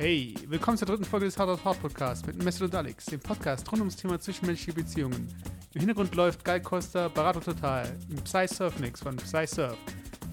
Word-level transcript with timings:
Hey, 0.00 0.32
willkommen 0.46 0.78
zur 0.78 0.86
dritten 0.86 1.04
Folge 1.04 1.26
des 1.26 1.36
Hard 1.36 1.50
of 1.50 1.64
Hard 1.64 1.82
Podcasts 1.82 2.24
mit 2.24 2.40
Messer 2.40 2.66
und 2.66 2.74
Alex, 2.76 3.06
dem 3.06 3.18
Podcast 3.18 3.66
rund 3.72 3.80
ums 3.80 3.96
Thema 3.96 4.20
zwischenmenschliche 4.20 4.72
Beziehungen. 4.72 5.26
Im 5.74 5.80
Hintergrund 5.80 6.14
läuft 6.14 6.44
Guy 6.44 6.60
Costa 6.60 7.08
Barato 7.08 7.40
Total, 7.40 7.84
ein 8.08 8.22
Psy 8.22 8.46
Surf 8.46 8.78
Mix 8.78 9.00
von 9.00 9.16
Psy 9.16 9.44
Surf. 9.48 9.76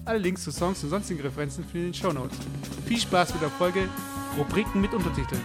Alle 0.04 0.18
Links 0.18 0.44
zu 0.44 0.52
Songs 0.52 0.84
und 0.84 0.90
sonstigen 0.90 1.20
Referenzen 1.20 1.64
findet 1.64 1.74
ihr 1.74 1.80
in 1.80 1.92
den 1.92 1.94
Show 1.94 2.12
Notes. 2.12 2.38
Viel 2.86 3.00
Spaß 3.00 3.32
mit 3.32 3.42
der 3.42 3.50
Folge 3.50 3.88
Rubriken 4.38 4.80
mit 4.80 4.94
Untertiteln. 4.94 5.42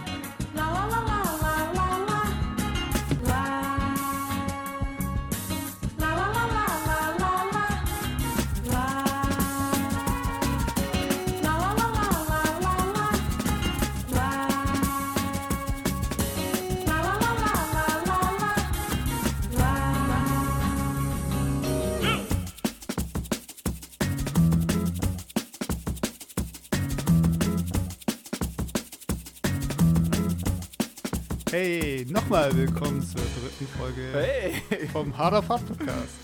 Nochmal 32.42 32.58
willkommen 32.66 33.00
zur 33.00 33.20
dritten 33.20 33.66
Folge 33.68 34.02
Hey! 34.14 34.88
vom 34.88 35.16
Hard 35.16 35.34
of 35.34 35.48
Hard 35.48 35.64
Podcast. 35.64 36.18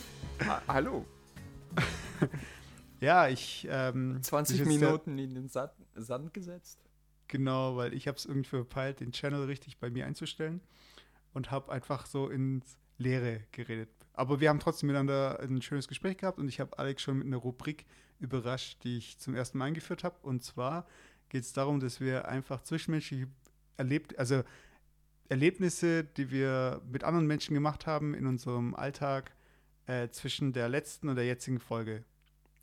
Ha 0.45 0.61
hallo. 0.67 1.07
Ja, 2.99 3.29
ich. 3.29 3.69
Ähm, 3.71 4.21
20 4.21 4.59
das 4.59 4.67
ist 4.67 4.73
jetzt 4.73 4.81
der- 4.81 4.89
Minuten 4.89 5.17
in 5.17 5.35
den 5.37 5.49
Sand, 5.49 5.71
Sand 5.95 6.35
gesetzt. 6.35 6.81
Genau, 7.29 7.77
weil 7.77 7.95
ich 7.95 8.09
habe 8.09 8.17
es 8.19 8.27
irgendwie 8.27 8.49
verpeilt, 8.49 8.99
den 8.99 9.13
Channel 9.13 9.45
richtig 9.45 9.79
bei 9.79 9.91
mir 9.91 10.07
einzustellen 10.07 10.61
und 11.35 11.53
habe 11.53 11.71
einfach 11.71 12.05
so 12.07 12.29
ins 12.29 12.79
Leere 12.97 13.45
geredet. 13.53 13.91
Aber 14.13 14.41
wir 14.41 14.49
haben 14.49 14.59
trotzdem 14.59 14.89
miteinander 14.89 15.39
ein 15.39 15.63
schönes 15.63 15.87
Gespräch 15.87 16.17
gehabt 16.17 16.41
und 16.41 16.49
ich 16.49 16.59
habe 16.59 16.77
Alex 16.81 17.01
schon 17.03 17.19
mit 17.19 17.29
einer 17.29 17.37
Rubrik 17.37 17.87
überrascht, 18.19 18.83
die 18.83 18.99
ich 18.99 19.19
zum 19.19 19.37
ersten 19.37 19.59
Mal 19.59 19.67
eingeführt 19.67 20.03
habe. 20.03 20.17
Und 20.23 20.43
zwar 20.43 20.85
geht 21.29 21.45
es 21.45 21.53
darum, 21.53 21.79
dass 21.79 22.01
wir 22.01 22.27
einfach 22.27 22.65
zwischenmenschliche 22.65 23.29
erlebt, 23.77 24.19
also 24.19 24.43
Erlebnisse, 25.29 26.05
die 26.05 26.31
wir 26.31 26.81
mit 26.91 27.05
anderen 27.05 27.27
Menschen 27.27 27.55
gemacht 27.55 27.87
haben 27.87 28.15
in 28.15 28.27
unserem 28.27 28.75
Alltag 28.75 29.33
äh, 29.87 30.09
zwischen 30.09 30.53
der 30.53 30.69
letzten 30.69 31.09
und 31.09 31.17
der 31.17 31.27
jetzigen 31.27 31.61
Folge. 31.61 32.05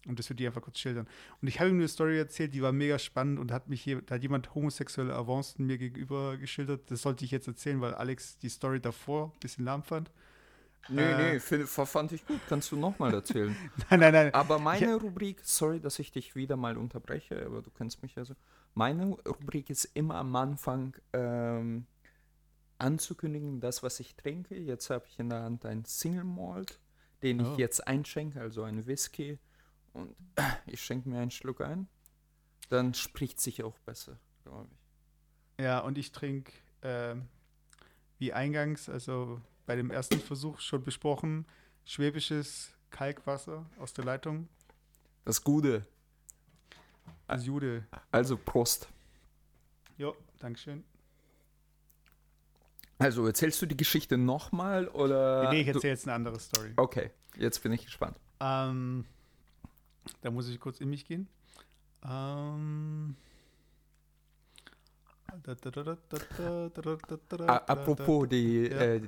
Und 0.07 0.19
das 0.19 0.29
würde 0.29 0.43
ich 0.43 0.47
einfach 0.47 0.61
kurz 0.61 0.77
schildern. 0.79 1.07
Und 1.41 1.47
ich 1.47 1.59
habe 1.59 1.69
ihm 1.71 1.77
eine 1.77 1.87
Story 1.87 2.17
erzählt, 2.19 2.53
die 2.53 2.61
war 2.61 2.71
mega 2.71 2.99
spannend 2.99 3.39
und 3.39 3.51
hat 3.51 3.69
mich 3.69 3.81
hier, 3.81 4.01
da 4.03 4.15
hat 4.15 4.21
jemand 4.21 4.53
homosexuelle 4.53 5.15
Avancen 5.15 5.65
mir 5.65 5.79
gegenüber 5.79 6.37
geschildert. 6.37 6.91
Das 6.91 7.01
sollte 7.01 7.25
ich 7.25 7.31
jetzt 7.31 7.47
erzählen, 7.47 7.81
weil 7.81 7.95
Alex 7.95 8.37
die 8.37 8.49
Story 8.49 8.79
davor 8.79 9.31
ein 9.33 9.39
bisschen 9.39 9.65
lahm 9.65 9.81
fand. 9.83 10.11
Nee, 10.89 11.01
Äh. 11.01 11.33
nee, 11.33 11.39
find, 11.39 11.67
fand 11.67 12.11
ich 12.11 12.23
gut. 12.27 12.39
Kannst 12.47 12.71
du 12.71 12.75
nochmal 12.77 13.11
erzählen. 13.15 13.55
Nein, 13.89 13.99
nein, 13.99 14.13
nein. 14.13 14.33
aber 14.35 14.59
meine 14.59 14.95
Rubrik, 14.97 15.39
sorry, 15.43 15.79
dass 15.79 15.97
ich 15.97 16.11
dich 16.11 16.35
wieder 16.35 16.55
mal 16.55 16.77
unterbreche, 16.77 17.43
aber 17.43 17.63
du 17.63 17.71
kennst 17.71 18.03
mich 18.03 18.13
ja 18.13 18.23
so. 18.25 18.35
Meine 18.75 19.05
Rubrik 19.27 19.71
ist 19.71 19.85
immer 19.95 20.15
am 20.15 20.35
Anfang 20.35 20.95
ähm, 21.13 21.87
anzukündigen, 22.77 23.59
das, 23.61 23.83
was 23.83 23.99
ich 23.99 24.15
trinke. 24.15 24.55
Jetzt 24.57 24.89
habe 24.89 25.05
ich 25.07 25.19
in 25.19 25.29
der 25.29 25.41
Hand 25.43 25.65
ein 25.65 25.85
Single 25.85 26.23
Malt, 26.23 26.79
den 27.23 27.41
Oh. 27.41 27.51
ich 27.53 27.57
jetzt 27.57 27.87
einschenke, 27.87 28.39
also 28.41 28.63
ein 28.63 28.85
Whisky. 28.85 29.39
Und 29.93 30.15
ich 30.65 30.81
schenke 30.83 31.09
mir 31.09 31.19
einen 31.19 31.31
Schluck 31.31 31.61
ein. 31.61 31.87
Dann 32.69 32.93
spricht 32.93 33.39
sich 33.39 33.63
auch 33.63 33.77
besser, 33.79 34.17
glaube 34.43 34.67
ich. 34.71 35.63
Ja, 35.63 35.79
und 35.79 35.97
ich 35.97 36.11
trinke, 36.11 36.51
ähm, 36.81 37.27
wie 38.19 38.33
eingangs, 38.33 38.89
also 38.89 39.39
bei 39.65 39.75
dem 39.75 39.91
ersten 39.91 40.19
Versuch 40.19 40.59
schon 40.59 40.83
besprochen, 40.83 41.45
schwäbisches 41.85 42.73
Kalkwasser 42.89 43.65
aus 43.79 43.93
der 43.93 44.05
Leitung. 44.05 44.47
Das 45.23 45.43
Gute. 45.43 45.85
Das 47.27 47.45
Jude. 47.45 47.87
Also 48.11 48.37
Prost. 48.37 48.87
Jo, 49.97 50.15
Dankeschön. 50.39 50.83
Also 52.97 53.25
erzählst 53.25 53.61
du 53.61 53.65
die 53.65 53.77
Geschichte 53.77 54.17
nochmal 54.17 54.87
oder? 54.87 55.49
Nee, 55.49 55.61
ich 55.61 55.67
erzähle 55.67 55.93
jetzt 55.93 56.07
eine 56.07 56.13
andere 56.13 56.39
Story. 56.39 56.71
Okay, 56.77 57.11
jetzt 57.37 57.61
bin 57.61 57.73
ich 57.73 57.85
gespannt. 57.85 58.17
Ähm, 58.39 59.05
da 60.21 60.31
muss 60.31 60.47
ich 60.47 60.59
kurz 60.59 60.79
in 60.79 60.89
mich 60.89 61.05
gehen. 61.05 61.27
Ähm, 62.03 63.15
Apropos 67.47 68.29
die, 68.29 68.67
ja. 68.67 68.77
äh, 68.77 69.01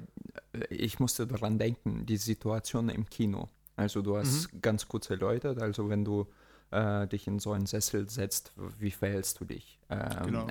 ich 0.70 1.00
musste 1.00 1.26
daran 1.26 1.58
denken, 1.58 2.06
die 2.06 2.18
Situation 2.18 2.90
im 2.90 3.10
Kino. 3.10 3.50
Also 3.76 4.02
du 4.02 4.18
hast 4.18 4.54
mhm. 4.54 4.62
ganz 4.62 4.88
kurz 4.88 5.10
erläutert, 5.10 5.62
also 5.62 5.90
wenn 5.90 6.04
du 6.04 6.28
äh, 6.72 7.08
dich 7.08 7.28
in 7.28 7.40
so 7.40 7.52
einen 7.52 7.68
Sessel 7.68 8.10
setzt, 8.10 8.52
wie 8.80 8.92
verhältst 8.92 9.40
du 9.40 9.46
dich? 9.46 9.80
Ähm, 9.90 10.26
genau. 10.26 10.48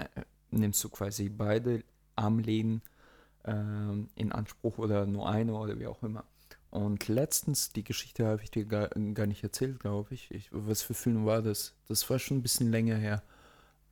Nimmst 0.50 0.82
du 0.84 0.88
quasi 0.88 1.28
beide 1.28 1.82
Armlehnen 2.14 2.82
in 3.46 4.32
Anspruch 4.32 4.78
oder 4.78 5.06
nur 5.06 5.28
eine 5.28 5.54
oder 5.54 5.78
wie 5.78 5.86
auch 5.86 6.02
immer? 6.02 6.24
Und 6.70 7.08
letztens, 7.08 7.70
die 7.70 7.84
Geschichte 7.84 8.26
habe 8.26 8.42
ich 8.42 8.50
dir 8.50 8.64
gar, 8.66 8.88
gar 8.88 9.26
nicht 9.26 9.42
erzählt, 9.42 9.80
glaube 9.80 10.12
ich. 10.14 10.30
ich. 10.30 10.48
Was 10.52 10.82
für 10.82 10.94
Film 10.94 11.24
war 11.24 11.42
das? 11.42 11.74
Das 11.88 12.08
war 12.10 12.18
schon 12.18 12.38
ein 12.38 12.42
bisschen 12.42 12.70
länger 12.70 12.96
her. 12.96 13.22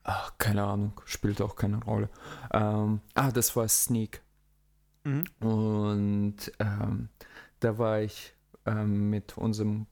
Ach, 0.03 0.37
keine 0.37 0.64
Ahnung, 0.64 1.00
spielt 1.06 1.41
auch 1.41 1.56
keine 1.56 1.82
Rolle. 1.82 2.10
Ähm, 2.53 3.00
ah, 3.14 3.32
das 3.32 3.56
war 3.56 3.69
Sneak. 3.69 4.22
Mhm. 5.04 5.25
Und 5.41 6.53
ähm, 6.59 7.09
da 7.60 7.78
war 7.78 8.03
ich 8.03 8.34
ähm, 8.66 9.09
mit 9.09 9.38
unserem 9.38 9.87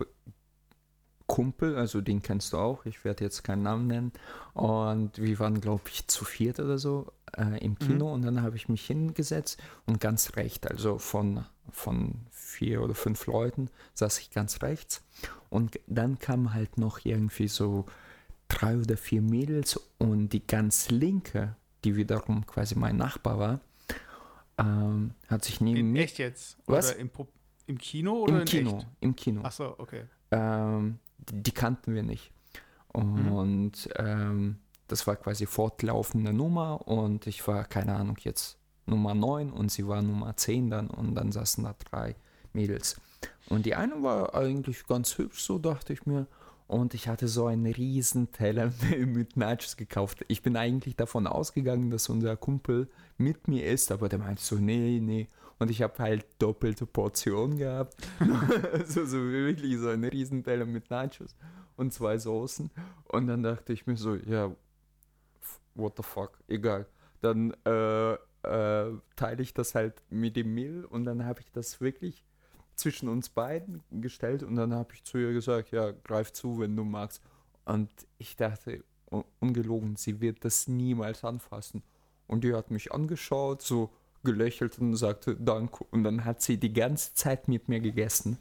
Kumpel, 1.32 1.76
also 1.76 2.02
den 2.02 2.20
kennst 2.20 2.52
du 2.52 2.58
auch, 2.58 2.84
ich 2.84 3.06
werde 3.06 3.24
jetzt 3.24 3.42
keinen 3.42 3.62
Namen 3.62 3.86
nennen. 3.86 4.12
Und 4.52 5.16
wir 5.16 5.38
waren, 5.38 5.62
glaube 5.62 5.84
ich, 5.90 6.06
zu 6.06 6.26
viert 6.26 6.60
oder 6.60 6.76
so 6.76 7.10
äh, 7.38 7.58
im 7.64 7.78
Kino. 7.78 8.12
Und 8.12 8.20
dann 8.20 8.42
habe 8.42 8.56
ich 8.56 8.68
mich 8.68 8.86
hingesetzt 8.86 9.58
und 9.86 9.98
ganz 9.98 10.36
recht, 10.36 10.70
also 10.70 10.98
von, 10.98 11.46
von 11.70 12.26
vier 12.30 12.82
oder 12.82 12.94
fünf 12.94 13.24
Leuten, 13.24 13.70
saß 13.94 14.18
ich 14.18 14.30
ganz 14.30 14.60
rechts. 14.60 15.02
Und 15.48 15.80
dann 15.86 16.18
kamen 16.18 16.52
halt 16.52 16.76
noch 16.76 17.02
irgendwie 17.02 17.48
so 17.48 17.86
drei 18.48 18.76
oder 18.76 18.98
vier 18.98 19.22
Mädels 19.22 19.80
und 19.96 20.34
die 20.34 20.46
ganz 20.46 20.90
linke, 20.90 21.56
die 21.84 21.96
wiederum 21.96 22.44
quasi 22.44 22.74
mein 22.74 22.98
Nachbar 22.98 23.38
war, 23.38 23.60
ähm, 24.58 25.14
hat 25.28 25.46
sich 25.46 25.62
neben 25.62 25.80
In 25.80 25.92
mir 25.92 26.02
echt 26.02 26.18
jetzt? 26.18 26.58
Was? 26.66 26.92
Im, 26.92 27.10
im 27.68 27.78
Kino 27.78 28.16
oder 28.16 28.34
im 28.34 28.40
in 28.40 28.44
Kino, 28.44 28.76
echt? 28.76 28.86
im 29.00 29.16
Kino. 29.16 29.42
Achso, 29.44 29.74
okay. 29.78 30.04
Ähm, 30.30 30.98
die, 31.30 31.52
kannten 31.52 31.94
wir 31.94 32.02
nicht. 32.02 32.32
Und 32.92 33.88
ähm, 33.96 34.56
das 34.88 35.06
war 35.06 35.16
quasi 35.16 35.46
fortlaufende 35.46 36.32
Nummer 36.32 36.86
und 36.86 37.26
ich 37.26 37.46
war, 37.48 37.64
keine 37.64 37.94
Ahnung, 37.94 38.18
jetzt 38.20 38.58
Nummer 38.86 39.14
9 39.14 39.50
und 39.50 39.70
sie 39.70 39.86
war 39.86 40.02
Nummer 40.02 40.36
10 40.36 40.70
dann 40.70 40.90
und 40.90 41.14
dann 41.14 41.32
saßen 41.32 41.64
da 41.64 41.74
drei 41.90 42.14
Mädels. 42.52 43.00
Und 43.48 43.66
die 43.66 43.74
eine 43.74 44.02
war 44.02 44.34
eigentlich 44.34 44.86
ganz 44.86 45.16
hübsch, 45.18 45.42
so 45.42 45.58
dachte 45.58 45.92
ich 45.92 46.06
mir. 46.06 46.26
Und 46.66 46.94
ich 46.94 47.08
hatte 47.08 47.28
so 47.28 47.46
einen 47.46 47.66
riesen 47.66 48.32
Teller 48.32 48.72
mit 49.06 49.36
Nachos 49.36 49.76
gekauft. 49.76 50.24
Ich 50.28 50.42
bin 50.42 50.56
eigentlich 50.56 50.96
davon 50.96 51.26
ausgegangen, 51.26 51.90
dass 51.90 52.08
unser 52.08 52.36
Kumpel 52.36 52.88
mit 53.18 53.48
mir 53.48 53.66
ist, 53.66 53.92
aber 53.92 54.08
der 54.08 54.18
meinte 54.18 54.42
so, 54.42 54.56
nee, 54.56 55.00
nee. 55.00 55.28
Und 55.62 55.70
ich 55.70 55.80
habe 55.80 55.96
halt 56.02 56.26
doppelte 56.40 56.86
Portionen 56.86 57.56
gehabt. 57.56 57.94
also 58.72 59.04
so 59.04 59.18
wirklich 59.30 59.78
so 59.78 59.90
einen 59.90 60.02
riesen 60.04 60.42
Teller 60.42 60.66
mit 60.66 60.90
Nachos 60.90 61.36
und 61.76 61.92
zwei 61.92 62.18
Soßen. 62.18 62.68
Und 63.04 63.28
dann 63.28 63.44
dachte 63.44 63.72
ich 63.72 63.86
mir 63.86 63.96
so, 63.96 64.16
ja, 64.16 64.50
what 65.76 65.96
the 65.96 66.02
fuck, 66.02 66.36
egal. 66.48 66.86
Dann 67.20 67.54
äh, 67.64 68.14
äh, 68.14 68.98
teile 69.14 69.40
ich 69.40 69.54
das 69.54 69.76
halt 69.76 70.02
mit 70.10 70.34
dem 70.34 70.52
Mehl 70.52 70.84
und 70.84 71.04
dann 71.04 71.24
habe 71.24 71.40
ich 71.42 71.52
das 71.52 71.80
wirklich 71.80 72.24
zwischen 72.74 73.08
uns 73.08 73.28
beiden 73.28 73.84
gestellt 73.92 74.42
und 74.42 74.56
dann 74.56 74.74
habe 74.74 74.92
ich 74.94 75.04
zu 75.04 75.18
ihr 75.18 75.32
gesagt, 75.32 75.70
ja, 75.70 75.92
greif 75.92 76.32
zu, 76.32 76.58
wenn 76.58 76.74
du 76.74 76.82
magst. 76.82 77.22
Und 77.66 77.88
ich 78.18 78.34
dachte, 78.34 78.82
un- 79.12 79.24
ungelogen, 79.38 79.94
sie 79.94 80.20
wird 80.20 80.44
das 80.44 80.66
niemals 80.66 81.22
anfassen. 81.22 81.84
Und 82.26 82.42
die 82.42 82.52
hat 82.52 82.72
mich 82.72 82.90
angeschaut, 82.90 83.62
so 83.62 83.92
gelächelt 84.24 84.78
und 84.78 84.94
sagte 84.96 85.36
Danke. 85.36 85.84
Und 85.90 86.04
dann 86.04 86.24
hat 86.24 86.42
sie 86.42 86.58
die 86.58 86.72
ganze 86.72 87.14
Zeit 87.14 87.48
mit 87.48 87.68
mir 87.68 87.80
gegessen. 87.80 88.38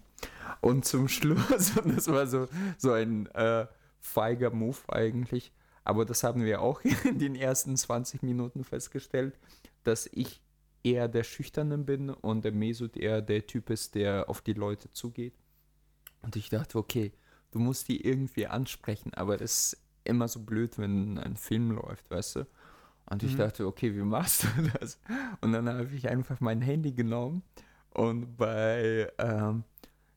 Und 0.60 0.86
zum 0.86 1.08
Schluss, 1.08 1.78
und 1.78 1.98
das 1.98 2.08
war 2.08 2.28
so, 2.28 2.48
so 2.78 2.92
ein 2.92 3.28
äh, 3.28 3.66
feiger 4.00 4.52
Move 4.52 4.78
eigentlich, 4.88 5.52
aber 5.84 6.06
das 6.06 6.24
haben 6.24 6.44
wir 6.44 6.62
auch 6.62 6.82
in 7.04 7.20
den 7.20 7.36
ersten 7.36 7.76
20 7.76 8.24
Minuten 8.24 8.64
festgestellt, 8.64 9.38
dass 9.84 10.08
ich 10.12 10.42
eher 10.84 11.08
der 11.08 11.24
Schüchterne 11.24 11.78
bin 11.78 12.10
und 12.10 12.44
der 12.44 12.52
Mesut 12.52 12.98
eher 12.98 13.22
der 13.22 13.46
Typ 13.46 13.70
ist, 13.70 13.96
der 13.96 14.30
auf 14.30 14.42
die 14.42 14.54
Leute 14.54 14.92
zugeht. 14.92 15.34
Und 16.22 16.36
ich 16.36 16.50
dachte, 16.50 16.78
okay, 16.78 17.12
du 17.52 17.60
musst 17.60 17.88
die 17.88 18.06
irgendwie 18.06 18.48
ansprechen, 18.48 19.14
aber 19.14 19.38
das 19.38 19.74
ist 19.74 19.82
immer 20.04 20.28
so 20.28 20.40
blöd, 20.40 20.78
wenn 20.78 21.18
ein 21.18 21.36
Film 21.36 21.72
läuft, 21.72 22.10
weißt 22.10 22.38
du? 22.38 22.48
Und 23.12 23.24
ich 23.24 23.34
mhm. 23.34 23.40
dachte, 23.40 23.68
okay, 23.68 23.94
wie 23.94 24.04
machst 24.04 24.44
du 24.44 24.48
das? 24.80 24.98
Und 25.42 25.52
dann 25.52 25.68
habe 25.68 25.90
ich 25.94 26.08
einfach 26.08 26.40
mein 26.40 26.62
Handy 26.62 26.94
genommen 26.94 27.44
und 27.94 28.38
bei, 28.38 29.12
ähm, 29.18 29.66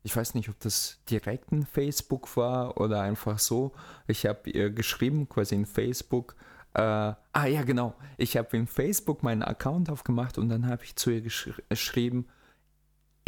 ich 0.04 0.14
weiß 0.14 0.34
nicht, 0.34 0.48
ob 0.48 0.60
das 0.60 1.00
direkt 1.10 1.50
ein 1.50 1.66
Facebook 1.66 2.36
war 2.36 2.80
oder 2.80 3.00
einfach 3.00 3.40
so, 3.40 3.72
ich 4.06 4.26
habe 4.26 4.48
ihr 4.48 4.70
geschrieben, 4.70 5.28
quasi 5.28 5.56
in 5.56 5.66
Facebook, 5.66 6.36
äh, 6.74 6.80
ah 6.80 7.46
ja, 7.46 7.64
genau, 7.64 7.96
ich 8.16 8.36
habe 8.36 8.56
in 8.56 8.68
Facebook 8.68 9.24
meinen 9.24 9.42
Account 9.42 9.90
aufgemacht 9.90 10.38
und 10.38 10.48
dann 10.48 10.68
habe 10.68 10.84
ich 10.84 10.94
zu 10.94 11.10
ihr 11.10 11.20
gesch 11.20 11.50
geschrieben, 11.68 12.28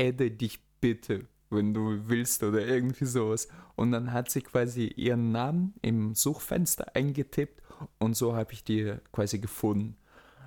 adde 0.00 0.30
dich 0.30 0.60
bitte, 0.80 1.26
wenn 1.50 1.74
du 1.74 2.08
willst 2.08 2.44
oder 2.44 2.64
irgendwie 2.64 3.06
sowas. 3.06 3.48
Und 3.74 3.90
dann 3.90 4.12
hat 4.12 4.30
sie 4.30 4.42
quasi 4.42 4.86
ihren 4.86 5.32
Namen 5.32 5.74
im 5.82 6.14
Suchfenster 6.14 6.94
eingetippt 6.94 7.62
und 7.98 8.16
so 8.16 8.34
habe 8.34 8.52
ich 8.52 8.64
die 8.64 8.94
quasi 9.12 9.38
gefunden. 9.38 9.96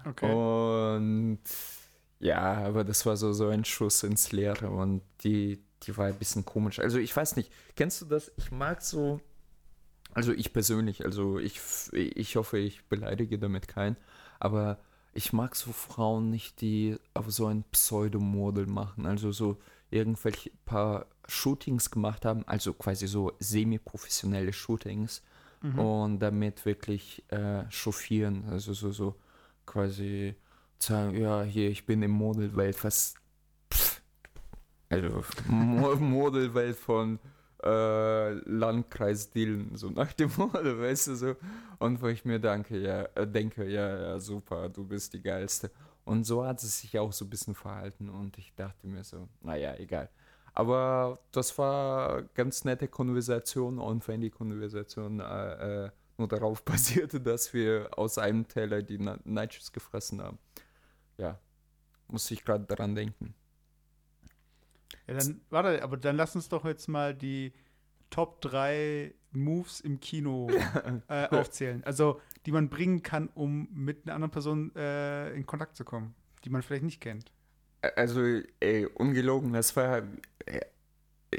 Okay. 0.06 0.32
Und 0.32 1.40
ja, 2.20 2.40
aber 2.66 2.84
das 2.84 3.06
war 3.06 3.18
so, 3.18 3.34
so 3.34 3.48
ein 3.48 3.66
Schuss 3.66 4.04
ins 4.04 4.32
Leere 4.32 4.70
und 4.70 5.02
die, 5.24 5.64
die 5.84 5.96
war 5.98 6.08
ein 6.08 6.18
bisschen 6.18 6.46
komisch. 6.46 6.80
Also 6.80 6.98
ich 6.98 7.16
weiß 7.16 7.36
nicht, 7.36 7.52
kennst 7.76 8.02
du 8.02 8.06
das? 8.06 8.32
Ich 8.38 8.52
mag 8.52 8.82
so, 8.82 9.22
also 10.14 10.34
ich 10.34 10.52
persönlich, 10.54 11.06
also 11.06 11.40
ich, 11.40 11.62
ich 11.94 12.36
hoffe, 12.36 12.58
ich 12.58 12.86
beleidige 12.86 13.40
damit 13.40 13.68
keinen, 13.68 13.96
aber 14.40 14.80
ich 15.14 15.34
mag 15.34 15.56
so 15.56 15.72
Frauen 15.72 16.30
nicht, 16.30 16.62
die 16.62 16.98
auf 17.14 17.32
so 17.32 17.48
ein 17.48 17.64
Pseudomodel 17.72 18.68
machen, 18.68 19.06
also 19.06 19.32
so 19.32 19.58
irgendwelche 19.90 20.52
paar 20.66 21.08
Shootings 21.28 21.90
gemacht 21.90 22.26
haben, 22.26 22.44
also 22.48 22.74
quasi 22.74 23.08
so 23.08 23.32
semi-professionelle 23.40 24.54
Shootings 24.54 25.24
mhm. 25.62 25.80
und 25.80 26.20
damit 26.20 26.66
wirklich 26.66 27.24
äh, 27.30 27.64
chauffieren, 27.70 28.46
also 28.50 28.74
so, 28.74 28.92
so 28.92 29.16
quasi 29.66 30.36
sagen, 30.78 31.18
ja, 31.18 31.44
hier, 31.44 31.70
ich 31.70 31.86
bin 31.86 32.02
im 32.02 32.12
Modelwelt, 32.12 32.84
was, 32.84 33.16
pff, 33.72 34.02
also 34.90 35.24
Modelwelt 35.48 36.78
von 36.78 37.20
äh, 37.64 38.32
Landkreis 38.32 39.32
Dillen, 39.32 39.76
so 39.76 39.90
nach 39.90 40.14
dem 40.14 40.32
Motto, 40.38 40.80
weißt 40.80 41.08
du, 41.08 41.16
so, 41.16 41.36
und 41.80 42.02
wo 42.02 42.08
ich 42.08 42.26
mir 42.26 42.40
danke, 42.40 42.78
ja, 42.78 43.04
äh, 43.16 43.28
denke, 43.28 43.66
ja, 43.66 44.02
ja, 44.02 44.20
super, 44.20 44.70
du 44.70 44.86
bist 44.86 45.14
die 45.14 45.22
Geilste. 45.22 45.72
Und 46.06 46.24
so 46.24 46.44
hat 46.44 46.64
es 46.64 46.82
sich 46.82 46.98
auch 46.98 47.14
so 47.14 47.26
ein 47.26 47.30
bisschen 47.30 47.54
verhalten 47.54 48.10
und 48.10 48.38
ich 48.38 48.56
dachte 48.56 48.88
mir 48.88 49.04
so, 49.04 49.28
naja, 49.42 49.76
egal. 49.76 50.10
Aber 50.54 51.20
das 51.32 51.58
war 51.58 52.24
ganz 52.34 52.66
nette 52.66 52.88
Konversation 52.88 53.80
und 53.80 54.08
wenn 54.08 54.22
die 54.22 54.30
Konversation 54.30 55.20
äh, 55.20 55.86
äh, 55.86 55.90
nur 56.18 56.28
darauf 56.28 56.64
basierte, 56.66 57.22
dass 57.22 57.54
wir 57.54 57.90
aus 57.98 58.18
einem 58.18 58.48
Teller 58.48 58.82
die 58.82 58.98
Nachos 58.98 59.72
gefressen 59.72 60.22
haben 60.22 60.40
ja, 61.20 61.40
muss 62.08 62.32
ich 62.32 62.44
gerade 62.44 62.66
daran 62.66 62.96
denken. 62.96 63.36
Ja, 65.06 65.16
dann, 65.16 65.42
warte, 65.50 65.84
aber 65.84 65.98
dann 65.98 66.16
lass 66.16 66.36
uns 66.36 66.50
doch 66.50 66.66
jetzt 66.66 66.88
mal 66.88 67.14
die 67.14 67.54
Top 68.10 68.42
3 68.42 69.14
Moves 69.32 69.82
im 69.82 70.00
Kino 70.00 70.50
äh, 71.08 71.28
aufzählen. 71.28 71.84
Also, 71.84 72.20
die 72.46 72.52
man 72.52 72.70
bringen 72.70 73.04
kann, 73.04 73.28
um 73.30 73.68
mit 73.72 74.06
einer 74.06 74.16
anderen 74.16 74.32
Person 74.32 74.76
äh, 74.76 75.32
in 75.34 75.46
Kontakt 75.46 75.76
zu 75.76 75.84
kommen, 75.84 76.16
die 76.44 76.50
man 76.50 76.62
vielleicht 76.64 76.84
nicht 76.84 77.02
kennt. 77.02 77.32
Also, 77.96 78.22
ey, 78.60 78.86
ungelogen, 78.86 79.54
das 79.54 79.76
war. 79.76 80.04
Äh, 80.46 80.62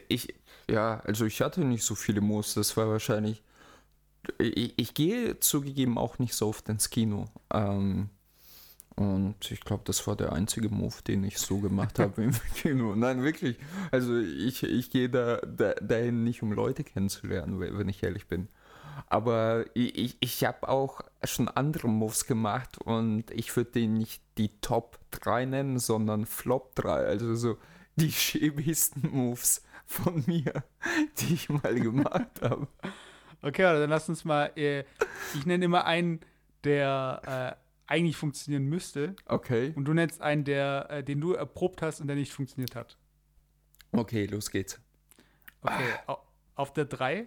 ich, 0.09 0.35
ja, 0.69 1.01
also 1.01 1.27
ich 1.27 1.41
hatte 1.41 1.65
nicht 1.65 1.85
so 1.85 1.95
viele 1.95 2.21
Moves, 2.21 2.55
das 2.55 2.77
war 2.77 2.89
wahrscheinlich. 2.89 3.43
Ich, 4.39 4.75
ich 4.77 4.95
gehe 4.95 5.41
zugegeben 5.41 5.99
auch 5.99 6.19
nicht 6.19 6.35
so 6.35 6.49
oft 6.49 6.69
ins 6.69 6.91
Kino. 6.91 7.27
Ähm, 7.53 8.11
und 8.97 9.51
ich 9.51 9.61
glaube, 9.61 9.83
das 9.87 10.07
war 10.07 10.15
der 10.15 10.33
einzige 10.33 10.69
Move, 10.69 10.97
den 11.07 11.25
ich 11.25 11.39
so 11.39 11.59
gemacht 11.59 11.99
habe 11.99 12.23
im 12.23 12.33
Kino. 12.55 12.95
Nein, 12.95 13.23
wirklich. 13.23 13.57
Also 13.91 14.19
ich, 14.19 14.63
ich 14.63 14.91
gehe 14.91 15.09
da, 15.09 15.39
da, 15.39 15.73
dahin 15.75 16.23
nicht, 16.23 16.43
um 16.43 16.53
Leute 16.53 16.85
kennenzulernen, 16.85 17.61
wenn 17.61 17.89
ich 17.89 18.03
ehrlich 18.03 18.27
bin. 18.27 18.49
Aber 19.07 19.65
ich, 19.75 20.17
ich 20.21 20.45
habe 20.45 20.69
auch 20.69 21.01
schon 21.25 21.49
andere 21.49 21.89
Moves 21.89 22.27
gemacht 22.27 22.79
und 22.79 23.31
ich 23.31 23.55
würde 23.57 23.73
den 23.73 23.95
nicht 23.95 24.23
die 24.39 24.61
Top 24.61 24.99
3 25.13 25.45
nennen, 25.47 25.79
sondern 25.79 26.27
Flop 26.27 26.75
3. 26.77 27.07
Also 27.07 27.35
so 27.35 27.59
die 27.97 28.13
schäbigsten 28.13 29.11
Moves 29.11 29.63
von 29.87 30.23
mir, 30.27 30.65
die 31.19 31.35
ich 31.35 31.49
mal 31.49 31.75
gemacht 31.75 32.31
habe. 32.43 32.69
Okay, 33.43 33.63
dann 33.63 33.91
lass 33.91 34.09
uns 34.09 34.25
mal, 34.25 34.53
äh, 34.57 34.85
ich 35.35 35.47
nenne 35.47 35.65
immer 35.65 35.87
einen, 35.87 36.21
der 36.65 37.57
äh, 37.57 37.93
eigentlich 37.93 38.17
funktionieren 38.17 38.67
müsste. 38.67 39.17
Okay. 39.27 39.73
Und 39.75 39.87
du 39.87 39.95
nennst 39.95 40.21
einen, 40.21 40.45
der, 40.45 40.87
äh, 40.91 41.05
den 41.05 41.21
du 41.21 41.33
erprobt 41.33 41.83
hast 41.83 42.01
und 42.01 42.07
der 42.07 42.17
nicht 42.17 42.33
funktioniert 42.33 42.77
hat. 42.77 42.97
Okay, 43.93 44.27
los 44.27 44.51
geht's. 44.51 44.79
Okay, 45.63 45.95
ah. 46.07 46.19
auf 46.55 46.73
der 46.73 46.85
3 46.85 47.27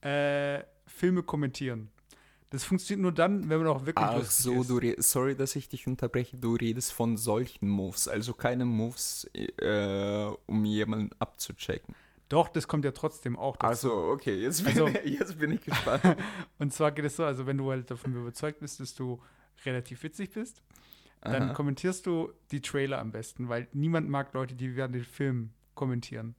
äh, 0.00 0.62
Filme 0.86 1.22
kommentieren. 1.22 1.90
Das 2.50 2.64
funktioniert 2.64 3.02
nur 3.02 3.12
dann, 3.12 3.50
wenn 3.50 3.58
man 3.58 3.66
auch 3.66 3.84
wirklich 3.84 4.06
Ach 4.06 4.22
so, 4.24 4.62
ist. 4.62 4.70
du 4.70 4.94
sorry, 5.02 5.36
dass 5.36 5.54
ich 5.54 5.68
dich 5.68 5.86
unterbreche. 5.86 6.38
Du 6.38 6.54
redest 6.54 6.92
von 6.92 7.18
solchen 7.18 7.68
Moves, 7.68 8.08
also 8.08 8.32
keine 8.32 8.64
Moves, 8.64 9.28
äh, 9.34 10.30
um 10.46 10.64
jemanden 10.64 11.10
abzuchecken. 11.18 11.94
Doch, 12.30 12.48
das 12.48 12.66
kommt 12.66 12.84
ja 12.84 12.92
trotzdem 12.92 13.38
auch 13.38 13.56
dazu. 13.56 13.66
Also, 13.66 13.92
okay, 14.12 14.34
jetzt 14.34 14.64
bin, 14.64 14.80
also, 14.80 14.88
jetzt 15.04 15.38
bin 15.38 15.52
ich 15.52 15.62
gespannt. 15.62 16.02
und 16.58 16.72
zwar 16.72 16.92
geht 16.92 17.04
es 17.04 17.16
so, 17.16 17.24
also 17.24 17.46
wenn 17.46 17.58
du 17.58 17.70
halt 17.70 17.90
davon 17.90 18.14
überzeugt 18.14 18.60
bist, 18.60 18.80
dass 18.80 18.94
du 18.94 19.20
relativ 19.66 20.02
witzig 20.02 20.30
bist, 20.30 20.62
dann 21.20 21.44
Aha. 21.44 21.52
kommentierst 21.52 22.06
du 22.06 22.32
die 22.50 22.60
Trailer 22.60 22.98
am 22.98 23.12
besten, 23.12 23.48
weil 23.48 23.68
niemand 23.72 24.08
mag 24.08 24.32
Leute, 24.32 24.54
die 24.54 24.74
während 24.76 24.94
den 24.94 25.04
Film 25.04 25.50
kommentieren. 25.74 26.34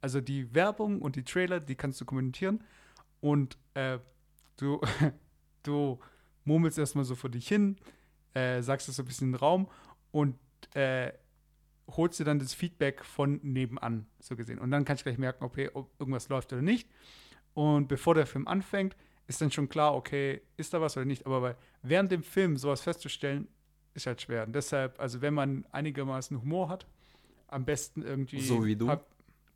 Also 0.00 0.20
die 0.20 0.54
Werbung 0.54 1.02
und 1.02 1.16
die 1.16 1.24
Trailer, 1.24 1.60
die 1.60 1.74
kannst 1.74 2.00
du 2.00 2.04
kommentieren 2.04 2.62
und 3.22 3.56
äh, 3.74 3.98
du, 4.58 4.80
du 5.62 5.98
murmelst 6.44 6.76
erstmal 6.76 7.06
so 7.06 7.14
vor 7.14 7.30
dich 7.30 7.48
hin, 7.48 7.76
äh, 8.34 8.60
sagst 8.60 8.88
das 8.88 8.96
so 8.96 9.02
ein 9.02 9.06
bisschen 9.06 9.28
in 9.28 9.32
den 9.32 9.38
Raum 9.38 9.68
und 10.10 10.36
äh, 10.74 11.12
holst 11.88 12.20
dir 12.20 12.24
dann 12.24 12.38
das 12.38 12.52
Feedback 12.52 13.04
von 13.04 13.40
nebenan, 13.42 14.06
so 14.18 14.36
gesehen. 14.36 14.58
Und 14.58 14.70
dann 14.70 14.84
kannst 14.84 15.02
du 15.02 15.04
gleich 15.04 15.18
merken, 15.18 15.44
okay, 15.44 15.70
ob 15.72 15.90
irgendwas 15.98 16.28
läuft 16.28 16.52
oder 16.52 16.62
nicht. 16.62 16.88
Und 17.54 17.88
bevor 17.88 18.14
der 18.14 18.26
Film 18.26 18.46
anfängt, 18.48 18.96
ist 19.26 19.40
dann 19.40 19.50
schon 19.50 19.68
klar, 19.68 19.94
okay, 19.94 20.42
ist 20.56 20.74
da 20.74 20.80
was 20.80 20.96
oder 20.96 21.06
nicht. 21.06 21.24
Aber 21.26 21.56
während 21.82 22.10
dem 22.10 22.22
Film 22.22 22.56
sowas 22.56 22.80
festzustellen, 22.80 23.48
ist 23.94 24.06
halt 24.06 24.20
schwer. 24.20 24.46
Und 24.46 24.54
deshalb, 24.54 24.98
also 24.98 25.20
wenn 25.20 25.34
man 25.34 25.64
einigermaßen 25.70 26.40
Humor 26.40 26.68
hat, 26.68 26.86
am 27.48 27.64
besten 27.64 28.02
irgendwie. 28.02 28.40
So 28.40 28.64
wie 28.64 28.74
du. 28.74 28.86
Paar, 28.86 29.04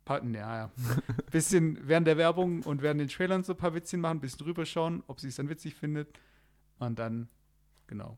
paar, 0.07 0.23
ja, 0.23 0.57
ja. 0.57 0.71
bisschen 1.31 1.79
während 1.87 2.07
der 2.07 2.17
Werbung 2.17 2.63
und 2.63 2.81
während 2.81 3.01
den 3.01 3.09
Trailern 3.09 3.43
so 3.43 3.53
ein 3.53 3.57
paar 3.57 3.73
Witzchen 3.73 3.99
machen, 3.99 4.17
ein 4.17 4.21
bisschen 4.21 4.39
drüber 4.39 4.65
schauen, 4.65 5.03
ob 5.07 5.19
sie 5.19 5.27
es 5.27 5.35
dann 5.35 5.49
witzig 5.49 5.75
findet. 5.75 6.07
Und 6.79 6.97
dann, 6.99 7.27
genau, 7.87 8.17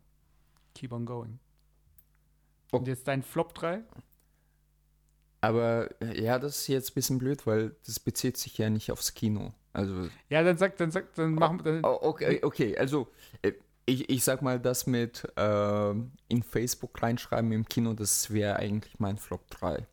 keep 0.75 0.91
on 0.91 1.05
going. 1.05 1.39
Oh. 2.71 2.77
Und 2.77 2.87
jetzt 2.87 3.07
dein 3.07 3.23
Flop 3.23 3.53
3? 3.53 3.83
Aber 5.41 5.89
ja, 6.13 6.37
das 6.37 6.59
ist 6.59 6.67
jetzt 6.67 6.91
ein 6.91 6.93
bisschen 6.95 7.17
blöd, 7.17 7.47
weil 7.47 7.75
das 7.85 7.99
bezieht 7.99 8.37
sich 8.37 8.57
ja 8.57 8.69
nicht 8.69 8.91
aufs 8.91 9.13
Kino. 9.13 9.53
Also, 9.71 10.09
ja, 10.29 10.43
dann 10.43 10.57
sag, 10.57 10.77
dann 10.77 10.91
sag, 10.91 11.13
dann 11.15 11.35
machen 11.35 11.63
wir. 11.63 11.81
Oh, 11.83 11.99
okay, 12.01 12.41
okay, 12.43 12.77
also 12.77 13.07
äh, 13.41 13.53
ich, 13.85 14.09
ich 14.09 14.23
sag 14.23 14.41
mal, 14.41 14.59
das 14.59 14.85
mit 14.85 15.27
äh, 15.37 15.89
in 16.27 16.43
Facebook 16.43 17.01
reinschreiben 17.01 17.51
im 17.51 17.65
Kino, 17.65 17.93
das 17.93 18.31
wäre 18.31 18.57
eigentlich 18.57 18.99
mein 18.99 19.17
Flop 19.17 19.49
3. 19.49 19.87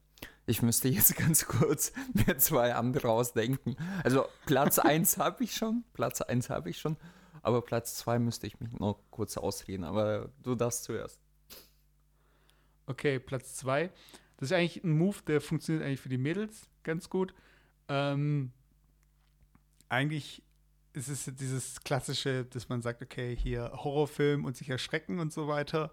Ich 0.46 0.62
müsste 0.62 0.88
jetzt 0.88 1.16
ganz 1.18 1.46
kurz 1.46 1.92
mir 2.14 2.38
zwei 2.38 2.74
andere 2.74 3.10
ausdenken. 3.10 3.76
Also 4.04 4.26
Platz 4.46 4.78
1 4.78 5.18
habe 5.18 5.44
ich 5.44 5.54
schon, 5.54 5.84
Platz 5.92 6.20
1 6.20 6.50
habe 6.50 6.70
ich 6.70 6.78
schon, 6.78 6.96
aber 7.42 7.62
Platz 7.62 7.96
2 7.96 8.20
müsste 8.20 8.46
ich 8.46 8.60
mich 8.60 8.72
noch 8.72 9.00
kurz 9.10 9.36
ausreden, 9.36 9.84
aber 9.84 10.30
du 10.42 10.54
darfst 10.54 10.84
zuerst. 10.84 11.20
Okay, 12.86 13.18
Platz 13.18 13.56
2. 13.56 13.90
Das 14.36 14.50
ist 14.50 14.52
eigentlich 14.52 14.84
ein 14.84 14.92
Move, 14.92 15.16
der 15.26 15.40
funktioniert 15.40 15.84
eigentlich 15.84 16.00
für 16.00 16.08
die 16.08 16.18
Mädels 16.18 16.68
ganz 16.84 17.10
gut. 17.10 17.34
Ähm, 17.88 18.52
eigentlich 19.88 20.42
ist 20.92 21.08
es 21.08 21.30
dieses 21.36 21.80
klassische, 21.80 22.44
dass 22.44 22.68
man 22.68 22.82
sagt, 22.82 23.02
okay, 23.02 23.36
hier 23.36 23.72
Horrorfilm 23.74 24.44
und 24.44 24.56
sich 24.56 24.70
erschrecken 24.70 25.18
und 25.18 25.32
so 25.32 25.48
weiter. 25.48 25.92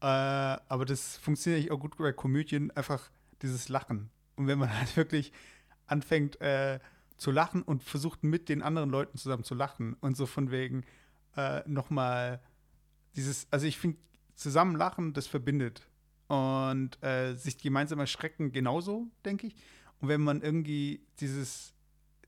Äh, 0.00 0.06
aber 0.06 0.84
das 0.84 1.16
funktioniert 1.16 1.60
eigentlich 1.60 1.72
auch 1.72 1.80
gut 1.80 1.96
bei 1.96 2.12
Komödien, 2.12 2.70
einfach 2.70 3.10
dieses 3.42 3.68
Lachen. 3.68 4.10
Und 4.36 4.46
wenn 4.46 4.58
man 4.58 4.74
halt 4.78 4.96
wirklich 4.96 5.32
anfängt 5.86 6.40
äh, 6.40 6.78
zu 7.16 7.30
lachen 7.30 7.62
und 7.62 7.82
versucht 7.82 8.24
mit 8.24 8.48
den 8.48 8.62
anderen 8.62 8.90
Leuten 8.90 9.18
zusammen 9.18 9.44
zu 9.44 9.54
lachen 9.54 9.94
und 10.00 10.16
so 10.16 10.26
von 10.26 10.50
wegen 10.50 10.84
äh, 11.36 11.62
nochmal 11.68 12.40
dieses, 13.14 13.46
also 13.50 13.66
ich 13.66 13.78
finde, 13.78 13.98
zusammen 14.34 14.76
lachen, 14.76 15.12
das 15.12 15.26
verbindet. 15.26 15.88
Und 16.28 17.02
äh, 17.02 17.34
sich 17.34 17.58
gemeinsam 17.58 17.98
erschrecken 17.98 18.52
genauso, 18.52 19.08
denke 19.24 19.48
ich. 19.48 19.56
Und 20.00 20.08
wenn 20.08 20.22
man 20.22 20.40
irgendwie 20.40 21.04
dieses 21.20 21.74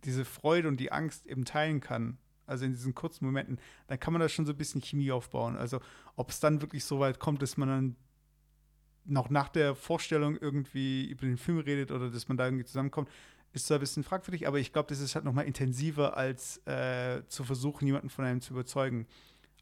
diese 0.04 0.26
Freude 0.26 0.68
und 0.68 0.78
die 0.78 0.92
Angst 0.92 1.26
eben 1.26 1.46
teilen 1.46 1.80
kann 1.80 2.18
also 2.46 2.64
in 2.64 2.72
diesen 2.72 2.94
kurzen 2.94 3.24
Momenten, 3.24 3.58
dann 3.86 3.98
kann 3.98 4.12
man 4.12 4.20
da 4.20 4.28
schon 4.28 4.46
so 4.46 4.52
ein 4.52 4.58
bisschen 4.58 4.82
Chemie 4.82 5.10
aufbauen. 5.10 5.56
Also 5.56 5.80
ob 6.16 6.30
es 6.30 6.40
dann 6.40 6.60
wirklich 6.60 6.84
so 6.84 7.00
weit 7.00 7.18
kommt, 7.18 7.42
dass 7.42 7.56
man 7.56 7.68
dann 7.68 7.96
noch 9.04 9.30
nach 9.30 9.48
der 9.48 9.74
Vorstellung 9.74 10.36
irgendwie 10.36 11.06
über 11.06 11.26
den 11.26 11.36
Film 11.36 11.58
redet 11.58 11.90
oder 11.90 12.10
dass 12.10 12.28
man 12.28 12.36
da 12.36 12.46
irgendwie 12.46 12.64
zusammenkommt, 12.64 13.08
ist 13.52 13.66
zwar 13.66 13.78
ein 13.78 13.80
bisschen 13.80 14.02
fragwürdig, 14.02 14.48
aber 14.48 14.58
ich 14.58 14.72
glaube, 14.72 14.88
das 14.88 15.00
ist 15.00 15.14
halt 15.14 15.24
noch 15.24 15.32
mal 15.32 15.42
intensiver, 15.42 16.16
als 16.16 16.58
äh, 16.66 17.22
zu 17.28 17.44
versuchen, 17.44 17.86
jemanden 17.86 18.10
von 18.10 18.24
einem 18.24 18.40
zu 18.40 18.52
überzeugen, 18.52 19.06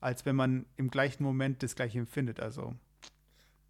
als 0.01 0.25
wenn 0.25 0.37
man 0.37 0.67
im 0.77 0.91
gleichen 0.91 1.23
Moment 1.23 1.63
das 1.63 1.75
Gleiche 1.75 1.99
empfindet. 1.99 2.41
Also 2.41 2.75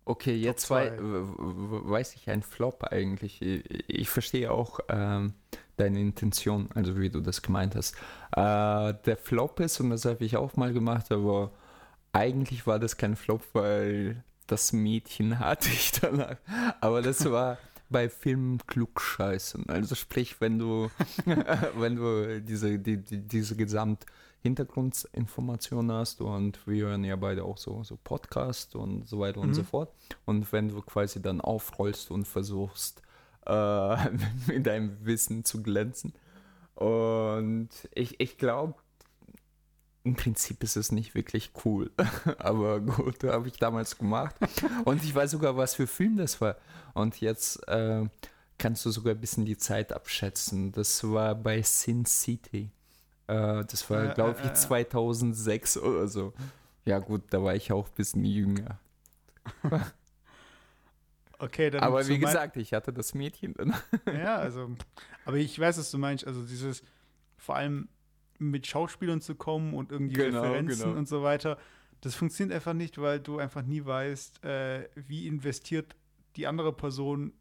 Okay, 0.04 0.34
jetzt 0.34 0.68
wei 0.68 0.92
weiß 0.98 2.16
ich 2.16 2.28
ein 2.28 2.42
Flop 2.42 2.82
eigentlich. 2.84 3.40
Ich, 3.40 3.88
ich 3.88 4.08
verstehe 4.08 4.50
auch 4.50 4.80
ähm, 4.88 5.34
deine 5.76 6.00
Intention, 6.00 6.68
also 6.74 6.98
wie 6.98 7.08
du 7.08 7.20
das 7.20 7.40
gemeint 7.40 7.76
hast. 7.76 7.94
Äh, 8.32 8.94
der 9.04 9.16
Flop 9.16 9.60
ist, 9.60 9.78
und 9.80 9.90
das 9.90 10.04
habe 10.04 10.24
ich 10.24 10.36
auch 10.36 10.56
mal 10.56 10.72
gemacht, 10.72 11.12
aber 11.12 11.52
eigentlich 12.12 12.66
war 12.66 12.80
das 12.80 12.96
kein 12.96 13.14
Flop, 13.14 13.42
weil 13.52 14.24
das 14.46 14.72
Mädchen 14.72 15.38
hatte 15.38 15.68
ich 15.68 15.92
danach. 15.92 16.36
Aber 16.80 17.02
das 17.02 17.24
war 17.30 17.58
bei 17.88 18.08
Filmen 18.08 18.58
klugscheißen. 18.66 19.68
Also 19.68 19.94
sprich, 19.94 20.40
wenn 20.40 20.58
du, 20.58 20.90
wenn 21.76 21.96
du 21.96 22.40
diese, 22.40 22.78
die, 22.78 22.98
die, 22.98 23.18
diese 23.18 23.56
Gesamt 23.56 24.06
Hintergrundinformationen 24.42 25.92
hast 25.92 26.20
und 26.20 26.66
wir 26.66 26.86
hören 26.86 27.04
ja 27.04 27.14
beide 27.14 27.44
auch 27.44 27.58
so, 27.58 27.84
so 27.84 27.96
Podcast 28.02 28.74
und 28.74 29.08
so 29.08 29.20
weiter 29.20 29.40
mhm. 29.40 29.48
und 29.48 29.54
so 29.54 29.62
fort. 29.62 29.92
Und 30.24 30.52
wenn 30.52 30.68
du 30.68 30.82
quasi 30.82 31.22
dann 31.22 31.40
aufrollst 31.40 32.10
und 32.10 32.26
versuchst, 32.26 33.02
äh, 33.46 33.96
mit 34.46 34.66
deinem 34.66 34.96
Wissen 35.04 35.44
zu 35.44 35.62
glänzen. 35.62 36.12
Und 36.74 37.68
ich, 37.94 38.18
ich 38.20 38.38
glaube, 38.38 38.74
im 40.04 40.16
Prinzip 40.16 40.62
ist 40.62 40.76
es 40.76 40.90
nicht 40.90 41.14
wirklich 41.14 41.52
cool. 41.64 41.90
Aber 42.38 42.80
gut, 42.80 43.22
habe 43.24 43.48
ich 43.48 43.56
damals 43.56 43.98
gemacht. 43.98 44.34
Und 44.84 45.04
ich 45.04 45.14
weiß 45.14 45.30
sogar, 45.30 45.56
was 45.56 45.74
für 45.74 45.86
Film 45.86 46.16
das 46.16 46.40
war. 46.40 46.56
Und 46.94 47.20
jetzt 47.20 47.66
äh, 47.68 48.04
kannst 48.58 48.84
du 48.84 48.90
sogar 48.90 49.14
ein 49.14 49.20
bisschen 49.20 49.44
die 49.44 49.56
Zeit 49.56 49.92
abschätzen. 49.92 50.72
Das 50.72 51.04
war 51.04 51.34
bei 51.34 51.62
Sin 51.62 52.04
City. 52.04 52.70
Äh, 53.28 53.64
das 53.64 53.88
war, 53.90 54.10
äh, 54.10 54.14
glaube 54.14 54.40
ich, 54.42 54.50
äh, 54.50 54.54
2006 54.54 55.78
oder 55.78 56.08
so. 56.08 56.32
Ja, 56.84 56.98
gut, 56.98 57.22
da 57.30 57.42
war 57.42 57.54
ich 57.54 57.70
auch 57.70 57.86
ein 57.86 57.94
bisschen 57.94 58.24
jünger. 58.24 58.78
okay, 61.38 61.70
dann. 61.70 61.82
Aber 61.82 62.06
wie 62.08 62.18
gesagt, 62.18 62.56
ich 62.56 62.72
hatte 62.72 62.92
das 62.92 63.14
Mädchen 63.14 63.54
dann. 63.54 63.74
ja, 64.06 64.36
also. 64.36 64.74
Aber 65.24 65.36
ich 65.36 65.56
weiß, 65.56 65.78
was 65.78 65.92
du 65.92 65.98
meinst. 65.98 66.26
Also, 66.26 66.42
dieses, 66.42 66.82
vor 67.36 67.54
allem 67.54 67.88
mit 68.50 68.66
Schauspielern 68.66 69.20
zu 69.20 69.34
kommen 69.34 69.74
und 69.74 69.92
irgendwie 69.92 70.14
genau, 70.14 70.42
Referenzen 70.42 70.84
genau. 70.84 70.98
und 70.98 71.08
so 71.08 71.22
weiter. 71.22 71.58
Das 72.00 72.14
funktioniert 72.14 72.54
einfach 72.54 72.74
nicht, 72.74 72.98
weil 72.98 73.20
du 73.20 73.38
einfach 73.38 73.62
nie 73.62 73.84
weißt, 73.84 74.44
äh, 74.44 74.88
wie 74.94 75.26
investiert 75.26 75.94
die 76.36 76.46
andere 76.46 76.72
Person 76.72 77.32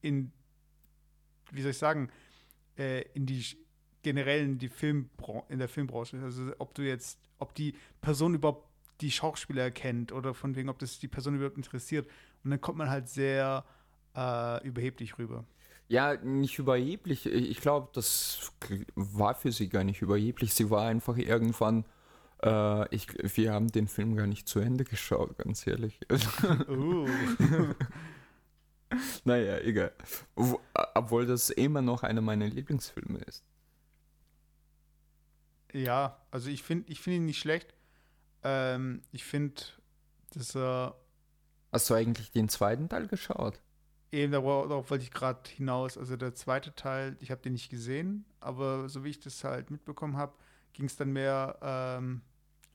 in, 0.00 0.30
wie 1.50 1.62
soll 1.62 1.72
ich 1.72 1.78
sagen, 1.78 2.10
äh, 2.78 3.02
in 3.14 3.26
die 3.26 3.44
generell 4.02 4.44
in 4.44 4.58
die 4.58 4.68
Filmbran 4.68 5.42
in 5.48 5.58
der 5.58 5.68
Filmbranche. 5.68 6.22
Also 6.22 6.52
ob 6.58 6.74
du 6.74 6.82
jetzt, 6.82 7.18
ob 7.38 7.54
die 7.56 7.74
Person 8.00 8.34
überhaupt 8.34 8.68
die 9.00 9.10
Schauspieler 9.10 9.64
erkennt 9.64 10.12
oder 10.12 10.32
von 10.32 10.54
wegen, 10.54 10.68
ob 10.68 10.78
das 10.78 11.00
die 11.00 11.08
Person 11.08 11.34
überhaupt 11.34 11.56
interessiert. 11.56 12.08
Und 12.44 12.50
dann 12.50 12.60
kommt 12.60 12.78
man 12.78 12.88
halt 12.88 13.08
sehr 13.08 13.64
äh, 14.14 14.64
überheblich 14.64 15.18
rüber. 15.18 15.44
Ja, 15.88 16.16
nicht 16.16 16.58
überheblich. 16.58 17.26
Ich 17.26 17.60
glaube, 17.60 17.88
das 17.92 18.52
war 18.96 19.34
für 19.34 19.52
sie 19.52 19.68
gar 19.68 19.84
nicht 19.84 20.02
überheblich. 20.02 20.52
Sie 20.52 20.70
war 20.70 20.86
einfach 20.86 21.16
irgendwann. 21.16 21.84
Äh, 22.42 22.94
ich, 22.94 23.08
wir 23.36 23.52
haben 23.52 23.68
den 23.68 23.86
Film 23.86 24.16
gar 24.16 24.26
nicht 24.26 24.48
zu 24.48 24.58
Ende 24.58 24.84
geschaut, 24.84 25.38
ganz 25.38 25.66
ehrlich. 25.66 26.00
Uh. 26.68 27.08
naja, 29.24 29.58
egal. 29.58 29.92
Obwohl 30.94 31.26
das 31.26 31.50
immer 31.50 31.82
noch 31.82 32.02
einer 32.02 32.20
meiner 32.20 32.48
Lieblingsfilme 32.48 33.20
ist. 33.20 33.44
Ja, 35.72 36.20
also 36.30 36.48
ich 36.50 36.62
finde 36.62 36.90
ich 36.90 37.00
find 37.00 37.16
ihn 37.16 37.26
nicht 37.26 37.38
schlecht. 37.38 37.74
Ähm, 38.42 39.02
ich 39.12 39.24
finde, 39.24 39.62
dass 40.32 40.56
er. 40.56 40.96
Hast 41.72 41.90
du 41.90 41.94
eigentlich 41.94 42.30
den 42.30 42.48
zweiten 42.48 42.88
Teil 42.88 43.06
geschaut? 43.06 43.60
Eben, 44.16 44.32
darauf 44.32 44.90
wollte 44.90 45.04
ich 45.04 45.10
gerade 45.10 45.40
hinaus. 45.50 45.98
Also 45.98 46.16
der 46.16 46.34
zweite 46.34 46.74
Teil, 46.74 47.18
ich 47.20 47.30
habe 47.30 47.42
den 47.42 47.52
nicht 47.52 47.68
gesehen, 47.68 48.24
aber 48.40 48.88
so 48.88 49.04
wie 49.04 49.10
ich 49.10 49.20
das 49.20 49.44
halt 49.44 49.70
mitbekommen 49.70 50.16
habe, 50.16 50.32
ging 50.72 50.86
es 50.86 50.96
dann 50.96 51.12
mehr 51.12 51.58
ähm, 51.60 52.22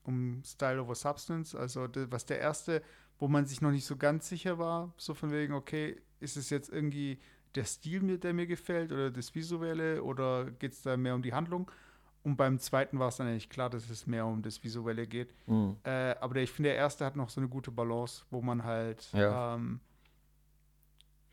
um 0.04 0.40
Style 0.44 0.80
over 0.80 0.94
Substance. 0.94 1.56
Also 1.56 1.88
was 2.10 2.26
der 2.26 2.38
erste, 2.38 2.80
wo 3.18 3.26
man 3.26 3.46
sich 3.46 3.60
noch 3.60 3.72
nicht 3.72 3.86
so 3.86 3.96
ganz 3.96 4.28
sicher 4.28 4.58
war, 4.58 4.94
so 4.96 5.14
von 5.14 5.32
wegen, 5.32 5.52
okay, 5.52 6.00
ist 6.20 6.36
es 6.36 6.48
jetzt 6.48 6.70
irgendwie 6.70 7.18
der 7.56 7.64
Stil, 7.64 8.18
der 8.18 8.34
mir 8.34 8.46
gefällt 8.46 8.92
oder 8.92 9.10
das 9.10 9.34
Visuelle 9.34 10.04
oder 10.04 10.48
geht 10.48 10.74
es 10.74 10.82
da 10.82 10.96
mehr 10.96 11.16
um 11.16 11.22
die 11.22 11.34
Handlung? 11.34 11.68
Und 12.22 12.36
beim 12.36 12.60
zweiten 12.60 13.00
war 13.00 13.08
es 13.08 13.16
dann 13.16 13.26
eigentlich 13.26 13.50
klar, 13.50 13.68
dass 13.68 13.90
es 13.90 14.06
mehr 14.06 14.26
um 14.26 14.42
das 14.42 14.62
Visuelle 14.62 15.08
geht. 15.08 15.34
Mhm. 15.48 15.76
Äh, 15.82 16.14
aber 16.20 16.34
der, 16.34 16.44
ich 16.44 16.52
finde, 16.52 16.68
der 16.68 16.76
erste 16.76 17.04
hat 17.04 17.16
noch 17.16 17.30
so 17.30 17.40
eine 17.40 17.48
gute 17.48 17.72
Balance, 17.72 18.24
wo 18.30 18.40
man 18.40 18.62
halt 18.62 19.08
ja. 19.12 19.56
ähm, 19.56 19.80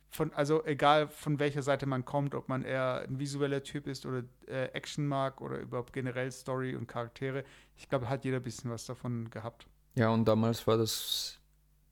von, 0.09 0.33
also 0.33 0.65
egal 0.65 1.07
von 1.07 1.39
welcher 1.39 1.61
Seite 1.61 1.85
man 1.85 2.03
kommt, 2.03 2.33
ob 2.33 2.49
man 2.49 2.63
eher 2.63 3.05
ein 3.07 3.19
visueller 3.19 3.63
Typ 3.63 3.87
ist 3.87 4.05
oder 4.05 4.23
äh, 4.47 4.65
Action 4.73 5.07
mag 5.07 5.39
oder 5.41 5.59
überhaupt 5.59 5.93
generell 5.93 6.31
Story 6.31 6.75
und 6.75 6.87
Charaktere, 6.87 7.43
ich 7.77 7.87
glaube, 7.89 8.09
hat 8.09 8.25
jeder 8.25 8.37
ein 8.37 8.43
bisschen 8.43 8.71
was 8.71 8.85
davon 8.85 9.29
gehabt. 9.29 9.67
Ja, 9.95 10.09
und 10.09 10.25
damals 10.25 10.65
war 10.65 10.77
das 10.77 11.39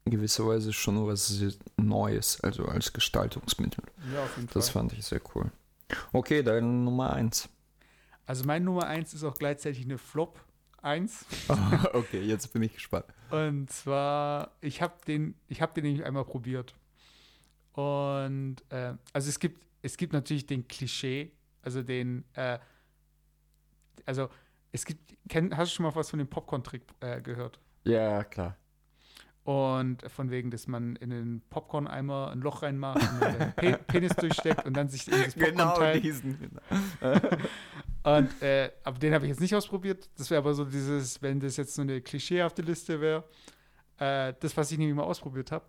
in 0.05 0.11
gewisser 0.11 0.47
Weise 0.47 0.73
schon 0.73 1.05
was 1.05 1.43
Neues, 1.77 2.41
also 2.41 2.65
als 2.65 2.91
Gestaltungsmittel. 2.93 3.83
Ja, 4.13 4.23
auf 4.23 4.35
jeden 4.35 4.47
Fall. 4.47 4.61
Das 4.61 4.69
fand 4.69 4.93
ich 4.93 5.05
sehr 5.05 5.21
cool. 5.35 5.51
Okay, 6.11 6.43
dann 6.43 6.83
Nummer 6.83 7.13
eins. 7.13 7.49
Also 8.27 8.43
mein 8.45 8.63
Nummer 8.65 8.85
1 8.85 9.13
ist 9.13 9.23
auch 9.23 9.35
gleichzeitig 9.35 9.85
eine 9.85 9.97
Flop 9.97 10.43
1. 10.81 11.25
okay, 11.93 12.21
jetzt 12.21 12.51
bin 12.51 12.61
ich 12.61 12.73
gespannt. 12.73 13.05
Und 13.29 13.71
zwar, 13.71 14.51
ich 14.59 14.81
habe 14.81 14.93
den, 15.07 15.35
ich 15.47 15.61
habe 15.61 15.73
den 15.73 15.85
nämlich 15.85 16.05
einmal 16.05 16.25
probiert. 16.25 16.75
Und 17.77 18.55
äh, 18.69 18.95
also 19.13 19.29
es 19.29 19.37
gibt, 19.37 19.63
es 19.83 19.97
gibt 19.97 20.11
natürlich 20.11 20.47
den 20.47 20.67
Klischee, 20.67 21.31
also 21.61 21.83
den, 21.83 22.25
äh, 22.33 22.57
also 24.03 24.29
es 24.71 24.83
gibt, 24.83 25.15
kenn, 25.29 25.55
hast 25.55 25.71
du 25.71 25.75
schon 25.75 25.83
mal 25.83 25.93
was 25.93 26.09
von 26.09 26.17
dem 26.17 26.27
Popcorn-Trick 26.27 26.81
äh, 27.01 27.21
gehört? 27.21 27.59
Ja, 27.83 28.23
klar. 28.23 28.57
Und 29.43 30.01
von 30.09 30.31
wegen, 30.31 30.49
dass 30.49 30.65
man 30.65 30.95
in 30.95 31.11
den 31.11 31.41
Popcorn-Eimer 31.51 32.31
ein 32.31 32.39
Loch 32.39 32.63
reinmacht 32.63 32.99
und 32.99 33.21
den 33.21 33.53
Pe 33.53 33.77
Penis 33.87 34.15
durchsteckt 34.15 34.65
und 34.65 34.75
dann 34.75 34.89
sich 34.89 35.05
das 35.05 35.35
Popcorn 35.35 35.51
genau 35.51 35.75
teilt. 35.75 36.03
diesen. 36.03 36.39
Genau. 36.39 37.19
und, 38.17 38.41
äh, 38.41 38.71
aber 38.83 38.97
den 38.97 39.13
habe 39.13 39.25
ich 39.25 39.29
jetzt 39.29 39.39
nicht 39.39 39.53
ausprobiert. 39.53 40.09
Das 40.17 40.31
wäre 40.31 40.39
aber 40.39 40.55
so 40.55 40.65
dieses, 40.65 41.21
wenn 41.21 41.39
das 41.39 41.57
jetzt 41.57 41.75
so 41.75 41.83
eine 41.83 42.01
klischeehafte 42.01 42.63
Liste 42.63 42.99
wäre, 42.99 43.23
äh, 43.99 44.33
das, 44.39 44.57
was 44.57 44.71
ich 44.71 44.79
nämlich 44.79 44.95
mal 44.95 45.03
ausprobiert 45.03 45.51
habe. 45.51 45.65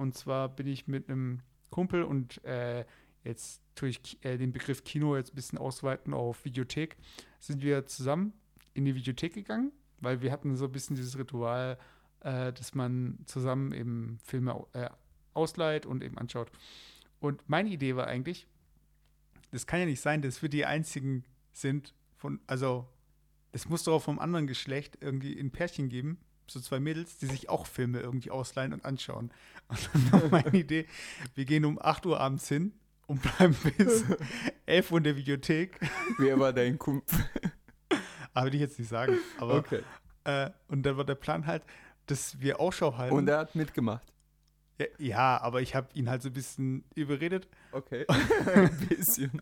Und 0.00 0.14
zwar 0.14 0.48
bin 0.48 0.66
ich 0.66 0.88
mit 0.88 1.10
einem 1.10 1.40
Kumpel 1.68 2.04
und 2.04 2.42
äh, 2.46 2.86
jetzt 3.22 3.60
tue 3.74 3.90
ich 3.90 4.18
äh, 4.24 4.38
den 4.38 4.50
Begriff 4.50 4.82
Kino 4.82 5.14
jetzt 5.14 5.32
ein 5.32 5.34
bisschen 5.34 5.58
ausweiten 5.58 6.14
auf 6.14 6.42
Videothek, 6.46 6.96
sind 7.38 7.60
wir 7.60 7.84
zusammen 7.84 8.32
in 8.72 8.86
die 8.86 8.94
Videothek 8.94 9.34
gegangen, 9.34 9.72
weil 9.98 10.22
wir 10.22 10.32
hatten 10.32 10.56
so 10.56 10.64
ein 10.64 10.72
bisschen 10.72 10.96
dieses 10.96 11.18
Ritual, 11.18 11.78
äh, 12.20 12.50
dass 12.50 12.74
man 12.74 13.18
zusammen 13.26 13.72
eben 13.72 14.18
Filme 14.24 14.64
äh, 14.72 14.88
ausleiht 15.34 15.84
und 15.84 16.02
eben 16.02 16.16
anschaut. 16.16 16.50
Und 17.20 17.46
meine 17.46 17.68
Idee 17.68 17.94
war 17.94 18.06
eigentlich, 18.06 18.46
das 19.50 19.66
kann 19.66 19.80
ja 19.80 19.86
nicht 19.86 20.00
sein, 20.00 20.22
dass 20.22 20.40
wir 20.40 20.48
die 20.48 20.64
einzigen 20.64 21.24
sind 21.52 21.92
von, 22.16 22.40
also 22.46 22.88
es 23.52 23.68
muss 23.68 23.84
doch 23.84 23.96
auch 23.96 24.02
vom 24.02 24.18
anderen 24.18 24.46
Geschlecht 24.46 24.96
irgendwie 25.02 25.38
ein 25.38 25.50
Pärchen 25.50 25.90
geben, 25.90 26.16
so 26.50 26.60
zwei 26.60 26.80
Mädels, 26.80 27.18
die 27.18 27.26
sich 27.26 27.48
auch 27.48 27.66
Filme 27.66 28.00
irgendwie 28.00 28.30
ausleihen 28.30 28.72
und 28.72 28.84
anschauen. 28.84 29.30
Und 29.68 29.88
dann 29.94 30.22
war 30.22 30.42
meine 30.42 30.58
Idee, 30.58 30.86
wir 31.36 31.44
gehen 31.44 31.64
um 31.64 31.78
8 31.80 32.04
Uhr 32.06 32.18
abends 32.18 32.48
hin 32.48 32.72
und 33.06 33.22
bleiben 33.22 33.56
bis 33.76 34.04
11 34.66 34.90
Uhr 34.90 34.98
in 34.98 35.04
der 35.04 35.16
Videothek. 35.16 35.78
Wer 36.18 36.40
war 36.40 36.52
dein 36.52 36.76
Kumpel? 36.76 37.18
Aber 38.34 38.46
will 38.46 38.54
ich 38.56 38.60
jetzt 38.60 38.80
nicht 38.80 38.88
sagen. 38.88 39.18
Aber, 39.38 39.54
okay. 39.54 39.82
Äh, 40.24 40.50
und 40.66 40.82
dann 40.84 40.96
war 40.96 41.04
der 41.04 41.14
Plan 41.14 41.46
halt, 41.46 41.62
dass 42.06 42.40
wir 42.40 42.58
Ausschau 42.58 42.96
halten. 42.96 43.14
Und 43.14 43.28
er 43.28 43.38
hat 43.38 43.54
mitgemacht. 43.54 44.12
Ja, 44.78 44.86
ja 44.98 45.40
aber 45.40 45.60
ich 45.60 45.74
habe 45.74 45.88
ihn 45.94 46.10
halt 46.10 46.22
so 46.22 46.30
ein 46.30 46.32
bisschen 46.32 46.84
überredet. 46.94 47.48
Okay. 47.72 48.06
ein 48.08 48.88
bisschen. 48.88 49.40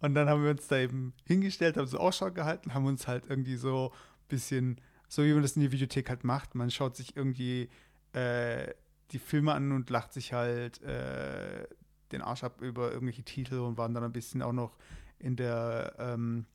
Und 0.00 0.14
dann 0.14 0.28
haben 0.28 0.42
wir 0.42 0.50
uns 0.50 0.66
da 0.68 0.78
eben 0.78 1.14
hingestellt, 1.26 1.76
haben 1.76 1.86
so 1.86 1.98
Ausschau 1.98 2.30
gehalten, 2.30 2.74
haben 2.74 2.86
uns 2.86 3.06
halt 3.06 3.26
irgendwie 3.28 3.56
so 3.56 3.92
ein 3.92 4.28
bisschen, 4.28 4.80
so 5.12 5.24
wie 5.24 5.34
man 5.34 5.42
das 5.42 5.56
in 5.56 5.62
der 5.62 5.72
Videothek 5.72 6.08
halt 6.08 6.24
macht, 6.24 6.54
man 6.54 6.70
schaut 6.70 6.96
sich 6.96 7.18
irgendwie 7.18 7.68
äh, 8.14 8.72
die 9.10 9.18
Filme 9.18 9.52
an 9.52 9.70
und 9.72 9.90
lacht 9.90 10.14
sich 10.14 10.32
halt 10.32 10.80
äh, 10.80 11.66
den 12.12 12.22
Arsch 12.22 12.42
ab 12.44 12.62
über 12.62 12.92
irgendwelche 12.92 13.22
Titel 13.22 13.56
und 13.56 13.76
waren 13.76 13.92
dann 13.92 14.04
ein 14.04 14.12
bisschen 14.14 14.40
auch 14.40 14.54
noch 14.54 14.78
in 15.18 15.36
der 15.36 15.96
ähm, 15.98 16.46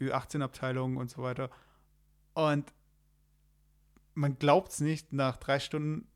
Ü18-Abteilung 0.00 0.96
und 0.96 1.10
so 1.10 1.24
weiter. 1.24 1.50
Und 2.34 2.72
man 4.14 4.38
glaubt 4.38 4.70
es 4.70 4.78
nicht, 4.78 5.12
nach 5.12 5.36
drei 5.36 5.58
Stunden 5.58 6.06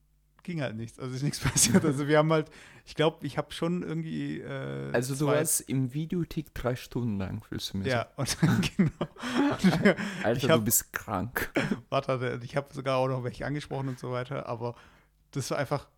ging 0.42 0.60
halt 0.60 0.76
nichts. 0.76 0.98
Also 0.98 1.14
ist 1.14 1.22
nichts 1.22 1.40
passiert. 1.40 1.84
Also 1.84 2.08
wir 2.08 2.18
haben 2.18 2.32
halt, 2.32 2.50
ich 2.84 2.94
glaube, 2.94 3.26
ich 3.26 3.38
habe 3.38 3.52
schon 3.52 3.82
irgendwie. 3.82 4.40
Äh, 4.40 4.92
also 4.92 5.14
du 5.14 5.26
warst 5.26 5.60
im 5.62 5.92
Videothek 5.94 6.54
drei 6.54 6.76
Stunden 6.76 7.18
lang, 7.18 7.42
fühlst 7.42 7.72
du 7.72 7.78
mir 7.78 7.88
Ja, 7.88 8.08
und 8.16 8.36
genau. 8.76 8.90
Und 9.00 9.96
Alter, 10.22 10.48
hab, 10.48 10.58
du 10.58 10.64
bist 10.64 10.92
krank. 10.92 11.50
Warte, 11.88 12.40
ich 12.42 12.56
habe 12.56 12.72
sogar 12.74 12.98
auch 12.98 13.08
noch 13.08 13.24
welche 13.24 13.46
angesprochen 13.46 13.88
und 13.88 13.98
so 13.98 14.10
weiter, 14.10 14.46
aber 14.46 14.74
das 15.30 15.50
war 15.50 15.58
einfach. 15.58 15.88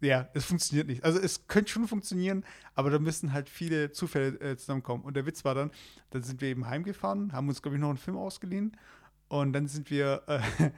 Ja, 0.00 0.28
es 0.32 0.44
funktioniert 0.44 0.86
nicht. 0.86 1.02
Also 1.02 1.18
es 1.18 1.48
könnte 1.48 1.72
schon 1.72 1.88
funktionieren, 1.88 2.44
aber 2.76 2.88
da 2.90 3.00
müssen 3.00 3.32
halt 3.32 3.48
viele 3.48 3.90
Zufälle 3.90 4.38
äh, 4.38 4.56
zusammenkommen. 4.56 5.02
Und 5.02 5.16
der 5.16 5.26
Witz 5.26 5.44
war 5.44 5.56
dann, 5.56 5.72
dann 6.10 6.22
sind 6.22 6.40
wir 6.40 6.48
eben 6.50 6.68
heimgefahren, 6.68 7.32
haben 7.32 7.48
uns, 7.48 7.62
glaube 7.62 7.78
ich, 7.78 7.80
noch 7.80 7.88
einen 7.88 7.98
Film 7.98 8.16
ausgeliehen 8.16 8.76
und 9.26 9.52
dann 9.52 9.66
sind 9.66 9.90
wir, 9.90 10.22
äh, 10.28 10.70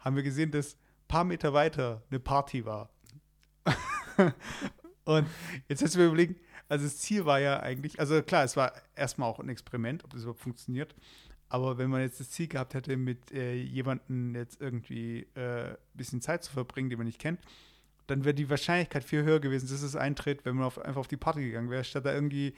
haben 0.00 0.16
wir 0.16 0.24
gesehen, 0.24 0.50
dass 0.50 0.76
paar 1.08 1.24
Meter 1.24 1.52
weiter 1.52 2.02
eine 2.10 2.20
Party 2.20 2.64
war. 2.64 2.90
und 5.04 5.26
jetzt 5.68 5.82
müssen 5.82 5.98
wir 5.98 6.06
überlegen, 6.06 6.36
also 6.68 6.84
das 6.84 6.98
Ziel 6.98 7.26
war 7.26 7.40
ja 7.40 7.60
eigentlich, 7.60 8.00
also 8.00 8.22
klar, 8.22 8.44
es 8.44 8.56
war 8.56 8.72
erstmal 8.94 9.28
auch 9.28 9.38
ein 9.38 9.48
Experiment, 9.48 10.04
ob 10.04 10.10
das 10.10 10.22
überhaupt 10.22 10.40
funktioniert. 10.40 10.94
Aber 11.48 11.78
wenn 11.78 11.90
man 11.90 12.00
jetzt 12.00 12.20
das 12.20 12.30
Ziel 12.30 12.48
gehabt 12.48 12.74
hätte, 12.74 12.96
mit 12.96 13.30
äh, 13.32 13.54
jemandem 13.54 14.34
jetzt 14.34 14.60
irgendwie 14.60 15.26
ein 15.34 15.42
äh, 15.42 15.76
bisschen 15.94 16.20
Zeit 16.20 16.42
zu 16.42 16.52
verbringen, 16.52 16.90
den 16.90 16.98
man 16.98 17.06
nicht 17.06 17.20
kennt, 17.20 17.40
dann 18.06 18.24
wäre 18.24 18.34
die 18.34 18.50
Wahrscheinlichkeit 18.50 19.04
viel 19.04 19.22
höher 19.22 19.40
gewesen, 19.40 19.68
dass 19.68 19.82
es 19.82 19.96
eintritt, 19.96 20.44
wenn 20.44 20.56
man 20.56 20.64
auf, 20.64 20.78
einfach 20.78 21.00
auf 21.00 21.08
die 21.08 21.16
Party 21.16 21.42
gegangen 21.42 21.70
wäre, 21.70 21.84
statt 21.84 22.04
da 22.04 22.12
irgendwie 22.12 22.54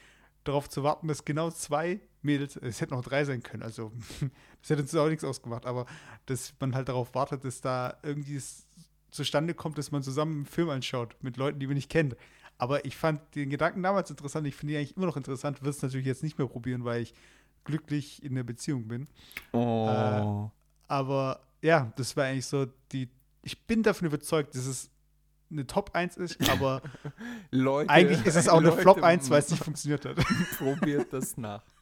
darauf 0.49 0.69
zu 0.69 0.83
warten, 0.83 1.09
dass 1.09 1.25
genau 1.25 1.51
zwei 1.51 2.01
Mädels, 2.23 2.57
es 2.57 2.81
hätten 2.81 2.95
auch 2.95 3.03
drei 3.03 3.25
sein 3.25 3.43
können, 3.43 3.63
also 3.63 3.93
das 4.61 4.71
hätte 4.71 4.83
uns 4.83 4.95
auch 4.95 5.09
nichts 5.09 5.25
ausgemacht, 5.25 5.67
aber 5.67 5.87
dass 6.27 6.55
man 6.61 6.75
halt 6.75 6.89
darauf 6.89 7.15
wartet, 7.15 7.45
dass 7.45 7.61
da 7.61 7.97
irgendwie 8.03 8.37
es 8.37 8.67
zustande 9.11 9.55
kommt, 9.55 9.79
dass 9.79 9.91
man 9.91 10.03
zusammen 10.03 10.37
einen 10.37 10.47
Film 10.47 10.71
anschaut 10.71 11.17
mit 11.21 11.37
Leuten, 11.37 11.59
die 11.59 11.67
man 11.67 11.77
nicht 11.77 11.91
kennt. 11.91 12.17
Aber 12.59 12.85
ich 12.85 12.97
fand 12.97 13.35
den 13.35 13.51
Gedanken 13.51 13.83
damals 13.83 14.11
interessant, 14.11 14.47
ich 14.47 14.55
finde 14.55 14.75
ihn 14.75 14.79
eigentlich 14.79 14.97
immer 14.97 15.07
noch 15.07 15.17
interessant, 15.17 15.61
würde 15.61 15.71
es 15.71 15.83
natürlich 15.83 16.07
jetzt 16.07 16.23
nicht 16.23 16.39
mehr 16.39 16.47
probieren, 16.47 16.85
weil 16.85 17.03
ich 17.03 17.15
glücklich 17.65 18.23
in 18.23 18.35
der 18.35 18.45
Beziehung 18.45 18.89
bin. 18.89 19.09
Oh. 19.53 19.89
Äh, 19.89 20.51
aber 20.89 21.41
ja, 21.63 21.93
das 21.97 22.17
war 22.17 22.25
eigentlich 22.25 22.47
so 22.47 22.67
die, 22.93 23.09
ich 23.43 23.67
bin 23.67 23.83
davon 23.83 24.07
überzeugt, 24.07 24.55
dass 24.55 24.67
es 24.67 24.91
eine 25.51 25.67
Top 25.67 25.91
1 25.95 26.17
ist, 26.17 26.39
aber 26.51 26.81
Leute, 27.51 27.91
eigentlich 27.91 28.25
ist 28.27 28.37
es 28.37 28.49
auch 28.49 28.61
Leute, 28.61 28.75
eine 28.75 28.83
Flop 28.83 29.03
1, 29.03 29.29
weil 29.31 29.41
es 29.41 29.51
nicht 29.51 29.65
funktioniert 29.65 30.05
hat. 30.05 30.17
Probiert 30.59 31.13
das 31.13 31.37
nach. 31.37 31.65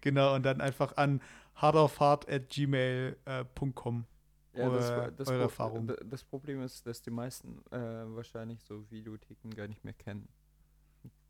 Genau, 0.00 0.34
und 0.34 0.44
dann 0.44 0.60
einfach 0.60 0.96
an 0.96 1.22
hardaufhart.gmail.com. 1.54 4.04
Äh, 4.52 4.60
ja, 4.60 4.68
das, 4.68 5.14
das, 5.16 5.28
eure 5.28 5.42
Erfahrung. 5.42 5.92
das 6.04 6.24
Problem 6.24 6.60
ist, 6.62 6.84
dass 6.86 7.02
die 7.02 7.10
meisten 7.10 7.60
äh, 7.70 7.76
wahrscheinlich 7.76 8.64
so 8.64 8.90
Videotheken 8.90 9.50
gar 9.50 9.68
nicht 9.68 9.84
mehr 9.84 9.94
kennen. 9.94 10.28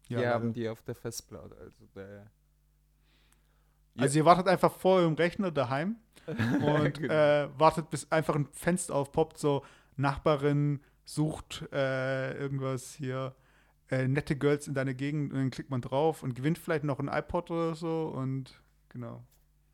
Die 0.09 0.15
ja, 0.15 0.33
haben 0.33 0.55
die 0.55 0.71
auf 0.71 0.81
der 0.83 0.95
Festplatte, 0.95 1.55
also 1.59 1.85
der 1.95 2.31
also 3.99 4.19
ihr 4.19 4.25
wartet 4.25 4.49
einfach 4.49 4.73
vor 4.73 4.97
eurem 4.97 5.15
Rechner 5.15 5.51
daheim 5.51 5.97
und 6.27 6.95
genau. 6.95 7.13
äh, 7.13 7.49
wartet, 7.59 7.91
bis 7.91 8.11
einfach 8.13 8.37
ein 8.37 8.47
Fenster 8.53 8.95
aufpoppt, 8.95 9.39
so 9.39 9.65
Nachbarin 9.97 10.81
sucht 11.09 11.67
äh, 11.73 12.39
irgendwas 12.39 12.93
hier, 12.93 13.35
äh, 13.91 14.07
nette 14.07 14.37
Girls 14.37 14.69
in 14.69 14.75
deine 14.75 14.95
Gegend 14.95 15.33
und 15.33 15.39
dann 15.39 15.51
klickt 15.51 15.71
man 15.71 15.81
drauf 15.81 16.23
und 16.23 16.35
gewinnt 16.35 16.59
vielleicht 16.59 16.85
noch 16.85 16.99
ein 16.99 17.09
iPod 17.09 17.51
oder 17.51 17.75
so 17.75 18.13
und 18.15 18.61
genau. 18.91 19.25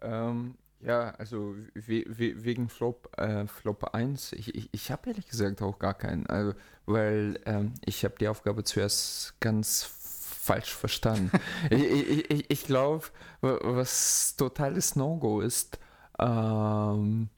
Ähm, 0.00 0.55
ja, 0.79 1.11
also 1.11 1.57
we 1.75 2.05
we 2.07 2.45
wegen 2.45 2.69
Flop, 2.69 3.11
äh, 3.19 3.49
Flop 3.49 3.95
1, 3.95 4.33
ich, 4.35 4.55
ich, 4.55 4.69
ich 4.71 4.93
habe 4.93 5.11
ehrlich 5.11 5.26
gesagt 5.26 5.61
auch 5.61 5.81
gar 5.81 5.95
keinen, 5.95 6.26
also, 6.29 6.55
weil 6.87 7.40
ähm, 7.47 7.75
ich 7.85 8.05
habe 8.05 8.14
die 8.20 8.29
Aufgabe 8.29 8.62
zuerst 8.62 9.35
ganz 9.40 9.83
falsch 9.83 10.73
verstanden. 10.73 11.33
ich 11.70 12.31
ich, 12.31 12.51
ich, 12.51 12.64
glaube, 12.64 13.07
was 13.40 14.37
totales 14.37 14.94
No-Go 14.94 15.40
ist, 15.40 15.81
ähm, 16.20 17.29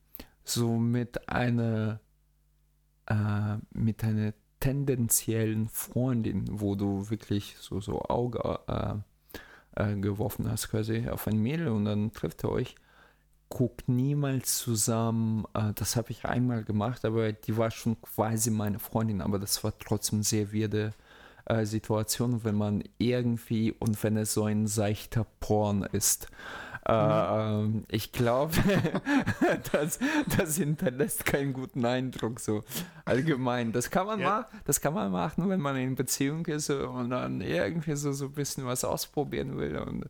so 0.44 0.76
mit 0.76 1.30
einer 1.30 2.00
äh, 3.06 3.56
mit 3.72 4.04
einer 4.04 4.32
tendenziellen 4.60 5.68
Freundin, 5.68 6.44
wo 6.50 6.74
du 6.74 7.10
wirklich 7.10 7.56
so, 7.60 7.80
so 7.80 8.02
Auge 8.02 8.58
äh, 8.66 8.94
äh, 9.76 9.96
geworfen 9.96 10.50
hast, 10.50 10.70
quasi 10.70 11.08
auf 11.08 11.26
ein 11.26 11.38
Mädel 11.38 11.68
und 11.68 11.84
dann 11.84 12.12
trifft 12.12 12.44
ihr 12.44 12.50
euch. 12.50 12.74
Guckt 13.48 13.88
niemals 13.88 14.58
zusammen, 14.58 15.44
äh, 15.54 15.72
das 15.74 15.94
habe 15.94 16.10
ich 16.10 16.24
einmal 16.24 16.64
gemacht, 16.64 17.04
aber 17.04 17.32
die 17.32 17.56
war 17.56 17.70
schon 17.70 18.00
quasi 18.00 18.50
meine 18.50 18.80
Freundin, 18.80 19.20
aber 19.20 19.38
das 19.38 19.62
war 19.62 19.78
trotzdem 19.78 20.22
sehr 20.22 20.50
wirde 20.50 20.94
äh, 21.44 21.64
Situation, 21.64 22.42
wenn 22.42 22.56
man 22.56 22.82
irgendwie 22.98 23.72
und 23.72 24.02
wenn 24.02 24.16
es 24.16 24.34
so 24.34 24.44
ein 24.44 24.66
seichter 24.66 25.26
Porn 25.38 25.82
ist. 25.84 26.28
Mhm. 26.88 27.84
ich 27.88 28.12
glaube, 28.12 28.54
das, 29.72 29.98
das 30.36 30.56
hinterlässt 30.56 31.26
keinen 31.26 31.52
guten 31.52 31.84
Eindruck 31.84 32.38
so 32.38 32.62
allgemein. 33.04 33.72
Das 33.72 33.90
kann 33.90 34.06
man 34.06 34.20
ja. 34.20 34.28
machen, 34.28 34.60
das 34.64 34.80
kann 34.80 34.94
man 34.94 35.10
machen, 35.10 35.48
wenn 35.48 35.60
man 35.60 35.76
in 35.76 35.96
Beziehung 35.96 36.46
ist 36.46 36.70
und 36.70 37.10
dann 37.10 37.40
irgendwie 37.40 37.96
so, 37.96 38.12
so 38.12 38.26
ein 38.26 38.32
bisschen 38.32 38.66
was 38.66 38.84
ausprobieren 38.84 39.58
will 39.58 39.78
und 39.78 40.06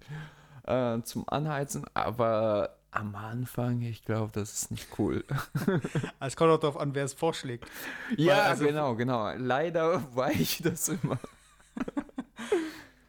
äh, 0.67 1.03
zum 1.03 1.25
Anheizen, 1.29 1.85
aber 1.95 2.77
am 2.97 3.15
Anfang, 3.15 3.83
ich 3.83 4.05
glaube, 4.05 4.31
das 4.33 4.55
ist 4.55 4.71
nicht 4.71 4.89
cool. 4.99 5.25
Es 6.21 6.35
kommt 6.35 6.51
auch 6.51 6.59
darauf 6.59 6.79
an, 6.79 6.95
wer 6.95 7.05
es 7.05 7.13
vorschlägt. 7.13 7.67
Ja, 8.17 8.43
also 8.45 8.65
genau, 8.65 8.95
genau. 8.95 9.33
Leider 9.37 10.03
war 10.15 10.31
ich 10.31 10.63
das 10.63 10.89
immer. 10.89 11.19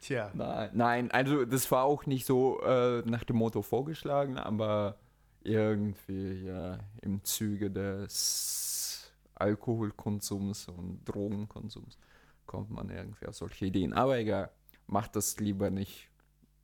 Tja. 0.08 0.30
Nein, 0.32 0.70
nein, 0.72 1.10
also 1.10 1.44
das 1.44 1.70
war 1.70 1.84
auch 1.84 2.06
nicht 2.06 2.24
so 2.24 2.62
äh, 2.62 3.02
nach 3.04 3.24
dem 3.24 3.36
Motto 3.36 3.60
vorgeschlagen, 3.60 4.38
aber 4.38 4.96
irgendwie 5.42 6.46
ja 6.46 6.78
im 7.02 7.22
Zuge 7.24 7.70
des 7.70 9.12
Alkoholkonsums 9.34 10.68
und 10.68 11.04
Drogenkonsums 11.04 11.98
kommt 12.46 12.70
man 12.70 12.88
irgendwie 12.88 13.26
auf 13.26 13.34
solche 13.34 13.66
Ideen. 13.66 13.92
Aber 13.92 14.16
egal, 14.16 14.48
macht 14.86 15.14
das 15.14 15.38
lieber 15.40 15.68
nicht. 15.68 16.08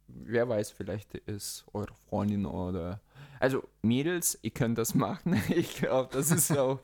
Wer 0.09 0.49
weiß, 0.49 0.71
vielleicht 0.71 1.15
ist 1.15 1.67
eure 1.75 1.93
Freundin 2.09 2.47
oder. 2.47 3.03
Also, 3.41 3.63
Mädels, 3.83 4.39
ihr 4.41 4.53
könnt 4.53 4.79
das 4.79 4.95
machen. 4.95 5.39
Ich 5.55 5.77
glaube, 5.77 6.09
das 6.15 6.31
ist 6.31 6.51
auch. 6.59 6.81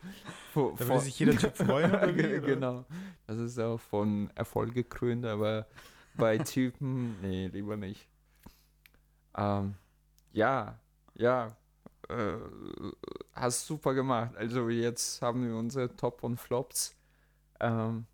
Von, 0.53 0.77
da 0.77 0.88
würde 0.88 1.01
sich 1.01 1.18
jeder 1.18 1.38
Typ 1.38 1.57
freuen. 1.57 2.14
genau. 2.44 2.85
Das 3.27 3.38
ist 3.38 3.59
auch 3.59 3.81
von 3.81 4.29
Erfolg 4.35 4.75
gekrönt, 4.75 5.25
aber 5.25 5.66
bei 6.16 6.38
Typen, 6.38 7.18
nee, 7.23 7.49
lieber 7.49 7.77
nicht. 7.77 8.09
Ähm, 9.37 9.75
ja, 10.33 10.79
ja, 11.14 11.57
äh, 12.09 12.37
hast 13.33 13.66
super 13.66 13.94
gemacht. 13.94 14.37
Also 14.37 14.68
jetzt 14.68 15.23
haben 15.23 15.46
wir 15.46 15.57
unsere 15.57 15.94
Top 15.96 16.23
und 16.23 16.38
Flops. 16.38 16.96
Ähm, 17.61 18.07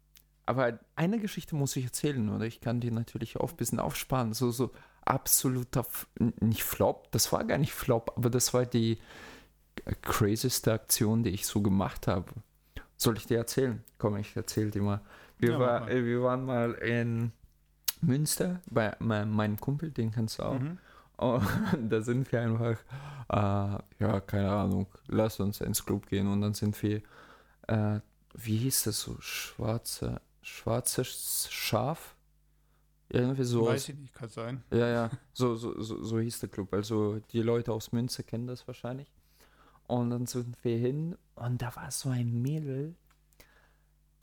aber 0.45 0.79
eine 0.95 1.19
Geschichte 1.19 1.57
muss 1.57 1.77
ich 1.77 1.85
erzählen, 1.85 2.29
oder? 2.31 2.45
Ich 2.45 2.61
kann 2.61 2.81
die 2.81 2.91
natürlich 2.91 3.37
auch 3.39 3.51
ein 3.51 3.57
bisschen 3.57 3.81
aufsparen. 3.81 4.33
So, 4.33 4.51
so 4.51 4.71
absoluter, 5.05 5.81
F 5.81 6.07
nicht 6.41 6.65
Flop, 6.65 7.11
das 7.13 7.33
war 7.33 7.45
gar 7.45 7.59
nicht 7.59 7.73
Flop, 7.73 8.13
aber 8.17 8.31
das 8.31 8.55
war 8.55 8.67
die 8.67 8.99
crazyste 10.03 10.73
Aktion, 10.73 11.23
die 11.23 11.31
ich 11.31 11.47
so 11.47 11.63
gemacht 11.63 12.07
habe. 12.07 12.33
Soll 12.97 13.17
ich 13.17 13.27
dir 13.27 13.39
erzählen? 13.39 13.83
Komm, 13.99 14.17
ich 14.17 14.37
erzähle 14.37 14.71
dir 14.71 14.83
mal. 14.83 15.01
Wir, 15.39 15.53
ja, 15.53 15.61
war, 15.61 15.81
mal. 15.81 16.05
wir 16.05 16.23
waren 16.23 16.45
mal 16.45 16.73
in 16.75 17.33
Münster 18.03 18.61
bei 18.71 18.95
meinem 18.99 19.59
Kumpel, 19.59 19.91
den 19.91 20.11
kennst 20.11 20.39
du 20.39 20.43
auch. 20.45 20.59
Mhm. 20.59 20.79
Und 21.17 21.47
da 21.89 22.01
sind 22.01 22.31
wir 22.31 22.43
einfach, 22.43 22.79
äh, 23.29 24.03
ja, 24.05 24.21
keine 24.21 24.51
Ahnung, 24.51 24.87
lass 25.09 25.41
uns 25.41 25.61
ins 25.61 25.85
Club 25.85 26.07
gehen 26.07 26.27
und 26.29 26.41
dann 26.41 26.55
sind 26.55 26.81
wir, 26.83 27.03
äh, 27.69 28.01
wie 28.35 28.59
hieß 28.59 28.85
das 28.85 29.01
so, 29.01 29.17
schwarze, 29.21 30.21
schwarzes 30.43 31.49
Schaf? 31.51 32.15
Irgendwie 33.09 33.45
so. 33.45 33.67
Weiß 33.67 33.89
ich 33.89 33.97
nicht, 33.97 34.15
kann 34.15 34.29
sein. 34.29 34.65
Ja, 34.71 34.89
ja, 34.89 35.11
so, 35.33 35.55
so, 35.55 35.81
so, 35.81 36.03
so 36.03 36.19
hieß 36.19 36.41
der 36.41 36.49
Club. 36.49 36.73
Also 36.75 37.21
die 37.31 37.41
Leute 37.41 37.73
aus 37.73 37.93
Münster 37.93 38.25
kennen 38.25 38.49
das 38.49 38.67
wahrscheinlich. 38.67 39.13
Und 39.87 40.11
dann 40.11 40.27
sind 40.27 40.57
wir 40.65 40.77
hin 40.77 41.17
und 41.37 41.63
da 41.63 41.75
war 41.77 41.91
so 41.93 42.09
ein 42.09 42.43
Mädel, 42.43 42.97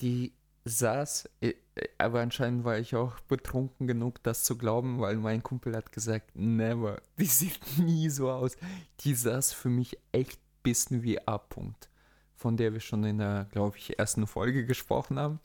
die 0.02 0.34
saß, 0.66 1.30
äh, 1.42 1.54
aber 1.98 2.22
anscheinend 2.22 2.64
war 2.64 2.78
ich 2.78 2.96
auch 2.96 3.20
betrunken 3.22 3.88
genug, 3.88 4.22
das 4.24 4.44
zu 4.44 4.58
glauben, 4.58 5.00
weil 5.00 5.16
mein 5.18 5.44
Kumpel 5.44 5.76
hat 5.76 5.92
gesagt, 5.92 6.32
never, 6.36 7.02
die 7.20 7.26
sieht 7.26 7.60
nie 7.78 8.10
so 8.10 8.32
aus. 8.32 8.56
Die 9.02 9.14
saß 9.14 9.54
für 9.54 9.70
mich 9.70 9.98
echt 10.12 10.40
bisschen 10.64 11.04
wie 11.04 11.20
A. 11.28 11.36
-Punkt, 11.36 11.90
von 12.36 12.58
der 12.58 12.74
wir 12.74 12.80
schon 12.80 13.04
in 13.04 13.18
der, 13.18 13.48
glaube 13.52 13.78
ich, 13.78 14.00
ersten 14.00 14.28
Folge 14.28 14.66
gesprochen 14.66 15.20
haben. 15.20 15.40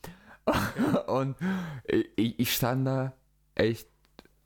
Und 1.06 1.36
ich, 2.16 2.38
ich 2.38 2.54
stand 2.54 2.86
da 2.86 3.12
echt 3.54 3.88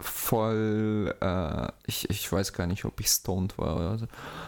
voll, 0.03 1.15
äh, 1.21 1.69
ich, 1.87 2.09
ich 2.11 2.31
weiß 2.31 2.53
gar 2.53 2.67
nicht, 2.67 2.85
ob 2.85 3.01
ich 3.01 3.09
stoned 3.09 3.57
war 3.59 3.77
oder 3.77 3.99
so. 3.99 4.07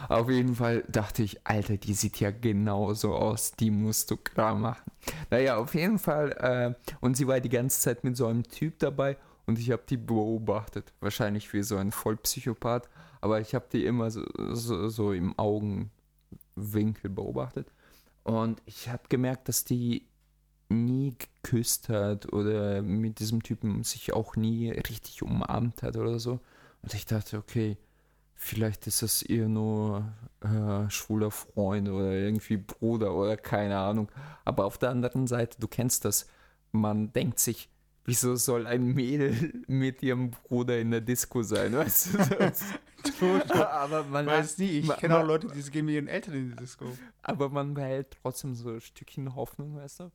Auf 0.09 0.29
jeden 0.29 0.55
Fall 0.55 0.83
dachte 0.87 1.23
ich, 1.23 1.45
Alter, 1.45 1.77
die 1.77 1.93
sieht 1.93 2.19
ja 2.19 2.31
genauso 2.31 3.15
aus, 3.15 3.53
die 3.53 3.71
musst 3.71 4.11
du 4.11 4.17
klar 4.17 4.55
machen. 4.55 4.91
Naja, 5.29 5.57
auf 5.57 5.73
jeden 5.73 5.99
Fall, 5.99 6.31
äh, 6.31 6.95
und 7.01 7.17
sie 7.17 7.27
war 7.27 7.39
die 7.39 7.49
ganze 7.49 7.79
Zeit 7.79 8.03
mit 8.03 8.17
so 8.17 8.27
einem 8.27 8.43
Typ 8.43 8.79
dabei 8.79 9.17
und 9.45 9.59
ich 9.59 9.71
habe 9.71 9.83
die 9.89 9.97
beobachtet. 9.97 10.93
Wahrscheinlich 10.99 11.51
wie 11.53 11.63
so 11.63 11.77
ein 11.77 11.91
Vollpsychopath, 11.91 12.89
aber 13.21 13.39
ich 13.39 13.55
habe 13.55 13.65
die 13.71 13.85
immer 13.85 14.11
so, 14.11 14.23
so, 14.53 14.89
so 14.89 15.13
im 15.13 15.37
Augenwinkel 15.37 17.09
beobachtet. 17.09 17.71
Und 18.23 18.61
ich 18.65 18.89
habe 18.89 19.03
gemerkt, 19.07 19.49
dass 19.49 19.65
die 19.65 20.07
nie 20.69 21.15
geküsst 21.17 21.89
hat 21.89 22.31
oder 22.33 22.81
mit 22.81 23.19
diesem 23.19 23.43
Typen 23.43 23.83
sich 23.83 24.13
auch 24.13 24.35
nie 24.35 24.71
richtig 24.71 25.21
umarmt 25.21 25.83
hat 25.83 25.95
oder 25.97 26.19
so. 26.19 26.39
Und 26.81 26.93
ich 26.93 27.05
dachte, 27.05 27.37
okay, 27.37 27.77
vielleicht 28.35 28.87
ist 28.87 29.01
das 29.01 29.23
ihr 29.23 29.47
nur 29.47 30.05
äh, 30.41 30.89
schwuler 30.89 31.31
Freund 31.31 31.89
oder 31.89 32.11
irgendwie 32.11 32.57
Bruder 32.57 33.13
oder 33.13 33.37
keine 33.37 33.77
Ahnung. 33.77 34.11
Aber 34.43 34.65
auf 34.65 34.77
der 34.77 34.89
anderen 34.89 35.27
Seite, 35.27 35.59
du 35.59 35.67
kennst 35.67 36.05
das, 36.05 36.27
man 36.71 37.11
denkt 37.13 37.39
sich, 37.39 37.69
wieso 38.05 38.35
soll 38.35 38.67
ein 38.67 38.85
Mädel 38.85 39.63
mit 39.67 40.03
ihrem 40.03 40.31
Bruder 40.31 40.79
in 40.79 40.91
der 40.91 41.01
Disco 41.01 41.41
sein, 41.43 41.73
weißt 41.73 42.09
du? 42.13 42.53
aber 43.71 44.03
man 44.03 44.25
weiß 44.25 44.57
nie, 44.59 44.79
ich 44.79 44.97
kenne 44.97 45.19
auch 45.19 45.25
Leute, 45.25 45.47
die 45.47 45.71
gehen 45.71 45.85
mit 45.85 45.95
ihren 45.95 46.07
Eltern 46.07 46.33
in 46.33 46.49
die 46.51 46.55
Disco. 46.55 46.85
Aber 47.23 47.49
man 47.49 47.73
behält 47.73 48.17
trotzdem 48.21 48.55
so 48.55 48.69
ein 48.69 48.81
Stückchen 48.81 49.35
Hoffnung, 49.35 49.75
weißt 49.75 50.01
du? 50.01 50.11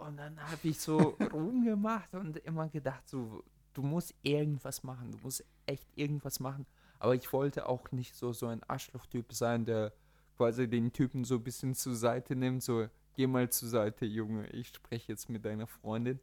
Und 0.00 0.16
dann 0.16 0.40
habe 0.40 0.68
ich 0.68 0.80
so 0.80 0.98
rumgemacht 1.32 2.14
und 2.14 2.38
immer 2.38 2.68
gedacht, 2.68 3.08
so, 3.08 3.44
du 3.74 3.82
musst 3.82 4.14
irgendwas 4.22 4.82
machen, 4.82 5.12
du 5.12 5.18
musst 5.18 5.44
echt 5.66 5.86
irgendwas 5.94 6.40
machen. 6.40 6.66
Aber 6.98 7.14
ich 7.14 7.32
wollte 7.32 7.68
auch 7.68 7.90
nicht 7.92 8.14
so, 8.14 8.32
so 8.32 8.46
ein 8.46 8.62
Arschloch-Typ 8.64 9.32
sein, 9.32 9.64
der 9.64 9.92
quasi 10.36 10.68
den 10.68 10.92
Typen 10.92 11.24
so 11.24 11.36
ein 11.36 11.44
bisschen 11.44 11.74
zur 11.74 11.94
Seite 11.94 12.34
nimmt, 12.34 12.62
so, 12.62 12.86
geh 13.14 13.26
mal 13.26 13.48
zur 13.50 13.68
Seite, 13.68 14.06
Junge, 14.06 14.48
ich 14.48 14.68
spreche 14.68 15.12
jetzt 15.12 15.28
mit 15.28 15.44
deiner 15.44 15.66
Freundin. 15.66 16.18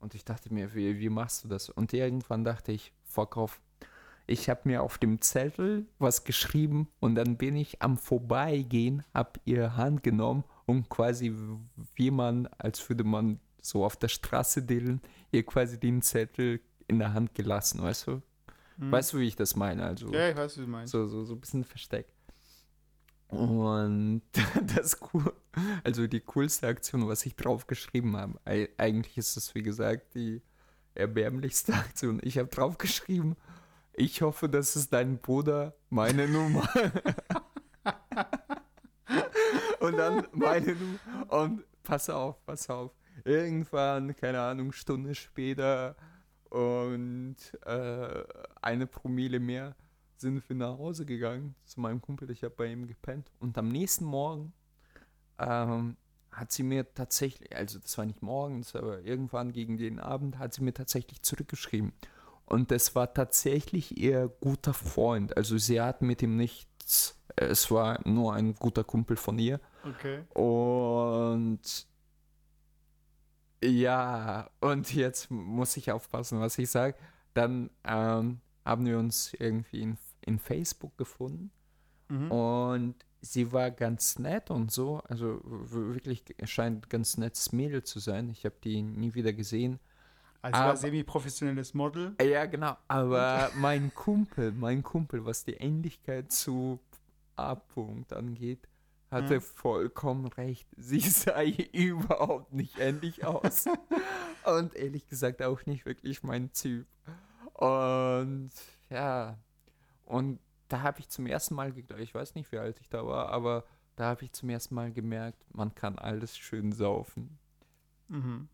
Und 0.00 0.14
ich 0.14 0.24
dachte 0.24 0.52
mir, 0.52 0.74
wie, 0.74 0.98
wie 0.98 1.08
machst 1.08 1.44
du 1.44 1.48
das? 1.48 1.70
Und 1.70 1.94
irgendwann 1.94 2.44
dachte 2.44 2.72
ich, 2.72 2.92
fuck 3.04 3.38
off. 3.38 3.60
Ich 4.26 4.50
habe 4.50 4.62
mir 4.64 4.82
auf 4.82 4.98
dem 4.98 5.20
Zettel 5.20 5.86
was 5.98 6.24
geschrieben 6.24 6.88
und 7.00 7.14
dann 7.14 7.36
bin 7.36 7.56
ich 7.56 7.82
am 7.82 7.96
Vorbeigehen, 7.98 9.02
habe 9.12 9.40
ihr 9.44 9.76
Hand 9.76 10.02
genommen 10.02 10.44
und 10.66 10.88
quasi, 10.88 11.34
wie 11.94 12.10
man, 12.10 12.46
als 12.58 12.88
würde 12.88 13.04
man 13.04 13.40
so 13.60 13.84
auf 13.84 13.96
der 13.96 14.08
Straße 14.08 14.62
dealen, 14.62 15.00
ihr 15.32 15.44
quasi 15.44 15.78
den 15.78 16.02
Zettel 16.02 16.60
in 16.86 16.98
der 16.98 17.14
Hand 17.14 17.34
gelassen, 17.34 17.82
weißt 17.82 18.06
du? 18.08 18.22
Hm. 18.78 18.92
Weißt 18.92 19.12
du, 19.12 19.18
wie 19.18 19.26
ich 19.26 19.36
das 19.36 19.56
meine? 19.56 19.84
Also, 19.84 20.12
ja, 20.12 20.28
ich 20.28 20.36
weiß, 20.36 20.58
wie 20.58 20.62
du 20.62 20.66
meinst. 20.66 20.92
So, 20.92 21.06
so, 21.06 21.24
so 21.24 21.34
ein 21.34 21.40
bisschen 21.40 21.64
versteckt. 21.64 22.10
Und 23.28 24.22
das 24.76 24.98
cool, 25.12 25.32
also 25.82 26.06
die 26.06 26.20
coolste 26.20 26.68
Aktion, 26.68 27.08
was 27.08 27.24
ich 27.26 27.36
drauf 27.36 27.66
geschrieben 27.66 28.16
habe, 28.16 28.38
eigentlich 28.76 29.16
ist 29.16 29.36
es, 29.36 29.54
wie 29.54 29.62
gesagt, 29.62 30.14
die 30.14 30.42
erbärmlichste 30.94 31.72
Aktion. 31.74 32.20
Ich 32.22 32.38
habe 32.38 32.48
drauf 32.48 32.78
geschrieben, 32.78 33.36
ich 33.92 34.22
hoffe, 34.22 34.48
das 34.48 34.76
ist 34.76 34.92
dein 34.92 35.18
Bruder, 35.18 35.74
meine 35.88 36.28
Nummer. 36.28 36.68
dann 40.04 40.26
meine 40.32 40.74
du 40.74 40.98
und 41.28 41.64
pass 41.82 42.10
auf, 42.10 42.44
pass 42.44 42.68
auf. 42.70 42.92
Irgendwann, 43.24 44.14
keine 44.16 44.40
Ahnung, 44.40 44.72
Stunde 44.72 45.14
später 45.14 45.96
und 46.50 47.36
äh, 47.64 48.24
eine 48.60 48.86
Promille 48.86 49.40
mehr 49.40 49.76
sind 50.16 50.48
wir 50.48 50.56
nach 50.56 50.78
Hause 50.78 51.04
gegangen 51.04 51.54
zu 51.64 51.80
meinem 51.80 52.00
Kumpel. 52.00 52.30
Ich 52.30 52.42
habe 52.42 52.54
bei 52.54 52.66
ihm 52.66 52.86
gepennt 52.86 53.30
und 53.40 53.56
am 53.58 53.68
nächsten 53.68 54.04
Morgen 54.04 54.52
ähm, 55.38 55.96
hat 56.30 56.52
sie 56.52 56.62
mir 56.62 56.92
tatsächlich, 56.94 57.54
also 57.54 57.78
das 57.78 57.96
war 57.98 58.04
nicht 58.04 58.22
morgens, 58.22 58.74
aber 58.74 59.00
irgendwann 59.02 59.52
gegen 59.52 59.76
den 59.78 60.00
Abend 60.00 60.38
hat 60.38 60.54
sie 60.54 60.62
mir 60.62 60.74
tatsächlich 60.74 61.22
zurückgeschrieben. 61.22 61.92
Und 62.46 62.70
das 62.70 62.94
war 62.94 63.14
tatsächlich 63.14 63.96
ihr 63.96 64.28
guter 64.40 64.74
Freund. 64.74 65.36
Also 65.36 65.56
sie 65.56 65.80
hat 65.80 66.02
mit 66.02 66.20
ihm 66.22 66.36
nichts, 66.36 67.18
es 67.36 67.70
war 67.70 68.06
nur 68.06 68.34
ein 68.34 68.54
guter 68.54 68.84
Kumpel 68.84 69.16
von 69.16 69.38
ihr. 69.38 69.60
Okay. 69.84 70.22
Und 70.34 71.86
ja, 73.62 74.50
und 74.60 74.94
jetzt 74.94 75.30
muss 75.30 75.76
ich 75.76 75.90
aufpassen, 75.90 76.40
was 76.40 76.58
ich 76.58 76.70
sage. 76.70 76.96
Dann 77.32 77.70
ähm, 77.84 78.40
haben 78.64 78.86
wir 78.86 78.98
uns 78.98 79.32
irgendwie 79.34 79.80
in, 79.80 79.98
in 80.20 80.38
Facebook 80.38 80.96
gefunden. 80.98 81.50
Mhm. 82.08 82.30
Und 82.30 82.94
sie 83.20 83.52
war 83.52 83.70
ganz 83.70 84.18
nett 84.18 84.50
und 84.50 84.70
so. 84.70 84.98
Also 85.08 85.40
wirklich 85.44 86.24
scheint 86.44 86.90
ganz 86.90 87.16
nettes 87.16 87.52
Mädel 87.52 87.82
zu 87.82 87.98
sein. 87.98 88.28
Ich 88.28 88.44
habe 88.44 88.56
die 88.62 88.82
nie 88.82 89.14
wieder 89.14 89.32
gesehen. 89.32 89.80
Also 90.42 90.58
aber, 90.58 90.68
war 90.68 90.76
semi-professionelles 90.76 91.72
Model. 91.72 92.14
Ja, 92.22 92.44
genau. 92.44 92.76
Aber 92.86 93.50
mein 93.56 93.94
Kumpel, 93.94 94.52
mein 94.52 94.82
Kumpel, 94.82 95.24
was 95.24 95.44
die 95.44 95.54
Ähnlichkeit 95.54 96.30
zu 96.32 96.80
A-Punkt 97.36 98.12
angeht, 98.12 98.68
hatte 99.14 99.36
hm. 99.36 99.40
vollkommen 99.40 100.26
recht. 100.26 100.68
Sie 100.76 101.00
sah 101.00 101.42
überhaupt 101.42 102.52
nicht 102.52 102.78
ähnlich 102.78 103.24
aus. 103.24 103.64
und 104.44 104.74
ehrlich 104.74 105.06
gesagt 105.08 105.42
auch 105.42 105.64
nicht 105.64 105.86
wirklich 105.86 106.22
mein 106.22 106.52
Typ. 106.52 106.86
Und 107.54 108.50
ja, 108.90 109.38
und 110.04 110.38
da 110.68 110.82
habe 110.82 111.00
ich 111.00 111.08
zum 111.08 111.26
ersten 111.26 111.54
Mal, 111.54 111.72
ich 111.98 112.14
weiß 112.14 112.34
nicht, 112.34 112.52
wie 112.52 112.58
alt 112.58 112.80
ich 112.80 112.88
da 112.88 113.06
war, 113.06 113.28
aber 113.30 113.64
da 113.96 114.06
habe 114.06 114.24
ich 114.24 114.32
zum 114.32 114.50
ersten 114.50 114.74
Mal 114.74 114.92
gemerkt, 114.92 115.44
man 115.54 115.74
kann 115.74 115.98
alles 115.98 116.36
schön 116.36 116.72
saufen. 116.72 117.38
Mhm. 118.08 118.48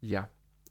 Ja. 0.00 0.28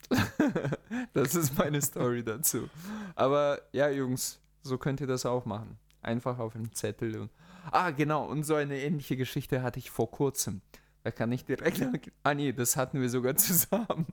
das 1.13 1.35
ist 1.35 1.57
meine 1.57 1.81
Story 1.81 2.23
dazu. 2.23 2.69
Aber 3.15 3.61
ja, 3.71 3.89
Jungs, 3.89 4.39
so 4.61 4.77
könnt 4.77 4.99
ihr 4.99 5.07
das 5.07 5.25
auch 5.25 5.45
machen. 5.45 5.77
Einfach 6.01 6.39
auf 6.39 6.55
einen 6.55 6.73
Zettel 6.73 7.17
und 7.19 7.29
Ah, 7.69 7.91
genau, 7.91 8.25
und 8.25 8.43
so 8.43 8.55
eine 8.55 8.79
ähnliche 8.79 9.17
Geschichte 9.17 9.61
hatte 9.61 9.79
ich 9.79 9.91
vor 9.91 10.09
kurzem. 10.09 10.61
Da 11.03 11.11
kann 11.11 11.31
ich 11.31 11.45
direkt. 11.45 11.81
Ah, 12.23 12.33
nee, 12.33 12.53
das 12.53 12.75
hatten 12.75 13.01
wir 13.01 13.09
sogar 13.09 13.35
zusammen. 13.35 14.07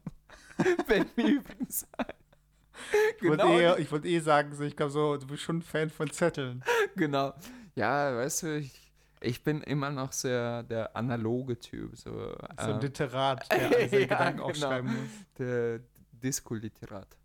Fällt 0.87 1.17
mir 1.17 1.29
übrigens 1.29 1.87
ein. 1.97 2.07
Genau. 3.21 3.33
Ich 3.33 3.41
wollte 3.59 3.83
eh, 3.83 3.91
wollt 3.91 4.05
eh 4.05 4.19
sagen, 4.21 4.55
so, 4.55 4.63
ich 4.65 4.77
glaube 4.77 4.93
so, 4.93 5.17
du 5.17 5.27
bist 5.27 5.43
schon 5.43 5.59
ein 5.59 5.63
Fan 5.63 5.91
von 5.91 6.11
Zetteln. 6.11 6.63
Genau. 6.97 7.35
Ja, 7.75 8.15
weißt 8.17 8.45
du, 8.45 8.59
ich, 8.59 8.93
ich 9.21 9.43
bin 9.43 9.63
immer 9.63 9.91
noch 9.91 10.13
sehr 10.13 10.63
der 10.63 10.97
analoge 10.97 11.59
Typ. 11.59 11.97
So, 11.97 12.13
so 12.13 12.39
ein 12.57 12.79
äh, 12.79 12.83
Literat, 12.83 13.51
der 13.51 13.71
seine 13.89 13.91
ja, 13.91 13.99
Gedanken 13.99 14.37
genau. 14.37 14.49
aufschreiben 14.49 14.91
muss. 14.91 15.11
Der 15.39 15.81
Disco-Literat. 16.13 17.17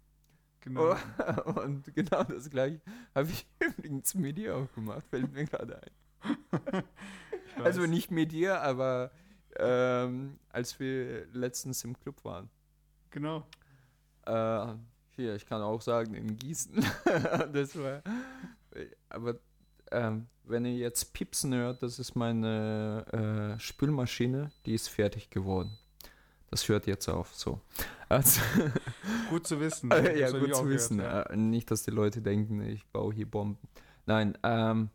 Genau. 0.64 0.96
Oh, 0.96 1.52
und 1.64 1.94
genau 1.94 2.24
das 2.24 2.50
gleiche 2.50 2.80
habe 3.14 3.30
ich 3.30 3.46
übrigens 3.60 4.14
mit 4.16 4.38
dir 4.38 4.56
auch 4.56 4.74
gemacht, 4.74 5.06
fällt 5.10 5.32
mir 5.34 5.44
gerade 5.44 5.82
ein 5.82 6.84
also 7.64 7.86
nicht 7.86 8.12
mit 8.12 8.32
dir, 8.32 8.62
aber 8.62 9.12
ähm, 9.58 10.40
als 10.50 10.80
wir 10.80 11.28
letztens 11.34 11.84
im 11.84 12.00
Club 12.00 12.24
waren. 12.24 12.50
Genau. 13.10 13.46
Äh, 14.26 14.74
hier, 15.18 15.36
ich 15.36 15.46
kann 15.46 15.62
auch 15.62 15.82
sagen, 15.82 16.14
in 16.14 16.38
Gießen. 16.38 16.84
das 17.52 17.78
war. 17.78 18.02
Aber 19.10 19.36
ähm, 19.92 20.28
wenn 20.46 20.64
ihr 20.64 20.78
jetzt 20.78 21.14
Pipsen 21.14 21.54
hört, 21.54 21.84
das 21.84 22.00
ist 22.00 22.16
meine 22.16 23.56
äh, 23.58 23.60
Spülmaschine, 23.60 24.50
die 24.66 24.76
ist 24.76 24.88
fertig 24.88 25.30
geworden. 25.30 25.78
Das 26.54 26.70
hört 26.70 26.86
jetzt 26.86 27.10
auf, 27.10 27.34
so. 27.34 27.62
Also, 28.10 28.40
gut 29.32 29.48
zu 29.48 29.60
wissen. 29.60 29.90
Äh, 29.92 30.20
ja, 30.20 30.30
gut 30.30 30.56
zu 30.56 30.70
wissen. 30.70 31.00
Gehört, 31.00 31.30
ja. 31.30 31.34
Äh, 31.34 31.36
nicht, 31.36 31.72
dass 31.72 31.82
die 31.82 31.90
Leute 31.90 32.22
denken, 32.22 32.62
ich 32.62 32.86
baue 32.90 33.12
hier 33.12 33.26
Bomben. 33.26 33.58
Nein, 34.06 34.38
ähm, 34.44 34.92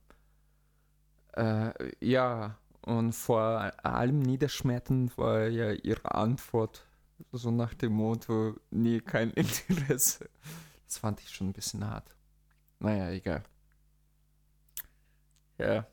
äh, 1.32 1.72
ja, 1.98 2.56
und 2.82 3.12
vor 3.12 3.72
allem 3.84 4.20
niederschmetternd 4.20 5.18
war 5.18 5.48
ja 5.48 5.72
ihre 5.72 6.14
Antwort 6.14 6.86
so 7.32 7.50
nach 7.50 7.74
dem 7.74 7.94
Motto, 7.94 8.54
nee, 8.70 9.00
kein 9.00 9.32
Interesse. 9.32 10.30
Das 10.86 10.98
fand 10.98 11.18
ich 11.18 11.30
schon 11.30 11.48
ein 11.48 11.54
bisschen 11.54 11.84
hart. 11.84 12.14
Naja, 12.78 13.10
egal. 13.10 13.42
Ja. 15.58 15.88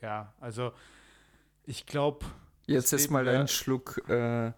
Ja, 0.00 0.32
also 0.40 0.72
ich 1.66 1.84
glaube. 1.84 2.24
Jetzt 2.64 2.94
ist 2.94 3.10
mal 3.10 3.28
ein 3.28 3.46
Schluck. 3.46 4.08
Äh, 4.08 4.52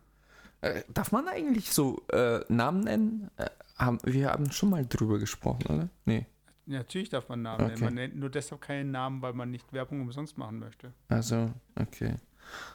äh, 0.63 0.83
darf 0.89 1.13
man 1.13 1.29
eigentlich 1.29 1.71
so 1.73 2.03
äh, 2.13 2.41
Namen 2.49 2.81
nennen? 2.85 3.31
Äh, 3.37 3.51
haben, 3.77 3.99
wir 4.05 4.31
haben 4.31 4.51
schon 4.51 4.71
mal 4.71 4.87
drüber 4.87 5.19
gesprochen, 5.19 5.67
oder? 5.67 5.89
Nee. 6.05 6.27
Natürlich 6.67 7.11
darf 7.11 7.29
man 7.29 7.43
Namen 7.43 7.65
okay. 7.65 7.73
nennen. 7.73 7.85
Man 7.85 7.95
nennt 7.95 8.17
nur 8.17 8.31
deshalb 8.31 8.61
keinen 8.61 8.93
Namen, 8.93 9.21
weil 9.23 9.33
man 9.33 9.51
nicht 9.51 9.73
Werbung 9.73 10.01
umsonst 10.01 10.39
machen 10.39 10.61
möchte. 10.61 10.93
Also, 11.09 11.53
okay. 11.75 12.15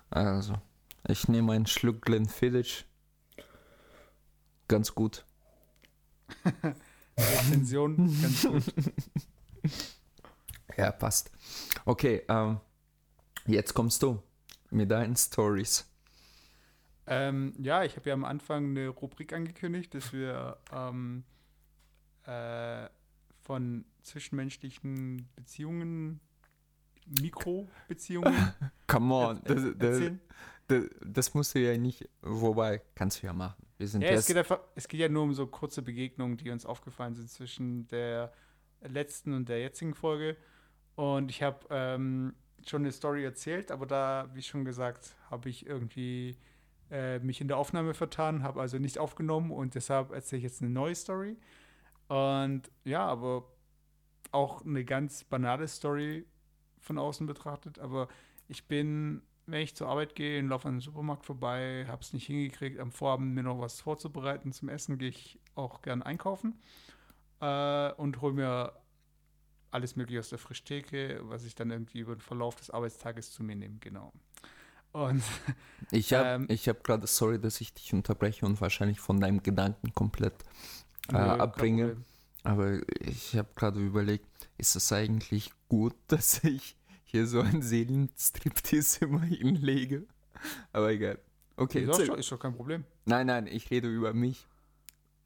Also, 0.10 0.56
ich 1.08 1.28
nehme 1.28 1.54
einen 1.54 1.67
Schluck 1.67 2.02
Glenfiddich. 2.02 2.86
Ganz 4.67 4.93
gut. 4.93 5.26
Rezension 7.17 7.95
ganz 8.21 8.43
gut. 8.43 8.63
Ja, 10.78 10.91
passt. 10.91 11.32
Okay, 11.86 12.21
ähm, 12.30 12.60
jetzt 13.47 13.73
kommst 13.73 14.04
du 14.04 14.21
mit 14.69 14.91
deinen 14.91 15.15
Stories. 15.15 15.89
Ähm, 17.08 17.54
ja, 17.58 17.84
ich 17.84 17.96
habe 17.96 18.10
ja 18.10 18.13
am 18.13 18.26
Anfang 18.26 18.72
eine 18.72 18.89
Rubrik 18.89 19.32
angekündigt, 19.34 19.93
dass 19.93 20.12
wir 20.12 20.58
ähm, 20.74 21.24
äh, 22.26 22.88
von 23.43 23.86
zwischenmenschlichen 24.04 25.30
Beziehungen, 25.36 26.20
Mikrobeziehungen. 27.22 28.54
Come 28.88 29.13
on, 29.13 29.41
das, 29.46 29.63
das, 29.78 30.12
das, 30.67 30.84
das, 31.02 31.34
musst 31.34 31.56
du 31.56 31.60
ja 31.60 31.78
nicht, 31.78 32.10
wobei 32.22 32.82
kannst 32.93 33.24
du 33.24 33.28
ja 33.28 33.34
machen. 33.34 33.65
Wir 33.78 33.88
sind 33.88 34.02
ja, 34.02 34.10
es 34.10 34.26
geht, 34.26 34.36
einfach, 34.36 34.60
es 34.76 34.88
geht 34.88 35.00
ja 35.00 35.08
nur 35.08 35.24
um 35.24 35.34
so 35.34 35.48
kurze 35.48 35.82
Begegnungen, 35.82 36.36
die 36.36 36.50
uns 36.50 36.65
aufgefallen 36.65 37.15
sind 37.15 37.30
zwischen 37.30 37.88
der 37.88 38.34
letzten 38.82 39.34
und 39.34 39.48
der 39.48 39.62
jetzigen 39.62 39.93
Folge. 39.93 40.36
Und 40.96 41.30
ich 41.30 41.41
habe 41.43 41.65
ähm, 41.70 42.34
schon 42.65 42.82
eine 42.82 42.91
Story 42.91 43.24
erzählt, 43.24 43.72
aber 43.72 43.86
da, 43.86 44.30
wie 44.34 44.41
schon 44.41 44.65
gesagt, 44.65 45.15
habe 45.30 45.48
ich 45.48 45.65
irgendwie 45.65 46.36
äh, 46.91 47.19
mich 47.19 47.41
in 47.41 47.47
der 47.47 47.58
Aufnahme 47.58 47.93
vertan, 47.93 48.43
habe 48.43 48.62
also 48.62 48.78
nicht 48.78 48.97
aufgenommen 49.00 49.52
und 49.52 49.76
deshalb 49.76 50.12
erzähle 50.12 50.38
ich 50.39 50.43
jetzt 50.43 50.62
eine 50.62 50.71
neue 50.71 50.95
Story. 50.95 51.38
Und 52.08 52.71
ja, 52.86 53.06
aber 53.06 53.45
auch 54.32 54.65
eine 54.65 54.86
ganz 54.86 55.23
banale 55.23 55.67
Story 55.67 56.26
von 56.80 56.97
außen 56.97 57.28
betrachtet, 57.28 57.80
aber 57.80 58.08
ich 58.47 58.67
bin, 58.67 59.21
wenn 59.45 59.62
ich 59.62 59.76
zur 59.76 59.88
Arbeit 59.88 60.15
gehe, 60.15 60.41
laufe 60.41 60.67
an 60.67 60.76
den 60.76 60.82
Supermarkt 60.82 61.26
vorbei, 61.26 61.86
habe 61.88 62.02
es 62.02 62.13
nicht 62.13 62.28
hingekriegt, 62.28 62.80
am 62.80 62.91
Vorabend 62.91 63.34
mir 63.34 63.43
noch 63.43 63.60
was 63.60 63.82
vorzubereiten 63.82 64.52
zum 64.52 64.69
Essen, 64.69 64.97
gehe 64.97 65.10
ich 65.10 65.39
auch 65.56 65.82
gern 65.82 66.02
einkaufen 66.02 66.60
äh, 67.41 67.91
und 67.93 68.21
hole 68.21 68.34
mir 68.34 68.73
alles 69.71 69.95
mögliche 69.95 70.19
aus 70.19 70.30
der 70.30 70.39
Frischtheke, 70.39 71.19
was 71.23 71.43
ich 71.43 71.56
dann 71.56 71.71
irgendwie 71.71 72.00
über 72.00 72.15
den 72.15 72.21
Verlauf 72.21 72.56
des 72.56 72.69
Arbeitstages 72.69 73.32
zu 73.32 73.43
mir 73.43 73.56
nehme, 73.56 73.78
genau. 73.80 74.13
Und 74.98 75.22
ich 75.92 76.12
habe 76.14 76.48
ähm, 76.50 76.58
hab 76.58 76.84
gerade, 76.84 77.06
sorry, 77.06 77.40
dass 77.40 77.62
ich 77.62 77.72
dich 77.72 77.94
unterbreche 77.94 78.46
und 78.48 78.60
wahrscheinlich 78.60 79.00
von 79.00 79.20
deinem 79.20 79.44
Gedanken 79.44 79.94
komplett 79.94 80.34
äh, 81.12 81.18
abbringe. 81.18 81.98
Aber 82.44 82.80
ich 83.00 83.36
habe 83.36 83.50
gerade 83.56 83.80
überlegt, 83.80 84.50
ist 84.58 84.76
es 84.76 84.92
eigentlich 84.92 85.52
gut, 85.70 85.94
dass 86.08 86.44
ich 86.44 86.76
hier 87.04 87.28
so 87.28 87.42
ein 87.42 87.62
Seelenstriptease 87.62 89.06
immer 89.06 89.22
hinlege? 89.22 90.08
Aber 90.74 90.90
egal. 90.90 91.20
Okay, 91.58 91.84
ist 91.84 92.08
doch, 92.08 92.18
ist 92.18 92.32
doch 92.32 92.40
kein 92.40 92.56
Problem. 92.56 92.84
Nein, 93.06 93.28
nein, 93.28 93.46
ich 93.46 93.70
rede 93.70 93.88
über 93.88 94.14
mich. 94.14 94.48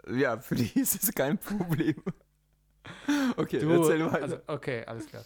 Ja, 0.10 0.40
für 0.40 0.56
dich 0.56 0.76
ist 0.76 1.02
es 1.02 1.14
kein 1.14 1.38
Problem. 1.38 1.96
Okay, 3.38 3.60
du, 3.60 3.70
erzähl 3.70 4.04
weiter. 4.06 4.24
Also, 4.24 4.38
okay, 4.48 4.84
alles 4.86 5.06
klar. 5.06 5.24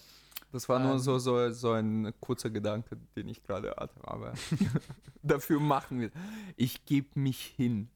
Das 0.52 0.70
war 0.70 0.80
nur 0.80 0.94
ähm, 0.94 1.00
so, 1.00 1.18
so, 1.20 1.52
so 1.52 1.72
ein 1.72 2.14
kurzer 2.20 2.50
Gedanke, 2.50 2.98
den 3.16 3.28
ich 3.28 3.44
gerade 3.44 3.76
hatte. 3.78 4.00
Aber 4.04 4.34
dafür 5.24 5.60
machen 5.60 6.00
wir. 6.00 6.12
Ich 6.56 6.86
gebe 6.86 7.20
mich 7.20 7.42
hin. 7.42 7.90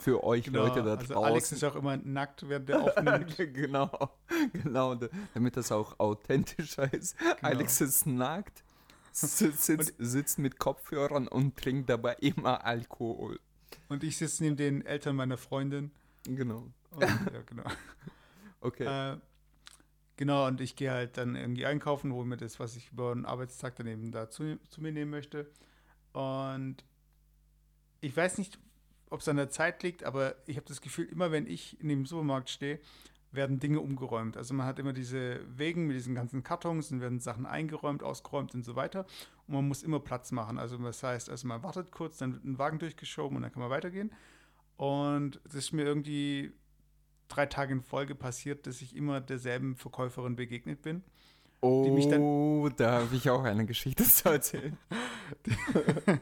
Für 0.00 0.22
euch 0.22 0.44
genau, 0.44 0.66
Leute 0.66 0.84
da 0.84 0.94
also 0.94 1.14
draußen. 1.14 1.24
Alex 1.32 1.50
ist 1.50 1.64
auch 1.64 1.74
immer 1.74 1.96
nackt, 1.96 2.48
während 2.48 2.68
der 2.68 2.82
aufnimmt. 2.84 3.36
genau, 3.36 3.90
genau. 4.52 4.94
Damit 5.34 5.56
das 5.56 5.72
auch 5.72 5.98
authentischer 5.98 6.92
ist. 6.92 7.18
Genau. 7.18 7.34
Alex 7.42 7.80
ist 7.80 8.06
nackt, 8.06 8.62
sitzt, 9.10 9.94
sitzt 9.98 10.38
mit 10.38 10.60
Kopfhörern 10.60 11.26
und 11.26 11.56
trinkt 11.56 11.90
dabei 11.90 12.14
immer 12.20 12.64
Alkohol. 12.64 13.40
Und 13.88 14.04
ich 14.04 14.16
sitze 14.16 14.44
neben 14.44 14.56
den 14.56 14.86
Eltern 14.86 15.16
meiner 15.16 15.36
Freundin. 15.36 15.90
Genau. 16.22 16.70
Und, 16.92 17.02
ja, 17.02 17.42
genau. 17.44 17.64
Okay. 18.60 19.14
Äh, 19.14 19.18
genau, 20.18 20.46
und 20.46 20.60
ich 20.60 20.76
gehe 20.76 20.90
halt 20.90 21.16
dann 21.16 21.34
irgendwie 21.34 21.64
einkaufen, 21.64 22.12
hole 22.12 22.26
mir 22.26 22.36
das, 22.36 22.60
was 22.60 22.76
ich 22.76 22.92
über 22.92 23.14
den 23.14 23.24
Arbeitstag 23.24 23.76
dann 23.76 23.86
eben 23.86 24.12
da 24.12 24.28
zu, 24.28 24.58
zu 24.68 24.82
mir 24.82 24.92
nehmen 24.92 25.10
möchte. 25.10 25.50
Und 26.12 26.84
ich 28.02 28.14
weiß 28.14 28.36
nicht, 28.36 28.58
ob 29.08 29.20
es 29.20 29.28
an 29.28 29.36
der 29.36 29.48
Zeit 29.48 29.82
liegt, 29.82 30.04
aber 30.04 30.34
ich 30.46 30.56
habe 30.56 30.66
das 30.66 30.82
Gefühl, 30.82 31.06
immer 31.06 31.32
wenn 31.32 31.46
ich 31.46 31.80
in 31.80 31.88
dem 31.88 32.04
Supermarkt 32.04 32.50
stehe, 32.50 32.80
werden 33.30 33.60
Dinge 33.60 33.80
umgeräumt. 33.80 34.36
Also 34.36 34.54
man 34.54 34.66
hat 34.66 34.78
immer 34.78 34.92
diese 34.92 35.40
Wegen 35.56 35.86
mit 35.86 35.96
diesen 35.96 36.14
ganzen 36.14 36.42
Kartons 36.42 36.90
und 36.90 37.00
werden 37.00 37.20
Sachen 37.20 37.46
eingeräumt, 37.46 38.02
ausgeräumt 38.02 38.54
und 38.54 38.64
so 38.64 38.74
weiter. 38.74 39.06
Und 39.46 39.54
man 39.54 39.68
muss 39.68 39.82
immer 39.82 40.00
Platz 40.00 40.32
machen. 40.32 40.58
Also 40.58 40.78
das 40.78 41.02
heißt, 41.02 41.30
also 41.30 41.46
man 41.46 41.62
wartet 41.62 41.92
kurz, 41.92 42.18
dann 42.18 42.32
wird 42.32 42.44
ein 42.44 42.58
Wagen 42.58 42.78
durchgeschoben 42.78 43.36
und 43.36 43.42
dann 43.42 43.52
kann 43.52 43.60
man 43.60 43.70
weitergehen. 43.70 44.12
Und 44.76 45.40
das 45.44 45.54
ist 45.54 45.72
mir 45.72 45.84
irgendwie 45.84 46.52
drei 47.28 47.46
Tage 47.46 47.72
in 47.72 47.82
Folge 47.82 48.14
passiert, 48.14 48.66
dass 48.66 48.82
ich 48.82 48.96
immer 48.96 49.20
derselben 49.20 49.76
Verkäuferin 49.76 50.36
begegnet 50.36 50.82
bin. 50.82 51.02
Oh, 51.60 52.68
da 52.76 53.02
habe 53.02 53.16
ich 53.16 53.28
auch 53.30 53.42
eine 53.42 53.66
Geschichte 53.66 54.04
zu 54.04 54.28
erzählen. 54.28 54.76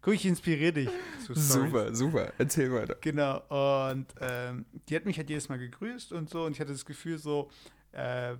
Guck, 0.00 0.14
ich 0.14 0.24
inspiriere 0.24 0.72
dich. 0.72 0.90
super, 1.28 1.92
super. 1.92 2.32
Erzähl 2.38 2.72
weiter. 2.72 2.96
Genau. 3.00 3.38
Und 3.48 4.06
ähm, 4.20 4.66
die 4.88 4.94
hat 4.94 5.04
mich 5.04 5.18
halt 5.18 5.28
jedes 5.28 5.48
Mal 5.48 5.58
gegrüßt 5.58 6.12
und 6.12 6.30
so. 6.30 6.44
Und 6.44 6.52
ich 6.52 6.60
hatte 6.60 6.70
das 6.70 6.84
Gefühl 6.84 7.18
so, 7.18 7.50
äh, 7.90 8.36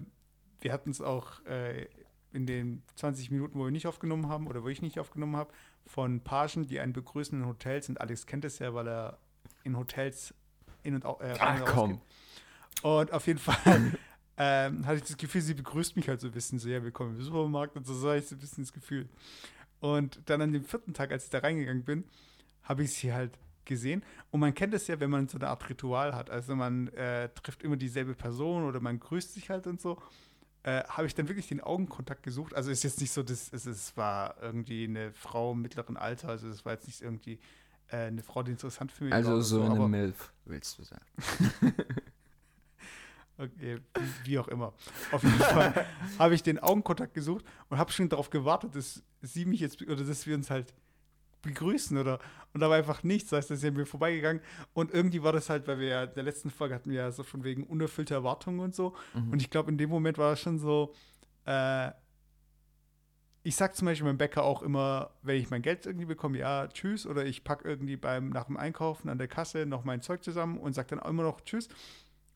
wir 0.61 0.73
hatten 0.73 0.91
es 0.91 1.01
auch 1.01 1.45
äh, 1.47 1.89
in 2.33 2.47
den 2.47 2.83
20 2.95 3.33
Minuten, 3.33 3.59
wo 3.59 3.65
wir 3.65 3.73
nicht 3.73 3.89
aufgenommen 3.89 4.29
haben 4.29 4.47
oder 4.47 4.63
wo 4.63 4.69
ich 4.69 4.81
nicht 4.81 5.01
aufgenommen 5.01 5.35
habe, 5.35 5.53
von 5.85 6.21
Pagen, 6.21 6.69
die 6.69 6.79
einen 6.79 6.93
begrüßen 6.93 7.41
in 7.41 7.49
Hotels. 7.49 7.89
Und 7.89 8.01
Alex 8.01 8.27
kennt 8.27 8.45
es 8.45 8.61
ja, 8.61 8.73
weil 8.73 8.87
er 8.87 9.19
in 9.65 9.77
Hotels 9.77 10.35
in 10.87 10.95
und 10.95 11.05
äh, 11.21 11.35
Ach, 11.39 11.65
komm. 11.65 12.01
Und 12.83 13.13
auf 13.13 13.27
jeden 13.27 13.39
Fall 13.39 13.57
ähm, 14.37 14.87
hatte 14.87 14.97
ich 14.97 15.05
das 15.05 15.17
Gefühl, 15.17 15.41
sie 15.41 15.55
begrüßt 15.55 15.97
mich 15.97 16.09
halt 16.09 16.21
so 16.21 16.29
ein 16.29 16.33
bisschen 16.33 16.59
so, 16.59 16.69
ja, 16.69 16.83
willkommen 16.83 17.17
im 17.17 17.23
Supermarkt 17.23 17.77
und 17.77 17.87
so, 17.87 17.95
so 17.95 18.09
hatte 18.09 18.19
ich 18.19 18.29
so 18.29 18.37
ein 18.37 18.39
bisschen 18.39 18.65
das 18.65 18.73
Gefühl. 18.73 19.09
Und 19.81 20.21
dann 20.27 20.41
an 20.41 20.53
dem 20.53 20.65
vierten 20.65 20.95
Tag, 20.95 21.13
als 21.13 21.25
ich 21.25 21.31
da 21.31 21.39
reingegangen 21.39 21.85
bin, 21.85 22.05
habe 22.63 22.85
ich 22.85 22.93
sie 22.93 23.13
halt 23.13 23.39
gesehen. 23.65 24.03
Und 24.31 24.41
man 24.41 24.55
kennt 24.55 24.75
es 24.75 24.87
ja, 24.87 25.01
wenn 25.01 25.11
man 25.11 25.29
so 25.29 25.39
eine 25.39 25.49
Art 25.49 25.69
Ritual 25.69 26.15
hat. 26.15 26.31
Also 26.31 26.55
man 26.55 26.89
äh, 26.89 27.29
trifft 27.31 27.63
immer 27.63 27.77
dieselbe 27.77 28.15
Person 28.15 28.65
oder 28.65 28.81
man 28.81 28.99
grüßt 28.99 29.35
sich 29.35 29.51
halt 29.51 29.67
und 29.67 29.81
so. 29.81 30.01
Äh, 30.63 30.83
habe 30.85 31.07
ich 31.07 31.15
dann 31.15 31.29
wirklich 31.29 31.49
den 31.49 31.61
Augenkontakt 31.61 32.23
gesucht. 32.23 32.55
Also 32.55 32.71
ist 32.71 32.83
jetzt 32.83 33.01
nicht 33.01 33.13
so, 33.13 33.23
dass 33.23 33.53
es, 33.53 33.67
es 33.67 33.97
war 33.97 34.37
irgendwie 34.41 34.85
eine 34.85 35.13
Frau 35.13 35.55
mittleren 35.55 35.97
Alter, 35.97 36.29
also 36.29 36.49
es 36.49 36.65
war 36.65 36.73
jetzt 36.73 36.87
nicht 36.87 37.03
irgendwie 37.03 37.39
äh, 37.91 37.97
eine 37.97 38.23
Frau, 38.23 38.43
die 38.43 38.53
interessant 38.53 38.93
für 38.93 39.05
mich 39.05 39.13
also 39.13 39.31
war. 39.31 39.37
Also 39.37 39.59
so, 39.59 39.73
eine 39.73 39.89
Milf, 39.89 40.33
willst 40.45 40.79
du 40.79 40.85
sagen. 40.85 41.05
okay, 43.39 43.79
wie 44.25 44.39
auch 44.39 44.49
immer. 44.49 44.73
Auf 45.13 45.23
jeden 45.23 45.39
Fall 45.39 45.87
habe 46.19 46.35
ich 46.35 46.43
den 46.43 46.59
Augenkontakt 46.59 47.15
gesucht 47.15 47.45
und 47.69 47.79
habe 47.79 47.93
schon 47.93 48.09
darauf 48.09 48.31
gewartet, 48.31 48.75
dass 48.75 49.03
sie 49.23 49.45
mich 49.45 49.61
jetzt, 49.61 49.83
oder 49.83 50.05
dass 50.05 50.27
wir 50.27 50.35
uns 50.35 50.51
halt 50.51 50.75
begrüßen 51.43 51.97
oder 51.97 52.19
und 52.53 52.61
da 52.61 52.69
war 52.69 52.77
einfach 52.77 53.03
nichts, 53.03 53.31
das 53.31 53.39
heißt, 53.39 53.51
das 53.51 53.59
ist 53.59 53.65
an 53.65 53.75
mir 53.75 53.87
vorbeigegangen 53.87 54.43
und 54.73 54.93
irgendwie 54.93 55.23
war 55.23 55.33
das 55.33 55.49
halt, 55.49 55.69
weil 55.69 55.79
wir 55.79 55.89
ja 55.89 56.05
in 56.05 56.15
der 56.15 56.25
letzten 56.25 56.51
Folge 56.51 56.75
hatten 56.75 56.91
wir 56.91 56.97
ja 56.97 57.11
so 57.13 57.23
von 57.23 57.45
wegen 57.45 57.65
unerfüllte 57.65 58.15
Erwartungen 58.15 58.61
und 58.61 58.75
so 58.75 58.97
mhm. 59.15 59.31
und 59.31 59.43
ich 59.43 59.49
glaube 59.49 59.71
in 59.71 59.79
dem 59.79 59.91
Moment 59.91 60.19
war 60.19 60.31
das 60.31 60.41
schon 60.41 60.59
so 60.59 60.93
äh, 61.45 61.91
ich 63.47 63.55
sag 63.55 63.77
zum 63.77 63.87
Beispiel 63.87 64.05
meinem 64.05 64.19
Bäcker 64.19 64.43
auch 64.43 64.61
immer, 64.61 65.13
wenn 65.23 65.37
ich 65.37 65.51
mein 65.51 65.63
Geld 65.63 65.87
irgendwie 65.87 66.07
bekomme, 66.07 66.37
ja, 66.37 66.67
tschüss, 66.67 67.07
oder 67.07 67.25
ich 67.25 67.45
packe 67.45 67.69
irgendwie 67.69 67.97
beim, 67.97 68.31
nach 68.31 68.47
dem 68.47 68.57
Einkaufen 68.57 69.09
an 69.09 69.19
der 69.19 69.29
Kasse 69.29 69.67
noch 69.67 69.85
mein 69.85 70.03
Zeug 70.03 70.25
zusammen 70.25 70.59
und 70.59 70.75
sag 70.75 70.89
dann 70.89 70.99
immer 70.99 71.23
noch 71.23 71.41
tschüss. 71.43 71.69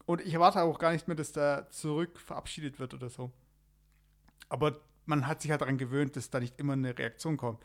Und 0.07 0.21
ich 0.21 0.35
erwarte 0.35 0.63
auch 0.63 0.79
gar 0.79 0.93
nicht 0.93 1.09
mehr, 1.09 1.17
dass 1.17 1.33
da 1.33 1.69
zurück 1.69 2.21
verabschiedet 2.21 2.79
wird 2.79 2.95
oder 2.95 3.09
so. 3.09 3.33
Aber 4.49 4.81
man 5.05 5.27
hat 5.27 5.43
sich 5.43 5.51
halt 5.51 5.63
daran 5.63 5.79
gewöhnt, 5.79 6.15
dass 6.15 6.31
da 6.31 6.39
nicht 6.39 6.61
immer 6.61 6.75
eine 6.75 6.97
Reaktion 6.97 7.37
kommt. 7.37 7.61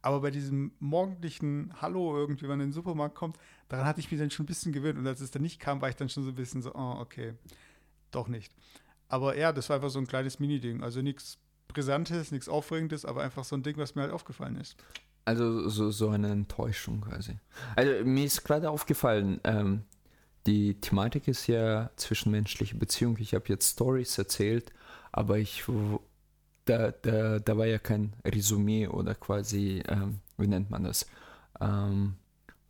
Aber 0.00 0.22
bei 0.22 0.30
diesem 0.30 0.72
morgendlichen 0.78 1.74
Hallo 1.82 2.16
irgendwie, 2.16 2.44
wenn 2.44 2.48
man 2.48 2.60
in 2.60 2.68
den 2.68 2.72
Supermarkt 2.72 3.14
kommt, 3.14 3.36
daran 3.68 3.84
hatte 3.84 4.00
ich 4.00 4.10
mich 4.10 4.18
dann 4.18 4.30
schon 4.30 4.44
ein 4.44 4.46
bisschen 4.46 4.72
gewöhnt. 4.72 4.98
Und 4.98 5.06
als 5.06 5.20
es 5.20 5.30
dann 5.30 5.42
nicht 5.42 5.60
kam, 5.60 5.82
war 5.82 5.90
ich 5.90 5.96
dann 5.96 6.08
schon 6.08 6.22
so 6.22 6.30
ein 6.30 6.34
bisschen 6.34 6.62
so, 6.62 6.74
oh, 6.74 6.96
okay, 6.98 7.34
doch 8.10 8.28
nicht. 8.28 8.54
Aber 9.08 9.36
ja, 9.36 9.52
das 9.52 9.68
war 9.68 9.76
einfach 9.76 9.90
so 9.90 9.98
ein 9.98 10.06
kleines 10.06 10.38
Mini-Ding. 10.38 10.82
Also 10.82 11.02
nichts 11.02 11.38
Brisantes, 11.76 12.32
nichts 12.32 12.48
Aufregendes, 12.48 13.04
aber 13.04 13.22
einfach 13.22 13.44
so 13.44 13.54
ein 13.54 13.62
Ding, 13.62 13.76
was 13.76 13.94
mir 13.94 14.02
halt 14.02 14.12
aufgefallen 14.12 14.56
ist. 14.56 14.76
Also 15.26 15.68
so, 15.68 15.90
so 15.90 16.08
eine 16.08 16.30
Enttäuschung 16.30 17.02
quasi. 17.02 17.38
Also 17.74 18.04
mir 18.04 18.24
ist 18.24 18.44
gerade 18.44 18.70
aufgefallen, 18.70 19.40
ähm, 19.44 19.82
die 20.46 20.80
Thematik 20.80 21.28
ist 21.28 21.46
ja 21.48 21.90
zwischenmenschliche 21.96 22.76
Beziehung. 22.76 23.18
Ich 23.18 23.34
habe 23.34 23.44
jetzt 23.48 23.72
Stories 23.72 24.16
erzählt, 24.16 24.72
aber 25.12 25.36
ich 25.36 25.64
da, 26.64 26.92
da, 26.92 27.40
da 27.40 27.56
war 27.58 27.66
ja 27.66 27.78
kein 27.78 28.14
Resümee 28.24 28.86
oder 28.88 29.14
quasi, 29.14 29.82
ähm, 29.86 30.20
wie 30.38 30.46
nennt 30.46 30.70
man 30.70 30.84
das? 30.84 31.06
Ähm, 31.60 32.14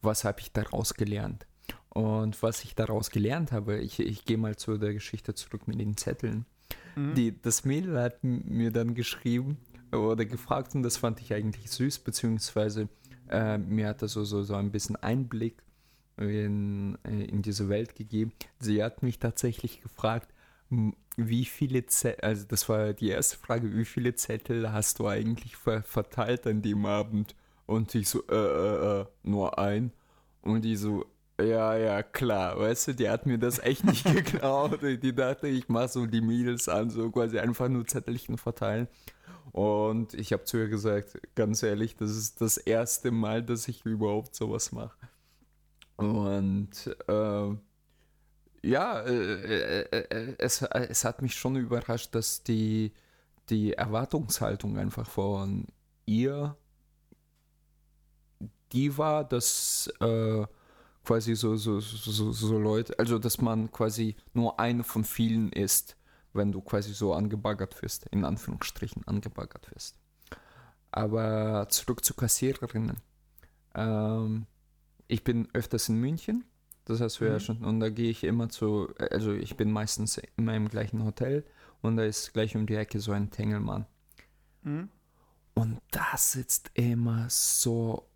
was 0.02 0.24
habe 0.24 0.40
ich 0.40 0.52
daraus 0.52 0.94
gelernt? 0.94 1.46
Und 1.90 2.42
was 2.42 2.64
ich 2.64 2.74
daraus 2.74 3.10
gelernt 3.10 3.52
habe, 3.52 3.78
ich, 3.78 4.00
ich 4.00 4.24
gehe 4.24 4.36
mal 4.36 4.56
zu 4.56 4.78
der 4.78 4.94
Geschichte 4.94 5.34
zurück 5.34 5.68
mit 5.68 5.78
den 5.78 5.96
Zetteln. 5.96 6.44
Mhm. 6.96 7.14
Die, 7.14 7.40
das 7.40 7.64
Mädel 7.64 8.00
hat 8.00 8.24
mir 8.24 8.72
dann 8.72 8.94
geschrieben 8.94 9.58
oder 9.92 10.24
gefragt 10.24 10.74
und 10.74 10.82
das 10.82 10.96
fand 10.96 11.20
ich 11.20 11.32
eigentlich 11.32 11.70
süß, 11.70 12.00
beziehungsweise 12.00 12.88
äh, 13.28 13.58
mir 13.58 13.88
hat 13.88 14.02
das 14.02 14.12
so, 14.12 14.24
so, 14.24 14.42
so 14.42 14.54
ein 14.54 14.70
bisschen 14.70 14.96
Einblick 14.96 15.62
in, 16.16 16.98
äh, 17.04 17.24
in 17.24 17.42
diese 17.42 17.68
Welt 17.68 17.94
gegeben. 17.94 18.32
Sie 18.58 18.82
hat 18.82 19.02
mich 19.02 19.18
tatsächlich 19.18 19.82
gefragt, 19.82 20.32
wie 21.16 21.44
viele 21.44 21.86
Zettel, 21.86 22.24
also 22.24 22.44
das 22.48 22.68
war 22.68 22.92
die 22.92 23.08
erste 23.08 23.38
Frage, 23.38 23.74
wie 23.74 23.84
viele 23.84 24.14
Zettel 24.14 24.72
hast 24.72 24.98
du 24.98 25.06
eigentlich 25.06 25.56
ver 25.56 25.82
verteilt 25.82 26.46
an 26.46 26.62
dem 26.62 26.84
Abend? 26.86 27.34
Und 27.66 27.94
ich 27.94 28.08
so, 28.08 28.22
äh, 28.28 28.34
äh, 28.34 29.00
äh, 29.00 29.06
nur 29.22 29.58
ein. 29.58 29.92
Und 30.42 30.64
die 30.64 30.76
so, 30.76 31.04
ja, 31.40 31.76
ja, 31.76 32.02
klar, 32.02 32.58
weißt 32.58 32.88
du, 32.88 32.94
die 32.94 33.08
hat 33.08 33.26
mir 33.26 33.38
das 33.38 33.58
echt 33.58 33.84
nicht 33.84 34.04
geklaut. 34.12 34.80
Die 34.82 35.14
dachte, 35.14 35.48
ich 35.48 35.68
mache 35.68 35.88
so 35.88 36.06
die 36.06 36.20
Mädels 36.20 36.68
an, 36.68 36.90
so 36.90 37.10
quasi 37.10 37.38
einfach 37.38 37.68
nur 37.68 37.86
Zettelchen 37.86 38.38
verteilen. 38.38 38.88
Und 39.52 40.14
ich 40.14 40.32
habe 40.32 40.44
zu 40.44 40.58
ihr 40.58 40.68
gesagt, 40.68 41.18
ganz 41.34 41.62
ehrlich, 41.62 41.96
das 41.96 42.10
ist 42.10 42.40
das 42.40 42.56
erste 42.56 43.10
Mal, 43.10 43.42
dass 43.42 43.68
ich 43.68 43.84
überhaupt 43.84 44.34
sowas 44.34 44.72
mache. 44.72 44.96
Und 45.96 46.96
äh, 47.08 47.56
ja, 48.62 49.00
äh, 49.00 49.82
äh, 49.82 49.98
äh, 50.00 50.34
es, 50.38 50.62
es 50.62 51.04
hat 51.04 51.22
mich 51.22 51.34
schon 51.34 51.56
überrascht, 51.56 52.14
dass 52.14 52.42
die, 52.42 52.92
die 53.48 53.74
Erwartungshaltung 53.74 54.78
einfach 54.78 55.08
von 55.08 55.66
ihr 56.04 56.56
die 58.72 58.98
war, 58.98 59.24
dass 59.24 59.92
äh, 60.00 60.44
quasi 61.06 61.34
so, 61.34 61.56
so, 61.56 61.80
so, 61.80 62.32
so 62.32 62.58
Leute, 62.58 62.98
also 62.98 63.18
dass 63.18 63.40
man 63.40 63.70
quasi 63.70 64.16
nur 64.34 64.58
eine 64.58 64.84
von 64.84 65.04
vielen 65.04 65.52
ist, 65.52 65.96
wenn 66.32 66.52
du 66.52 66.60
quasi 66.60 66.92
so 66.92 67.14
angebaggert 67.14 67.80
wirst, 67.82 68.06
in 68.08 68.24
Anführungsstrichen 68.24 69.06
angebaggert 69.06 69.70
wirst. 69.74 69.96
Aber 70.90 71.68
zurück 71.70 72.04
zu 72.04 72.14
Kassiererinnen. 72.14 72.96
Ähm, 73.74 74.46
ich 75.08 75.24
bin 75.24 75.48
öfters 75.52 75.88
in 75.88 75.96
München 76.00 76.44
das 76.86 77.00
hast 77.00 77.20
du 77.20 77.24
mhm. 77.24 77.30
ja 77.30 77.40
schon. 77.40 77.58
Und 77.58 77.80
da 77.80 77.90
gehe 77.90 78.10
ich 78.10 78.24
immer 78.24 78.48
zu, 78.48 78.88
also 79.10 79.32
ich 79.32 79.56
bin 79.56 79.70
meistens 79.70 80.20
immer 80.36 80.54
im 80.54 80.68
gleichen 80.68 81.04
Hotel 81.04 81.44
und 81.82 81.96
da 81.96 82.04
ist 82.04 82.32
gleich 82.32 82.56
um 82.56 82.66
die 82.66 82.76
Ecke 82.76 83.00
so 83.00 83.12
ein 83.12 83.30
Tengelmann. 83.30 83.86
Mhm. 84.62 84.88
Und 85.54 85.80
da 85.90 86.16
sitzt 86.16 86.70
immer 86.74 87.28
so. 87.28 88.08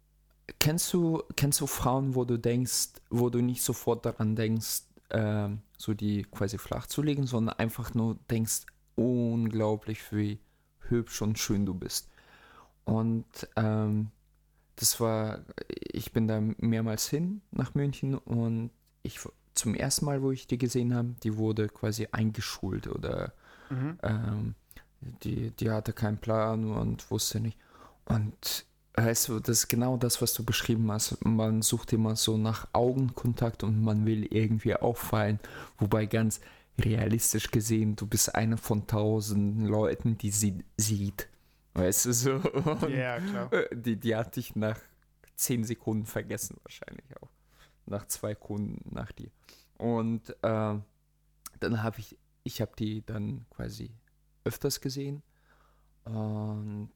Kennst 0.59 0.93
du, 0.93 1.23
kennst 1.37 1.61
du 1.61 1.67
Frauen, 1.67 2.15
wo 2.15 2.25
du 2.25 2.39
denkst, 2.39 2.89
wo 3.09 3.31
du 3.31 3.41
nicht 3.41 3.63
sofort 3.63 4.05
daran 4.05 4.37
denkst, 4.37 4.83
äh, 5.11 5.49
so 5.77 5.95
die 5.95 6.23
quasi 6.25 6.59
flach 6.59 6.87
zu 6.87 7.03
legen, 7.03 7.27
sondern 7.27 7.57
einfach 7.57 7.95
nur 7.95 8.19
denkst, 8.31 8.67
unglaublich, 8.97 10.01
wie 10.13 10.41
hübsch 10.81 11.23
und 11.23 11.39
schön 11.39 11.67
du 11.67 11.75
bist. 11.75 12.09
Und 12.85 13.27
ähm, 13.57 14.11
das 14.77 14.99
war, 15.01 15.45
ich 15.69 16.13
bin 16.13 16.27
da 16.27 16.41
mehrmals 16.41 17.09
hin 17.09 17.43
nach 17.51 17.75
München 17.75 18.17
und 18.17 18.71
ich 19.03 19.21
zum 19.55 19.75
ersten 19.75 20.07
Mal, 20.07 20.23
wo 20.23 20.31
ich 20.31 20.47
die 20.47 20.59
gesehen 20.59 20.95
habe, 20.95 21.15
die 21.23 21.37
wurde 21.37 21.69
quasi 21.69 22.09
eingeschult 22.13 22.87
oder 22.87 23.33
mhm. 23.69 23.99
ähm, 24.03 24.55
die, 25.23 25.51
die 25.51 25.71
hatte 25.71 25.93
keinen 25.93 26.19
Plan 26.19 26.71
und 26.71 27.11
wusste 27.11 27.41
nicht. 27.41 27.59
Und 28.05 28.65
weißt 29.05 29.29
du, 29.29 29.41
das 29.41 29.59
ist 29.59 29.69
genau 29.69 29.97
das, 29.97 30.21
was 30.23 30.35
du 30.35 30.45
beschrieben 30.45 30.91
hast. 30.91 31.25
Man 31.25 31.63
sucht 31.63 31.93
immer 31.93 32.17
so 32.17 32.37
nach 32.37 32.69
Augenkontakt 32.73 33.63
und 33.63 33.83
man 33.83 34.07
will 34.07 34.27
irgendwie 34.33 34.75
auffallen. 34.75 35.39
Wobei 35.79 36.07
ganz 36.07 36.41
realistisch 36.79 37.51
gesehen, 37.51 37.97
du 37.97 38.07
bist 38.07 38.35
einer 38.35 38.57
von 38.57 38.87
tausend 38.87 39.69
Leuten, 39.69 40.17
die 40.19 40.31
sie 40.31 40.65
sieht. 40.77 41.29
Weißt 41.75 42.07
du 42.07 42.13
so? 42.13 42.31
Ja, 42.89 43.21
klar. 43.21 43.51
Die, 43.73 43.97
die 43.97 44.17
hatte 44.17 44.41
ich 44.41 44.57
nach 44.57 44.79
zehn 45.37 45.65
Sekunden 45.65 46.07
vergessen, 46.07 46.57
wahrscheinlich 46.63 47.07
auch. 47.21 47.29
Nach 47.87 48.07
zwei 48.07 48.35
Kunden 48.35 48.95
nach 48.95 49.13
dir. 49.13 49.31
Und 49.79 50.31
äh, 50.43 50.79
dann 51.61 51.83
habe 51.83 51.99
ich, 51.99 52.19
ich 52.45 52.61
habe 52.61 52.73
die 52.79 53.05
dann 53.05 53.47
quasi 53.51 53.91
öfters 54.45 54.81
gesehen. 54.81 55.23
Und 56.05 56.91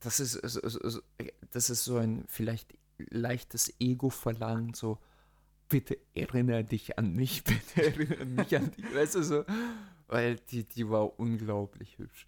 das 0.00 0.18
ist, 0.20 0.40
das 1.50 1.70
ist 1.70 1.84
so 1.84 1.96
ein 1.96 2.24
vielleicht 2.26 2.76
leichtes 2.98 3.72
Ego-Verlangen, 3.80 4.74
so, 4.74 4.98
bitte 5.68 5.98
erinnere 6.14 6.64
dich 6.64 6.98
an 6.98 7.12
mich, 7.14 7.44
bitte 7.44 7.86
erinnere 7.86 8.26
mich 8.26 8.56
an 8.56 8.70
dich, 8.72 8.94
weißt 8.94 9.14
du 9.16 9.22
so, 9.22 9.44
weil 10.08 10.36
die, 10.36 10.64
die 10.64 10.88
war 10.88 11.18
unglaublich 11.18 11.98
hübsch. 11.98 12.26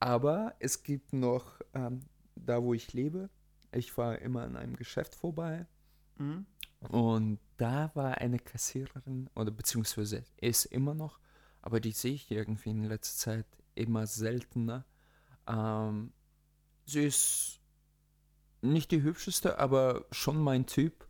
Aber 0.00 0.54
es 0.58 0.82
gibt 0.82 1.12
noch, 1.12 1.60
ähm, 1.74 2.00
da 2.34 2.62
wo 2.62 2.74
ich 2.74 2.92
lebe, 2.92 3.30
ich 3.72 3.96
war 3.96 4.18
immer 4.18 4.42
an 4.42 4.56
einem 4.56 4.76
Geschäft 4.76 5.14
vorbei 5.14 5.66
mhm. 6.18 6.46
und 6.88 7.38
da 7.56 7.90
war 7.94 8.18
eine 8.18 8.38
Kassiererin, 8.38 9.30
oder 9.34 9.50
beziehungsweise 9.50 10.24
ist 10.40 10.66
immer 10.66 10.94
noch, 10.94 11.18
aber 11.62 11.80
die 11.80 11.92
sehe 11.92 12.14
ich 12.14 12.30
irgendwie 12.30 12.70
in 12.70 12.84
letzter 12.84 13.16
Zeit 13.16 13.46
immer 13.74 14.06
seltener. 14.06 14.84
Ähm, 15.46 16.12
sie 16.86 17.04
ist 17.04 17.60
nicht 18.60 18.90
die 18.90 19.02
hübscheste, 19.02 19.58
aber 19.58 20.04
schon 20.10 20.40
mein 20.40 20.66
Typ 20.66 21.06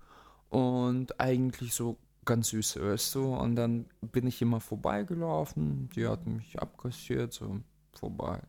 und 0.48 1.20
eigentlich 1.20 1.74
so 1.74 1.98
ganz 2.24 2.48
süß, 2.48 2.80
weißt 2.80 3.14
du. 3.14 3.34
Und 3.34 3.56
dann 3.56 3.86
bin 4.00 4.26
ich 4.26 4.40
immer 4.42 4.60
vorbeigelaufen, 4.60 5.90
die 5.90 6.06
hat 6.06 6.26
mich 6.26 6.60
abkassiert, 6.60 7.32
so 7.32 7.60
vorbei. 7.92 8.40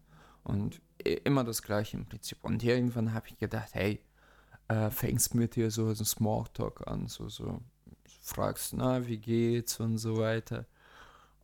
Und 0.44 0.82
immer 1.24 1.44
das 1.44 1.62
gleiche 1.62 1.98
im 1.98 2.06
Prinzip. 2.06 2.44
Und 2.44 2.64
irgendwann 2.64 3.14
habe 3.14 3.28
ich 3.28 3.38
gedacht, 3.38 3.70
hey, 3.74 4.00
äh, 4.68 4.90
fängst 4.90 5.36
mit 5.36 5.56
dir 5.56 5.72
so, 5.72 5.94
so 5.94 6.04
Smalltalk 6.04 6.88
an, 6.88 7.08
so, 7.08 7.30
so 7.30 7.62
fragst, 8.22 8.74
na, 8.74 9.06
wie 9.08 9.18
geht's 9.18 9.80
und 9.80 9.98
so 9.98 10.18
weiter. 10.18 10.66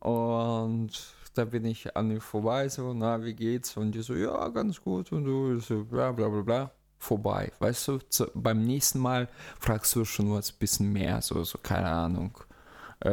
Und 0.00 0.90
da 1.34 1.44
bin 1.44 1.64
ich 1.64 1.96
an 1.96 2.10
ihr 2.10 2.20
vorbei, 2.20 2.68
so, 2.68 2.92
na, 2.92 3.22
wie 3.24 3.34
geht's? 3.34 3.76
Und 3.76 3.92
die 3.92 4.02
so, 4.02 4.14
ja, 4.14 4.48
ganz 4.48 4.80
gut. 4.80 5.12
Und 5.12 5.24
du 5.24 5.58
so, 5.60 5.84
bla, 5.84 6.12
bla, 6.12 6.28
bla, 6.28 6.42
bla. 6.42 6.70
Vorbei. 6.98 7.50
Weißt 7.58 7.88
du, 7.88 7.98
zu, 7.98 8.30
beim 8.34 8.62
nächsten 8.62 8.98
Mal 8.98 9.28
fragst 9.58 9.94
du 9.96 10.04
schon 10.04 10.32
was 10.32 10.52
bisschen 10.52 10.92
mehr, 10.92 11.22
so, 11.22 11.42
so, 11.44 11.58
keine 11.62 11.88
Ahnung. 11.88 12.36
Äh, 13.00 13.10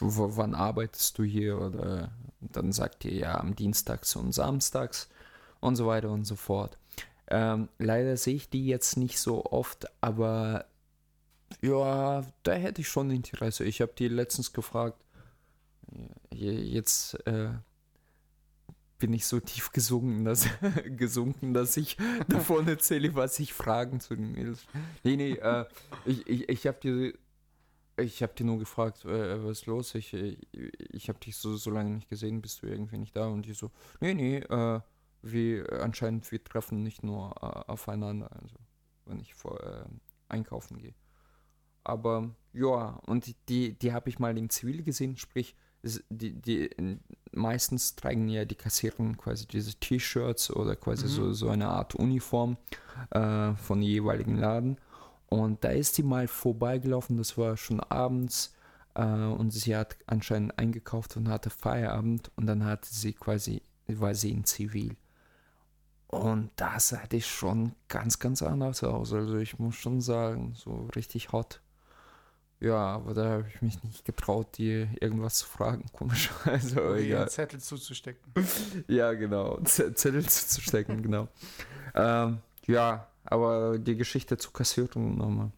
wann 0.00 0.54
arbeitest 0.54 1.18
du 1.18 1.24
hier? 1.24 1.58
Oder 1.58 2.10
dann 2.40 2.72
sagt 2.72 3.04
ihr 3.04 3.14
ja 3.14 3.40
am 3.40 3.56
Dienstags 3.56 4.16
und 4.16 4.32
Samstags 4.32 5.08
und 5.60 5.76
so 5.76 5.86
weiter 5.86 6.10
und 6.10 6.24
so 6.24 6.36
fort. 6.36 6.76
Ähm, 7.28 7.68
leider 7.78 8.16
sehe 8.16 8.34
ich 8.34 8.50
die 8.50 8.66
jetzt 8.66 8.96
nicht 8.96 9.18
so 9.20 9.44
oft, 9.46 9.86
aber 10.00 10.66
ja, 11.62 12.24
da 12.42 12.52
hätte 12.52 12.80
ich 12.80 12.88
schon 12.88 13.10
Interesse. 13.10 13.64
Ich 13.64 13.80
habe 13.80 13.92
die 13.96 14.08
letztens 14.08 14.52
gefragt. 14.52 14.96
Jetzt 16.30 17.14
äh, 17.26 17.50
bin 18.98 19.12
ich 19.12 19.26
so 19.26 19.40
tief 19.40 19.72
gesunken, 19.72 20.24
dass, 20.24 20.46
gesunken, 20.84 21.54
dass 21.54 21.76
ich 21.76 21.96
davon 22.28 22.68
erzähle, 22.68 23.14
was 23.14 23.38
ich 23.40 23.52
fragen 23.52 24.00
zu 24.00 24.14
den 24.14 24.32
Mädels. 24.32 24.66
Nee, 25.02 25.16
nee, 25.16 25.32
äh, 25.32 25.64
ich, 26.04 26.26
ich, 26.28 26.48
ich 26.48 26.66
habe 26.66 26.78
die 26.82 27.14
ich 27.96 28.22
habe 28.22 28.32
dir 28.32 28.44
nur 28.44 28.58
gefragt, 28.58 29.04
äh, 29.04 29.44
was 29.44 29.60
ist 29.60 29.66
los? 29.66 29.94
Ich, 29.94 30.14
ich, 30.14 30.38
ich 30.52 31.08
habe 31.08 31.18
dich 31.18 31.36
so, 31.36 31.56
so 31.56 31.70
lange 31.70 31.90
nicht 31.90 32.08
gesehen, 32.08 32.40
bist 32.40 32.62
du 32.62 32.66
irgendwie 32.66 32.98
nicht 32.98 33.14
da? 33.14 33.26
Und 33.26 33.44
die 33.44 33.52
so, 33.52 33.70
nee, 34.00 34.14
nee, 34.14 34.38
äh, 34.38 34.80
wir 35.22 35.82
anscheinend, 35.82 36.30
wir 36.32 36.42
treffen 36.42 36.82
nicht 36.82 37.02
nur 37.02 37.34
äh, 37.42 37.70
aufeinander, 37.70 38.30
also 38.40 38.56
wenn 39.04 39.20
ich 39.20 39.34
vor, 39.34 39.62
äh, 39.62 39.84
einkaufen 40.28 40.78
gehe. 40.78 40.94
Aber 41.84 42.34
ja, 42.52 43.00
und 43.06 43.34
die, 43.48 43.78
die 43.78 43.92
habe 43.92 44.08
ich 44.08 44.18
mal 44.18 44.36
im 44.36 44.50
Zivil 44.50 44.82
gesehen, 44.82 45.16
sprich, 45.16 45.54
die, 45.82 46.32
die 46.32 46.70
meistens 47.32 47.96
tragen 47.96 48.28
ja 48.28 48.44
die 48.44 48.54
Kassierer 48.54 49.14
quasi 49.16 49.46
diese 49.46 49.74
T-Shirts 49.74 50.54
oder 50.54 50.76
quasi 50.76 51.04
mhm. 51.04 51.10
so, 51.10 51.32
so 51.32 51.48
eine 51.48 51.68
Art 51.68 51.94
Uniform 51.94 52.56
äh, 53.10 53.54
von 53.54 53.82
jeweiligen 53.82 54.36
Laden. 54.36 54.76
Und 55.28 55.62
da 55.64 55.68
ist 55.70 55.94
sie 55.94 56.02
mal 56.02 56.26
vorbeigelaufen, 56.26 57.16
das 57.16 57.38
war 57.38 57.56
schon 57.56 57.80
abends. 57.80 58.52
Äh, 58.94 59.04
und 59.04 59.52
sie 59.52 59.76
hat 59.76 59.96
anscheinend 60.06 60.58
eingekauft 60.58 61.16
und 61.16 61.28
hatte 61.28 61.50
Feierabend. 61.50 62.30
Und 62.36 62.46
dann 62.46 62.64
hatte 62.64 62.92
sie 62.92 63.12
quasi, 63.12 63.62
war 63.86 64.14
sie 64.14 64.32
in 64.32 64.44
Zivil. 64.44 64.96
Und 66.08 66.50
das 66.56 66.88
sah 66.88 67.02
ich 67.12 67.26
schon 67.26 67.76
ganz, 67.86 68.18
ganz 68.18 68.42
anders 68.42 68.82
aus. 68.82 69.12
Also 69.12 69.36
ich 69.36 69.60
muss 69.60 69.76
schon 69.76 70.00
sagen, 70.00 70.54
so 70.56 70.88
richtig 70.96 71.30
hot. 71.30 71.62
Ja, 72.60 72.94
aber 72.96 73.14
da 73.14 73.24
habe 73.30 73.46
ich 73.48 73.62
mich 73.62 73.82
nicht 73.82 74.04
getraut, 74.04 74.58
dir 74.58 74.88
irgendwas 75.00 75.36
zu 75.36 75.46
fragen, 75.46 75.86
komisch. 75.92 76.30
Also, 76.44 76.80
Oder 76.80 76.98
ja. 76.98 77.26
Zettel 77.26 77.58
zuzustecken. 77.58 78.32
ja, 78.86 79.14
genau. 79.14 79.58
Z 79.62 79.98
Zettel 79.98 80.22
zuzustecken, 80.22 81.02
genau. 81.02 81.28
Ähm, 81.94 82.40
ja, 82.66 83.08
aber 83.24 83.78
die 83.78 83.96
Geschichte 83.96 84.36
zu 84.36 84.50
Kassierung 84.50 85.16
nochmal. 85.16 85.50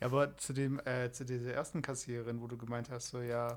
Ja, 0.00 0.06
aber 0.06 0.36
zu 0.36 0.52
dem, 0.52 0.80
äh, 0.84 1.10
zu 1.10 1.24
dieser 1.24 1.52
ersten 1.52 1.82
Kassiererin, 1.82 2.40
wo 2.40 2.46
du 2.46 2.56
gemeint 2.56 2.88
hast, 2.88 3.08
so 3.08 3.20
ja, 3.20 3.52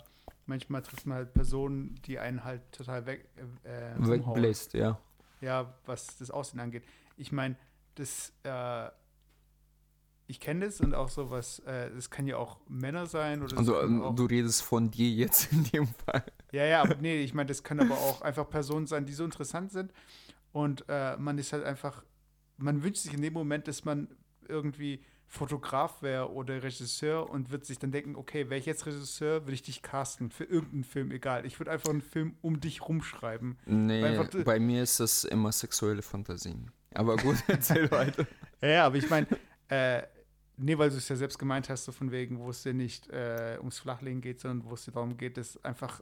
manchmal 0.47 0.81
trifft 0.81 1.05
man 1.05 1.17
halt 1.17 1.33
Personen, 1.33 1.95
die 2.05 2.17
einen 2.17 2.43
halt 2.43 2.71
total 2.71 3.05
weg, 3.05 3.29
äh, 3.63 3.93
wegbläst, 3.99 4.73
ja. 4.73 4.99
Ja, 5.41 5.75
was 5.85 6.17
das 6.17 6.31
Aussehen 6.31 6.59
angeht. 6.59 6.83
Ich 7.17 7.31
meine, 7.31 7.55
das, 7.95 8.33
äh, 8.43 8.89
ich 10.27 10.39
kenne 10.39 10.65
das 10.65 10.81
und 10.81 10.93
auch 10.95 11.09
so 11.09 11.29
was, 11.29 11.59
äh, 11.59 11.89
es 11.97 12.09
kann 12.09 12.25
ja 12.27 12.37
auch 12.37 12.57
Männer 12.67 13.05
sein 13.05 13.43
oder 13.43 13.57
Also 13.57 13.79
ähm, 13.81 14.01
auch, 14.01 14.15
du 14.15 14.25
redest 14.25 14.63
von 14.63 14.89
dir 14.91 15.09
jetzt 15.09 15.51
in 15.51 15.63
dem 15.65 15.87
Fall. 15.87 16.23
Ja, 16.51 16.65
ja, 16.65 16.81
aber 16.81 16.95
nee, 16.95 17.21
ich 17.21 17.33
meine, 17.33 17.47
das 17.47 17.63
können 17.63 17.81
aber 17.91 17.99
auch 17.99 18.21
einfach 18.21 18.49
Personen 18.49 18.87
sein, 18.87 19.05
die 19.05 19.13
so 19.13 19.23
interessant 19.25 19.71
sind 19.71 19.91
und 20.51 20.85
äh, 20.87 21.15
man 21.17 21.37
ist 21.37 21.53
halt 21.53 21.63
einfach, 21.63 22.03
man 22.57 22.81
wünscht 22.83 23.01
sich 23.03 23.13
in 23.13 23.21
dem 23.21 23.33
Moment, 23.33 23.67
dass 23.67 23.85
man 23.85 24.07
irgendwie 24.47 25.03
Fotograf 25.27 26.01
wäre 26.01 26.31
oder 26.31 26.61
Regisseur 26.63 27.29
und 27.29 27.49
wird 27.51 27.65
sich 27.65 27.79
dann 27.79 27.91
denken, 27.91 28.15
okay, 28.15 28.49
wäre 28.49 28.59
ich 28.59 28.65
jetzt 28.67 28.85
Regisseur, 28.85 29.41
würde 29.43 29.53
ich 29.53 29.63
dich 29.63 29.81
casten 29.81 30.29
für 30.29 30.43
irgendeinen 30.45 30.83
Film, 30.83 31.11
egal. 31.11 31.45
Ich 31.45 31.59
würde 31.59 31.71
einfach 31.71 31.89
einen 31.89 32.01
Film 32.03 32.37
um 32.41 32.59
dich 32.59 32.87
rumschreiben. 32.87 33.57
Nee, 33.65 34.03
einfach- 34.03 34.29
bei 34.45 34.59
mir 34.59 34.83
ist 34.83 34.99
das 34.99 35.23
immer 35.23 35.51
sexuelle 35.51 36.03
Fantasien. 36.03 36.71
Aber 36.93 37.17
gut, 37.17 37.35
erzähl 37.47 37.89
weiter. 37.91 38.25
Ja, 38.61 38.67
ja, 38.69 38.85
aber 38.85 38.95
ich 38.97 39.09
meine, 39.09 39.27
äh, 39.67 40.03
nee, 40.57 40.77
weil 40.77 40.89
du 40.89 40.97
es 40.97 41.09
ja 41.09 41.15
selbst 41.15 41.37
gemeint 41.37 41.69
hast, 41.69 41.85
so 41.85 41.91
von 41.91 42.11
wegen, 42.11 42.39
wo 42.39 42.49
es 42.49 42.63
dir 42.63 42.73
nicht 42.73 43.09
äh, 43.09 43.57
ums 43.59 43.79
Flachlegen 43.79 44.21
geht, 44.21 44.39
sondern 44.39 44.69
wo 44.69 44.73
es 44.73 44.85
dir 44.85 44.91
darum 44.91 45.17
geht, 45.17 45.37
dass 45.37 45.63
einfach 45.63 46.01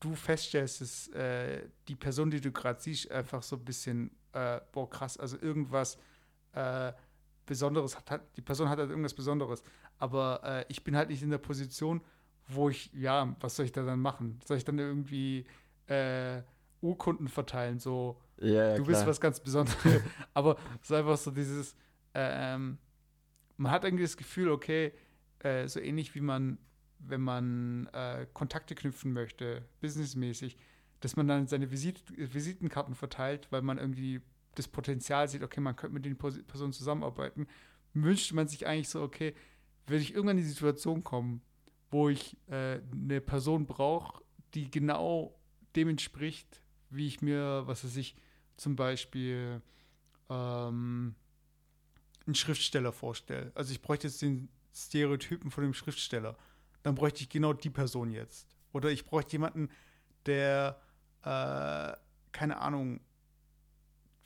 du 0.00 0.14
feststellst, 0.14 0.80
dass 0.80 1.08
äh, 1.08 1.68
die 1.88 1.96
Person, 1.96 2.30
die 2.30 2.40
du 2.40 2.52
gerade 2.52 2.80
siehst, 2.80 3.10
einfach 3.10 3.42
so 3.42 3.56
ein 3.56 3.64
bisschen, 3.64 4.10
äh, 4.32 4.60
boah, 4.72 4.88
krass, 4.88 5.16
also 5.16 5.38
irgendwas 5.40 5.98
äh, 6.52 6.92
Besonderes 7.46 7.96
hat. 7.96 8.22
Die 8.36 8.42
Person 8.42 8.68
hat 8.68 8.78
halt 8.78 8.90
irgendwas 8.90 9.14
Besonderes. 9.14 9.62
Aber 9.98 10.40
äh, 10.44 10.64
ich 10.68 10.82
bin 10.84 10.96
halt 10.96 11.08
nicht 11.08 11.22
in 11.22 11.30
der 11.30 11.38
Position, 11.38 12.00
wo 12.48 12.68
ich, 12.68 12.92
ja, 12.92 13.34
was 13.40 13.56
soll 13.56 13.66
ich 13.66 13.72
da 13.72 13.82
dann 13.82 14.00
machen? 14.00 14.40
Soll 14.44 14.56
ich 14.56 14.64
dann 14.64 14.78
irgendwie 14.78 15.46
äh, 15.86 16.42
Urkunden 16.80 17.28
verteilen, 17.28 17.78
so 17.78 18.20
Ja, 18.38 18.76
du 18.76 18.84
bist 18.84 19.06
was 19.06 19.20
ganz 19.20 19.40
Besonderes. 19.40 20.02
Aber 20.34 20.56
es 20.82 20.90
ist 20.90 20.92
einfach 20.92 21.16
so 21.16 21.30
dieses, 21.30 21.74
ähm, 22.12 22.78
man 23.56 23.72
hat 23.72 23.84
irgendwie 23.84 24.04
das 24.04 24.16
Gefühl, 24.16 24.50
okay, 24.50 24.92
äh, 25.40 25.68
so 25.68 25.80
ähnlich 25.80 26.14
wie 26.14 26.20
man, 26.20 26.58
wenn 26.98 27.20
man 27.20 27.88
äh, 27.92 28.26
Kontakte 28.32 28.74
knüpfen 28.74 29.12
möchte, 29.12 29.64
businessmäßig, 29.80 30.56
dass 31.00 31.16
man 31.16 31.28
dann 31.28 31.46
seine 31.46 31.70
Visit 31.70 32.02
Visitenkarten 32.16 32.94
verteilt, 32.94 33.48
weil 33.50 33.62
man 33.62 33.78
irgendwie 33.78 34.22
das 34.54 34.68
Potenzial 34.68 35.28
sieht, 35.28 35.42
okay, 35.42 35.60
man 35.60 35.76
könnte 35.76 35.94
mit 35.94 36.04
den 36.04 36.16
Personen 36.16 36.72
zusammenarbeiten, 36.72 37.46
wünscht 37.92 38.32
man 38.32 38.48
sich 38.48 38.66
eigentlich 38.66 38.88
so, 38.88 39.02
okay, 39.02 39.34
würde 39.86 40.02
ich 40.02 40.14
irgendwann 40.14 40.38
in 40.38 40.44
die 40.44 40.48
Situation 40.48 41.04
kommen, 41.04 41.42
wo 41.90 42.08
ich 42.08 42.36
äh, 42.48 42.80
eine 42.92 43.20
Person 43.20 43.66
brauche, 43.66 44.22
die 44.54 44.70
genau 44.70 45.38
dem 45.76 45.88
entspricht, 45.88 46.62
wie 46.90 47.06
ich 47.06 47.20
mir, 47.20 47.62
was 47.66 47.84
weiß 47.84 47.96
ich, 47.96 48.16
zum 48.56 48.76
Beispiel 48.76 49.60
ähm, 50.30 51.14
einen 52.26 52.34
Schriftsteller 52.34 52.92
vorstelle. 52.92 53.52
Also 53.54 53.72
ich 53.72 53.82
bräuchte 53.82 54.06
jetzt 54.06 54.22
den 54.22 54.48
Stereotypen 54.74 55.50
von 55.50 55.62
dem 55.62 55.74
Schriftsteller. 55.74 56.36
Dann 56.82 56.94
bräuchte 56.94 57.22
ich 57.22 57.28
genau 57.28 57.52
die 57.52 57.70
Person 57.70 58.10
jetzt. 58.10 58.48
Oder 58.72 58.90
ich 58.90 59.04
bräuchte 59.04 59.32
jemanden, 59.32 59.68
der, 60.26 60.80
äh, 61.22 61.96
keine 62.32 62.58
Ahnung, 62.58 63.00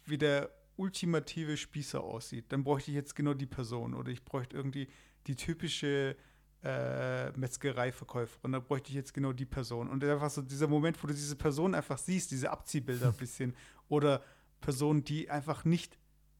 wie 0.04 0.18
der 0.18 0.50
ultimative 0.76 1.56
Spießer 1.56 2.00
aussieht. 2.02 2.46
Dann 2.48 2.64
bräuchte 2.64 2.90
ich 2.90 2.94
jetzt 2.94 3.14
genau 3.14 3.34
die 3.34 3.46
Person. 3.46 3.94
Oder 3.94 4.10
ich 4.10 4.24
bräuchte 4.24 4.56
irgendwie 4.56 4.88
die 5.26 5.36
typische 5.36 6.16
äh, 6.62 7.30
Metzgereiverkäuferin. 7.32 8.52
Da 8.52 8.60
bräuchte 8.60 8.90
ich 8.90 8.94
jetzt 8.94 9.12
genau 9.12 9.32
die 9.32 9.44
Person. 9.44 9.88
Und 9.88 10.02
einfach 10.04 10.30
so 10.30 10.40
dieser 10.42 10.68
Moment, 10.68 11.02
wo 11.02 11.06
du 11.06 11.14
diese 11.14 11.36
Person 11.36 11.74
einfach 11.74 11.98
siehst, 11.98 12.30
diese 12.30 12.50
Abziehbilder 12.50 13.08
ein 13.08 13.16
bisschen. 13.16 13.54
Oder 13.88 14.22
Personen, 14.60 15.04
die 15.04 15.30
einfach 15.30 15.64
nicht 15.64 15.97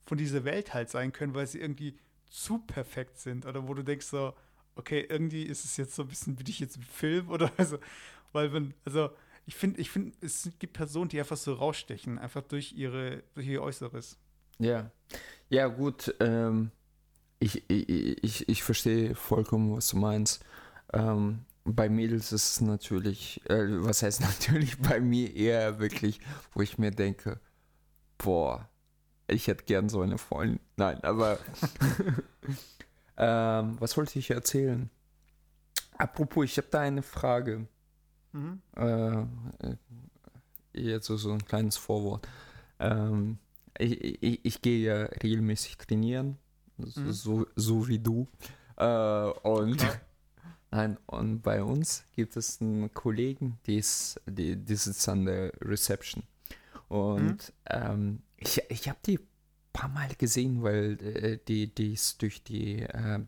von 0.09 0.17
dieser 0.17 0.45
Welt 0.45 0.73
halt 0.73 0.89
sein 0.89 1.13
können, 1.13 1.35
weil 1.35 1.47
sie 1.47 1.61
irgendwie 1.61 1.95
zu 2.31 2.59
perfekt 2.61 3.19
sind. 3.19 3.45
Oder 3.45 3.69
wo 3.69 3.75
du 3.75 3.83
denkst 3.85 4.07
so, 4.07 4.33
okay, 4.75 5.07
irgendwie 5.07 5.43
ist 5.43 5.67
es 5.67 5.77
jetzt 5.77 5.95
so 5.95 6.03
ein 6.03 6.09
bisschen, 6.09 6.35
bin 6.35 6.47
ich 6.49 6.61
jetzt 6.61 6.77
im 6.77 6.83
Film 6.83 7.29
oder 7.29 7.53
also, 7.59 7.79
weil 8.33 8.53
wenn, 8.55 8.73
also 8.87 9.11
ich 9.45 9.55
finde, 9.55 9.81
ich 9.81 9.91
finde, 9.91 10.17
es 10.23 10.51
gibt 10.59 10.73
Personen, 10.73 11.11
die 11.11 11.19
einfach 11.19 11.37
so 11.37 11.53
rausstechen, 11.53 12.19
einfach 12.19 12.43
durch 12.43 12.73
ihre, 12.73 13.23
durch 13.35 13.47
ihr 13.47 13.63
Äußeres. 13.63 14.19
Ja, 14.59 14.91
ja 15.51 15.69
gut. 15.69 16.15
Ähm, 16.21 16.71
ich, 17.39 17.69
ich, 17.71 18.25
ich, 18.25 18.49
ich 18.49 18.63
verstehe 18.63 19.15
vollkommen, 19.15 19.77
was 19.77 19.89
du 19.89 19.99
meinst. 19.99 20.43
Ähm, 20.95 21.45
bei 21.65 21.91
Mädels 21.91 22.33
ist 22.33 22.53
es 22.53 22.61
natürlich, 22.63 23.43
äh, 23.51 23.85
was 23.85 24.03
heißt 24.03 24.21
natürlich 24.23 24.79
bei 24.79 25.01
mir 25.01 25.35
eher 25.37 25.79
wirklich, 25.79 26.19
wo 26.55 26.63
ich 26.63 26.79
mir 26.79 26.93
denke, 26.93 27.41
boah, 28.17 28.69
ich 29.29 29.47
hätte 29.47 29.65
gern 29.65 29.89
so 29.89 30.01
eine 30.01 30.19
Freundin. 30.19 30.61
Nein, 30.77 31.03
aber 31.05 31.39
ähm, 33.17 33.77
was 33.81 33.97
wollte 33.97 34.19
ich 34.19 34.31
erzählen? 34.31 34.91
Apropos, 35.97 36.45
ich 36.45 36.57
habe 36.57 36.69
da 36.71 36.81
eine 36.81 37.03
Frage. 37.03 37.67
Mhm. 38.33 38.61
Äh, 38.77 39.21
äh, 39.21 39.77
jetzt 40.73 41.07
so, 41.07 41.33
ein 41.33 41.45
kleines 41.45 41.77
Vorwort. 41.77 42.27
Ähm, 42.79 43.39
ich, 43.79 44.23
ich, 44.23 44.45
ich 44.45 44.63
gehe 44.63 44.79
ja 44.79 45.05
regelmäßig 45.23 45.77
trainieren, 45.79 46.39
so, 46.79 47.01
Mhm. 47.01 47.13
so, 47.13 47.47
so 47.57 47.89
wie 47.89 47.99
du. 47.99 48.29
Äh, 48.77 48.87
und 49.43 49.85
nein, 50.71 50.97
und 51.07 51.43
bei 51.43 51.63
uns 51.63 52.05
gibt 52.15 52.37
es 52.37 52.61
einen 52.61 52.93
Kollegen, 52.95 53.59
die, 53.67 53.79
ist, 53.79 54.21
die, 54.27 54.57
die 54.57 54.77
sitzt 54.77 55.09
an 55.09 55.25
der 55.25 55.53
Reception. 55.61 56.23
Und 56.89 57.53
ähm, 57.67 58.23
ich, 58.37 58.63
ich 58.69 58.89
habe 58.89 58.99
die 59.05 59.19
ein 59.19 59.29
paar 59.73 59.89
Mal 59.89 60.09
gesehen, 60.17 60.63
weil 60.63 60.99
äh, 61.03 61.39
die, 61.47 61.73
die 61.75 61.93
ist 61.93 62.23
durch 62.23 62.43
die 62.43 62.81
äh, 62.83 63.21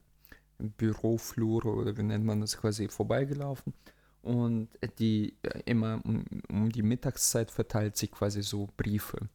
Büroflure 0.59 1.69
oder 1.69 1.97
wie 1.97 2.03
nennt 2.03 2.25
man 2.25 2.41
das 2.41 2.57
quasi 2.57 2.89
vorbeigelaufen. 2.89 3.75
Und 4.23 4.69
die 4.99 5.35
äh, 5.43 5.63
immer 5.65 6.01
um, 6.05 6.25
um 6.49 6.71
die 6.71 6.83
Mittagszeit 6.83 7.51
verteilt 7.51 7.97
sie 7.97 8.09
quasi 8.09 8.43
so 8.43 8.69
Briefe 8.77 9.29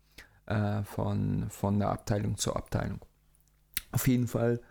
äh, 0.45 0.83
von, 0.83 1.49
von 1.49 1.79
der 1.79 1.89
Abteilung 1.89 2.37
zur 2.37 2.55
Abteilung. 2.55 2.99
Auf 3.91 4.07
jeden 4.07 4.27
Fall, 4.27 4.61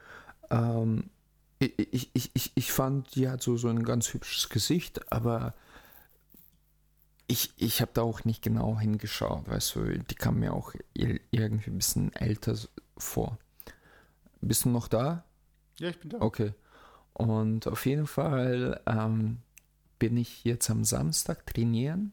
ähm, 0.51 1.11
ich, 1.59 1.79
ich, 1.79 2.11
ich, 2.13 2.31
ich, 2.35 2.53
ich 2.55 2.73
fand, 2.73 3.15
die 3.15 3.29
hat 3.29 3.43
so, 3.43 3.57
so 3.57 3.69
ein 3.69 3.83
ganz 3.83 4.13
hübsches 4.13 4.49
Gesicht, 4.49 5.13
aber 5.13 5.55
ich, 7.27 7.53
ich 7.57 7.81
habe 7.81 7.91
da 7.95 8.03
auch 8.03 8.25
nicht 8.25 8.43
genau 8.43 8.79
hingeschaut, 8.79 9.49
weißt 9.49 9.77
du, 9.77 9.99
die 9.99 10.15
kam 10.15 10.41
mir 10.41 10.53
auch 10.53 10.75
ir- 10.97 11.21
irgendwie 11.31 11.71
ein 11.71 11.79
bisschen 11.79 12.13
älter 12.15 12.55
vor. 12.99 13.39
Bist 14.41 14.65
du 14.65 14.69
noch 14.69 14.89
da? 14.89 15.25
Ja, 15.79 15.89
ich 15.89 15.99
bin 15.99 16.11
da. 16.11 16.21
Okay. 16.21 16.53
Und 17.15 17.67
auf 17.67 17.87
jeden 17.87 18.07
Fall 18.07 18.81
ähm, 18.87 19.39
bin 19.99 20.17
ich 20.17 20.45
jetzt 20.45 20.69
am 20.71 20.85
Samstag 20.85 21.47
trainieren 21.47 22.13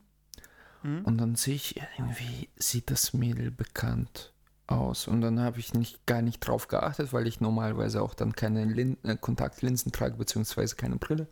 Mhm. 0.84 1.05
und 1.05 1.18
dann 1.20 1.36
sehe 1.36 1.53
ich 1.53 1.80
irgendwie, 1.99 2.49
sieht 2.55 2.89
das 2.89 3.14
Mädel 3.14 3.51
bekannt 3.51 4.34
aus. 4.66 5.07
Und 5.07 5.22
dann 5.22 5.39
habe 5.39 5.59
ich 5.59 5.76
nicht, 5.76 6.07
gar 6.07 6.24
nicht 6.24 6.39
drauf 6.39 6.68
geachtet, 6.70 7.14
weil 7.14 7.28
ich 7.28 7.39
normalerweise 7.39 8.01
auch 8.01 8.16
dann 8.16 8.34
keine 8.34 8.66
Lin 8.66 8.97
äh, 9.03 9.16
Kontaktlinsen 9.16 9.91
trage, 9.91 10.16
beziehungsweise 10.16 10.76
keine 10.76 10.95
Brille. 10.95 11.28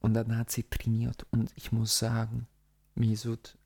Und 0.00 0.14
dann 0.14 0.36
hat 0.38 0.52
sie 0.52 0.62
trainiert 0.62 1.26
und 1.32 1.50
ich 1.56 1.72
muss 1.72 1.98
sagen, 1.98 2.46
Misut, 2.96 3.56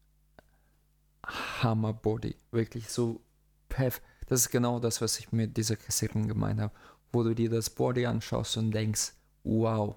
Hammer 1.25 1.93
Body. 1.93 2.37
Wirklich 2.51 2.89
so 2.91 3.21
perfekt. 3.69 4.07
Das 4.27 4.41
ist 4.43 4.51
genau 4.51 4.79
das, 4.79 5.01
was 5.01 5.19
ich 5.19 5.33
mit 5.33 5.57
dieser 5.57 5.77
Kassiererin 5.77 6.29
gemeint 6.29 6.61
habe. 6.61 6.73
Wo 7.13 7.23
du 7.25 7.35
dir 7.35 7.51
das 7.51 7.71
Body 7.71 8.07
anschaust 8.07 8.57
und 8.57 8.71
denkst, 8.71 9.13
wow. 9.43 9.97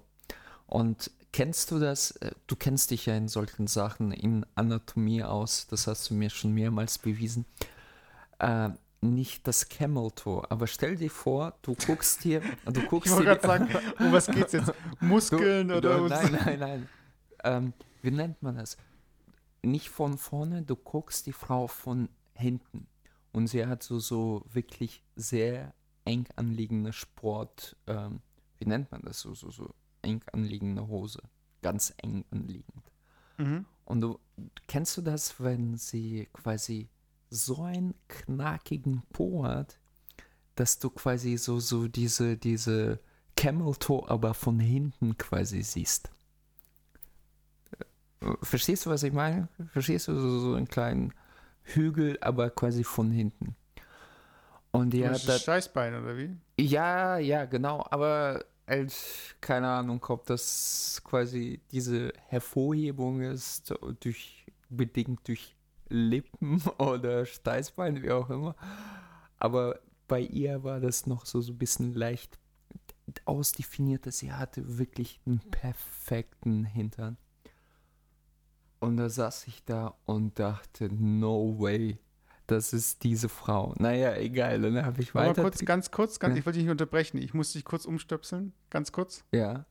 Und 0.66 1.10
kennst 1.32 1.70
du 1.70 1.78
das? 1.78 2.12
Äh, 2.12 2.32
Du 2.46 2.56
kennst 2.56 2.90
dich 2.90 3.06
ja 3.06 3.16
in 3.16 3.28
solchen 3.28 3.66
Sachen 3.68 4.10
in 4.12 4.44
Anatomie 4.54 5.22
aus. 5.22 5.66
Das 5.68 5.86
hast 5.86 6.10
du 6.10 6.14
mir 6.14 6.30
schon 6.30 6.52
mehrmals 6.52 6.98
bewiesen. 6.98 7.44
Äh, 8.38 8.70
nicht 9.00 9.46
das 9.46 9.68
Camel 9.68 10.10
Toe, 10.12 10.50
aber 10.50 10.66
stell 10.66 10.96
dir 10.96 11.10
vor, 11.10 11.54
du 11.62 11.74
guckst 11.86 12.24
dir, 12.24 12.40
du 12.64 12.80
Ich 12.80 12.88
guckst 12.88 13.12
wollte 13.12 13.24
dir 13.24 13.36
gerade 13.36 13.46
sagen, 13.46 13.68
um 13.98 14.12
was 14.12 14.26
geht's 14.26 14.52
jetzt? 14.52 14.72
Muskeln 15.00 15.68
Du- 15.68 15.76
oder 15.76 15.98
du, 15.98 16.08
Nein, 16.08 16.38
nein, 16.44 16.58
nein. 16.58 16.88
Ähm, 17.44 17.72
wie 18.02 18.10
nennt 18.10 18.42
man 18.42 18.56
das? 18.56 18.76
Nicht 19.64 19.88
von 19.88 20.18
vorne, 20.18 20.62
du 20.62 20.76
guckst 20.76 21.26
die 21.26 21.32
Frau 21.32 21.66
von 21.66 22.08
hinten. 22.34 22.86
Und 23.32 23.48
sie 23.48 23.66
hat 23.66 23.82
so, 23.82 23.98
so 23.98 24.44
wirklich 24.52 25.02
sehr 25.16 25.74
eng 26.04 26.26
anliegende 26.36 26.92
Sport, 26.92 27.76
ähm, 27.86 28.20
wie 28.58 28.66
nennt 28.66 28.92
man 28.92 29.02
das? 29.02 29.20
So, 29.20 29.34
so, 29.34 29.50
so 29.50 29.74
eng 30.02 30.22
anliegende 30.32 30.86
Hose. 30.86 31.22
Ganz 31.62 31.94
eng 31.98 32.24
anliegend. 32.30 32.92
Mhm. 33.38 33.64
Und 33.84 34.00
du 34.00 34.18
kennst 34.66 34.96
du 34.96 35.02
das, 35.02 35.40
wenn 35.40 35.76
sie 35.76 36.28
quasi 36.32 36.88
so 37.30 37.62
einen 37.62 37.94
knackigen 38.08 39.02
Po 39.12 39.44
hat, 39.44 39.78
dass 40.54 40.78
du 40.78 40.90
quasi 40.90 41.36
so, 41.36 41.58
so 41.58 41.88
diese, 41.88 42.36
diese 42.36 43.00
Camel 43.36 43.74
Toe 43.74 44.08
aber 44.08 44.34
von 44.34 44.60
hinten 44.60 45.18
quasi 45.18 45.62
siehst? 45.62 46.10
Verstehst 48.42 48.86
du, 48.86 48.90
was 48.90 49.02
ich 49.02 49.12
meine? 49.12 49.48
Verstehst 49.72 50.08
du 50.08 50.18
so, 50.18 50.38
so 50.38 50.54
einen 50.54 50.68
kleinen 50.68 51.12
Hügel, 51.62 52.18
aber 52.20 52.50
quasi 52.50 52.84
von 52.84 53.10
hinten? 53.10 53.56
Und 54.70 54.90
die 54.90 55.02
Das 55.02 55.22
hat 55.22 55.28
da, 55.28 55.34
ist 55.36 55.42
Steißbein, 55.42 56.02
oder 56.02 56.16
wie? 56.16 56.36
ja, 56.58 57.18
ja, 57.18 57.44
genau, 57.44 57.86
aber 57.90 58.44
als, 58.66 59.34
keine 59.40 59.68
Ahnung, 59.68 60.04
ob 60.08 60.26
das 60.26 61.00
quasi 61.04 61.60
diese 61.70 62.12
Hervorhebung 62.28 63.20
ist, 63.20 63.72
durch, 64.00 64.46
bedingt 64.68 65.28
durch 65.28 65.54
Lippen 65.88 66.62
oder 66.78 67.24
Steißbein, 67.26 68.02
wie 68.02 68.10
auch 68.10 68.30
immer. 68.30 68.56
Aber 69.38 69.80
bei 70.08 70.20
ihr 70.20 70.64
war 70.64 70.80
das 70.80 71.06
noch 71.06 71.26
so, 71.26 71.40
so 71.40 71.52
ein 71.52 71.58
bisschen 71.58 71.94
leicht 71.94 72.38
ausdefiniert, 73.26 74.06
dass 74.06 74.18
sie 74.18 74.32
hatte 74.32 74.78
wirklich 74.78 75.20
einen 75.26 75.40
perfekten 75.50 76.64
Hintern. 76.64 77.16
Und 78.84 78.96
da 78.98 79.08
saß 79.08 79.46
ich 79.46 79.64
da 79.64 79.94
und 80.04 80.38
dachte, 80.38 80.88
no 80.94 81.56
way, 81.58 81.98
das 82.46 82.72
ist 82.72 83.02
diese 83.02 83.28
Frau. 83.28 83.74
Naja, 83.78 84.14
egal, 84.16 84.60
dann 84.60 84.84
habe 84.84 85.00
ich 85.00 85.10
Aber 85.14 85.26
weiter. 85.28 85.42
kurz, 85.42 85.64
ganz 85.64 85.90
kurz, 85.90 86.18
ganz, 86.20 86.34
Ja. 86.34 86.38
ich 86.40 86.46
wollte 86.46 86.58
dich 86.58 86.64
nicht 86.66 86.72
unterbrechen. 86.72 87.18
Ich 87.18 87.32
muss 87.34 87.52
dich 87.52 87.64
kurz 87.64 87.86
umstöpseln. 87.86 88.52
Ganz 88.70 88.92
kurz. 88.92 89.24
Ja. 89.32 89.64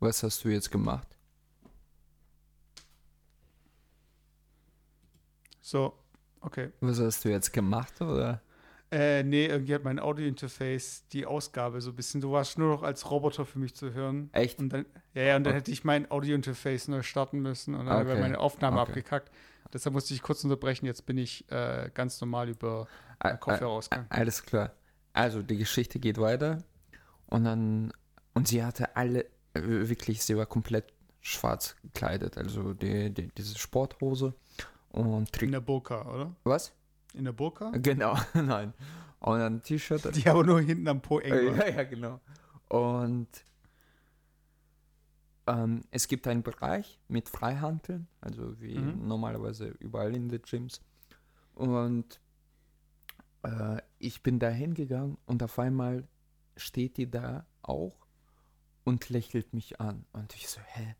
Was 0.00 0.22
hast 0.22 0.44
du 0.44 0.48
jetzt 0.50 0.70
gemacht? 0.70 1.13
So, 5.74 5.92
okay. 6.40 6.70
Was 6.80 7.00
hast 7.00 7.24
du 7.24 7.30
jetzt 7.30 7.52
gemacht, 7.52 8.00
oder? 8.00 8.40
Äh, 8.92 9.24
nee, 9.24 9.46
irgendwie 9.46 9.74
hat 9.74 9.82
mein 9.82 9.98
Audio-Interface 9.98 11.08
die 11.12 11.26
Ausgabe 11.26 11.80
so 11.80 11.90
ein 11.90 11.96
bisschen. 11.96 12.20
Du 12.20 12.30
warst 12.30 12.58
nur 12.58 12.68
noch 12.68 12.84
als 12.84 13.10
Roboter 13.10 13.44
für 13.44 13.58
mich 13.58 13.74
zu 13.74 13.92
hören. 13.92 14.30
Echt? 14.30 14.60
Und 14.60 14.68
dann, 14.72 14.86
ja, 15.14 15.22
ja, 15.22 15.36
und 15.36 15.42
dann 15.42 15.50
Okay. 15.54 15.58
hätte 15.58 15.72
ich 15.72 15.82
mein 15.82 16.08
Audio-Interface 16.08 16.86
neu 16.86 17.02
starten 17.02 17.40
müssen 17.40 17.74
und 17.74 17.86
dann 17.86 18.06
wäre 18.06 18.12
Okay. 18.12 18.20
meine 18.20 18.38
Aufnahme 18.38 18.80
Okay. 18.80 18.90
abgekackt. 18.90 19.32
Deshalb 19.72 19.94
musste 19.94 20.14
ich 20.14 20.22
kurz 20.22 20.44
unterbrechen. 20.44 20.86
Jetzt 20.86 21.06
bin 21.06 21.18
ich 21.18 21.44
äh, 21.50 21.90
ganz 21.92 22.20
normal 22.20 22.48
über 22.50 22.86
Ä- 23.18 23.34
äh, 23.34 23.36
Kopfhörerausgang. 23.38 24.06
Alles 24.10 24.44
klar. 24.44 24.74
Also 25.12 25.42
die 25.42 25.56
Geschichte 25.56 25.98
geht 25.98 26.18
weiter 26.20 26.62
und 27.26 27.42
dann 27.42 27.92
und 28.32 28.46
sie 28.46 28.62
hatte 28.62 28.94
alle 28.94 29.24
äh, 29.54 29.60
wirklich, 29.88 30.22
sie 30.22 30.36
war 30.36 30.46
komplett 30.46 30.92
schwarz 31.20 31.74
gekleidet, 31.82 32.38
also 32.38 32.74
die, 32.74 33.10
die, 33.12 33.26
diese 33.36 33.58
Sporthose 33.58 34.34
und 34.94 35.26
In 35.26 35.32
Tri 35.32 35.50
der 35.50 35.60
Burka, 35.60 36.02
oder? 36.12 36.34
was? 36.44 36.72
In 37.14 37.24
der 37.24 37.32
Burka? 37.32 37.70
Genau, 37.82 38.16
nein. 38.34 38.72
Und 39.20 39.40
ein 39.40 39.62
T-Shirt. 39.62 40.14
Die 40.16 40.28
aber 40.28 40.44
nur 40.44 40.60
hinten 40.60 40.86
am 40.88 41.00
Po 41.00 41.18
eng 41.18 41.32
Äh, 41.32 41.56
ja, 41.56 41.68
ja, 41.76 41.84
genau. 41.84 42.20
Und 42.68 43.28
ähm, 45.46 45.82
es 45.90 46.08
gibt 46.08 46.26
einen 46.26 46.42
Bereich 46.42 47.00
mit 47.08 47.28
Freihandeln, 47.28 48.06
also 48.20 48.60
wie 48.60 48.78
Mhm. 48.78 49.06
normalerweise 49.06 49.68
überall 49.80 50.14
in 50.14 50.28
den 50.28 50.42
Gyms. 50.42 50.80
Und 51.54 52.20
äh, 53.42 53.80
ich 53.98 54.22
bin 54.22 54.38
da 54.38 54.48
hingegangen 54.48 55.18
und 55.26 55.42
auf 55.42 55.58
einmal 55.58 56.06
steht 56.56 56.96
die 56.96 57.10
da 57.10 57.46
auch 57.62 57.96
und 58.84 59.08
lächelt 59.10 59.52
mich 59.54 59.80
an. 59.80 60.04
Und 60.12 60.34
ich 60.34 60.48
so, 60.48 60.60
hä? 60.60 60.96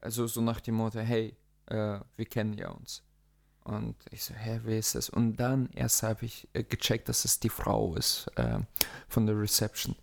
Also 0.00 0.26
so 0.26 0.40
nach 0.40 0.60
dem 0.60 0.76
Motto, 0.76 1.00
hey, 1.00 1.36
äh, 1.66 2.00
wir 2.16 2.24
kennen 2.26 2.54
ja 2.54 2.70
uns. 2.70 3.02
Und 3.64 3.96
ich 4.10 4.24
so, 4.24 4.34
hä, 4.34 4.60
wer 4.64 4.78
ist 4.78 4.94
das? 4.94 5.10
Und 5.10 5.36
dann 5.36 5.68
erst 5.74 6.02
habe 6.02 6.24
ich 6.24 6.48
äh, 6.52 6.64
gecheckt, 6.64 7.08
dass 7.08 7.24
es 7.24 7.40
die 7.40 7.48
Frau 7.48 7.94
ist 7.94 8.30
äh, 8.36 8.60
von 9.08 9.26
der 9.26 9.38
Reception. 9.38 9.94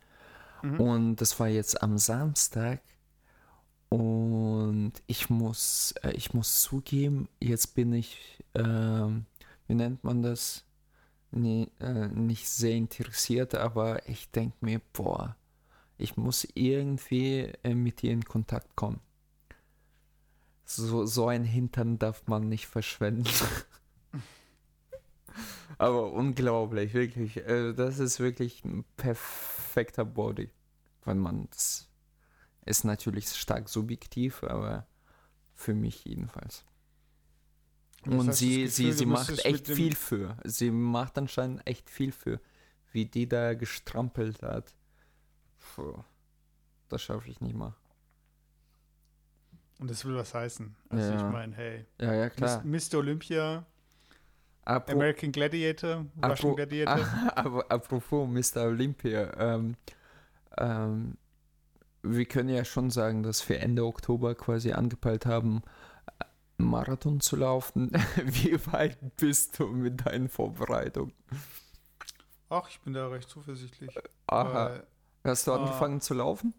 Mhm. 0.62 0.80
Und 0.80 1.16
das 1.18 1.40
war 1.40 1.48
jetzt 1.48 1.82
am 1.82 1.98
Samstag. 1.98 2.82
Und 3.90 4.94
ich 5.08 5.30
muss, 5.30 5.94
äh, 6.04 6.12
ich 6.12 6.34
muss 6.34 6.62
zugeben, 6.62 7.30
jetzt 7.40 7.76
bin 7.76 7.94
ich, 7.94 8.44
ähm, 8.54 9.26
wie 9.68 9.76
nennt 9.76 10.04
man 10.04 10.22
das? 10.22 10.64
Nee, 11.32 11.70
äh, 11.80 12.08
nicht 12.08 12.48
sehr 12.48 12.76
interessiert, 12.76 13.56
aber 13.56 14.08
ich 14.08 14.32
denke 14.32 14.58
mir, 14.62 14.82
boah, 14.94 15.36
ich 15.98 16.16
muss 16.16 16.48
irgendwie 16.54 17.52
äh, 17.64 17.74
mit 17.74 18.04
ihr 18.04 18.12
in 18.12 18.24
Kontakt 18.24 18.76
kommen. 18.76 19.00
So, 20.70 21.06
so 21.06 21.28
ein 21.28 21.46
Hintern 21.46 21.98
darf 21.98 22.28
man 22.28 22.50
nicht 22.50 22.68
verschwenden. 22.68 23.30
aber 25.78 26.12
unglaublich, 26.12 26.94
wirklich. 26.94 27.38
Äh, 27.38 27.72
das 27.74 28.00
ist 28.00 28.20
wirklich 28.20 28.66
ein 28.66 28.84
perfekter 28.98 30.04
Body. 30.04 30.52
Wenn 31.06 31.20
man 31.20 31.48
das 31.52 31.88
ist 32.66 32.84
natürlich 32.84 33.30
stark 33.30 33.70
subjektiv, 33.70 34.44
aber 34.44 34.86
für 35.56 35.74
mich 35.74 36.04
jedenfalls. 36.04 36.66
Das 38.04 38.14
Und 38.14 38.34
sie, 38.34 38.68
sie, 38.68 38.84
Gefühl, 38.88 38.98
sie 38.98 39.04
du 39.06 39.10
macht 39.10 39.46
echt 39.46 39.68
viel 39.68 39.96
für. 39.96 40.38
Sie 40.44 40.70
macht 40.70 41.18
anscheinend 41.18 41.66
echt 41.66 41.90
viel 41.90 42.12
für. 42.12 42.42
Wie 42.92 43.06
die 43.06 43.30
da 43.30 43.54
gestrampelt 43.54 44.44
hat. 44.44 44.76
Puh, 45.60 46.04
das 46.90 47.02
schaffe 47.02 47.30
ich 47.30 47.40
nicht 47.40 47.56
mal. 47.56 47.74
Und 49.80 49.90
das 49.92 50.04
will 50.06 50.16
was 50.16 50.34
heißen. 50.34 50.76
Also 50.90 51.12
Ja. 51.12 51.16
ich 51.18 51.32
meine, 51.32 51.56
hey, 51.56 51.86
Ja, 52.02 52.14
ja, 52.14 52.30
klar. 52.30 52.64
Mr. 52.66 52.96
Olympia, 52.98 53.66
Apro 54.66 54.94
American 54.94 55.32
Gladiator, 55.32 56.06
Apro- 56.20 56.30
Russian 56.32 56.56
Gladiator. 56.56 57.06
Apropos 57.72 58.28
Mr. 58.28 58.64
Olympia, 58.66 59.32
ähm, 59.40 59.76
ähm, 60.58 61.18
wir 62.02 62.26
können 62.26 62.50
ja 62.50 62.66
schon 62.66 62.90
sagen, 62.90 63.24
dass 63.24 63.48
wir 63.50 63.60
Ende 63.62 63.86
Oktober 63.86 64.34
quasi 64.36 64.72
angepeilt 64.72 65.26
haben, 65.26 65.62
Marathon 66.58 67.20
zu 67.22 67.36
laufen. 67.36 67.92
Wie 68.26 68.58
weit 68.72 68.98
bist 69.18 69.60
du 69.60 69.68
mit 69.68 70.06
deinen 70.06 70.28
Vorbereitungen? 70.28 71.14
Ach, 72.50 72.68
ich 72.70 72.80
bin 72.82 72.94
da 72.94 73.08
recht 73.10 73.30
zuversichtlich. 73.30 73.92
Aha. 74.28 74.54
Weil 74.70 74.88
Hast 75.24 75.46
du 75.48 75.52
ah. 75.52 75.58
angefangen 75.58 76.02
zu 76.02 76.14
laufen? 76.14 76.54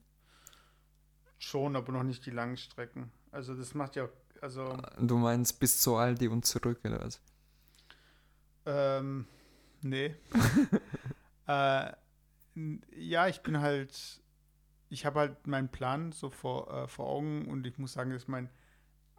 Schon, 1.38 1.76
aber 1.76 1.92
noch 1.92 2.02
nicht 2.02 2.24
die 2.26 2.30
langen 2.30 2.56
Strecken. 2.56 3.10
Also 3.30 3.54
das 3.54 3.74
macht 3.74 3.96
ja, 3.96 4.08
also 4.40 4.76
Du 5.00 5.16
meinst 5.16 5.58
bis 5.60 5.80
zu 5.80 5.96
Aldi 5.96 6.28
und 6.28 6.44
zurück 6.44 6.80
oder 6.84 7.00
was? 7.00 7.20
ähm, 8.66 9.26
nee. 9.82 10.14
äh, 11.46 11.92
ja, 12.96 13.28
ich 13.28 13.40
bin 13.42 13.60
halt, 13.60 14.20
ich 14.90 15.06
habe 15.06 15.20
halt 15.20 15.46
meinen 15.46 15.68
Plan 15.68 16.12
so 16.12 16.30
vor, 16.30 16.70
äh, 16.72 16.88
vor 16.88 17.06
Augen 17.06 17.46
und 17.48 17.66
ich 17.66 17.78
muss 17.78 17.92
sagen, 17.94 18.10
dass 18.10 18.28
mein 18.28 18.50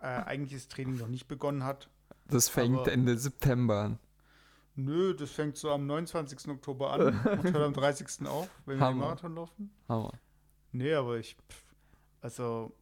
äh, 0.01 0.05
eigentliches 0.07 0.67
Training 0.67 0.97
noch 0.97 1.07
nicht 1.07 1.27
begonnen 1.27 1.63
hat. 1.63 1.89
Das 2.27 2.49
fängt 2.49 2.77
Aber- 2.79 2.91
Ende 2.91 3.17
September 3.17 3.81
an. 3.81 3.99
Nö, 4.75 5.13
das 5.13 5.31
fängt 5.31 5.57
so 5.57 5.71
am 5.71 5.87
29. 5.87 6.47
Oktober 6.51 6.93
an 6.93 7.01
und 7.01 7.43
hört 7.43 7.55
am 7.57 7.73
30. 7.73 8.25
auf, 8.27 8.47
wenn 8.65 8.79
wir 8.79 8.87
den. 8.87 8.97
Marathon 8.97 9.35
laufen. 9.35 9.71
Hammer. 9.89 10.13
Nee, 10.71 10.93
aber 10.93 11.17
ich, 11.17 11.35
pff, 11.35 11.68
also 12.21 12.75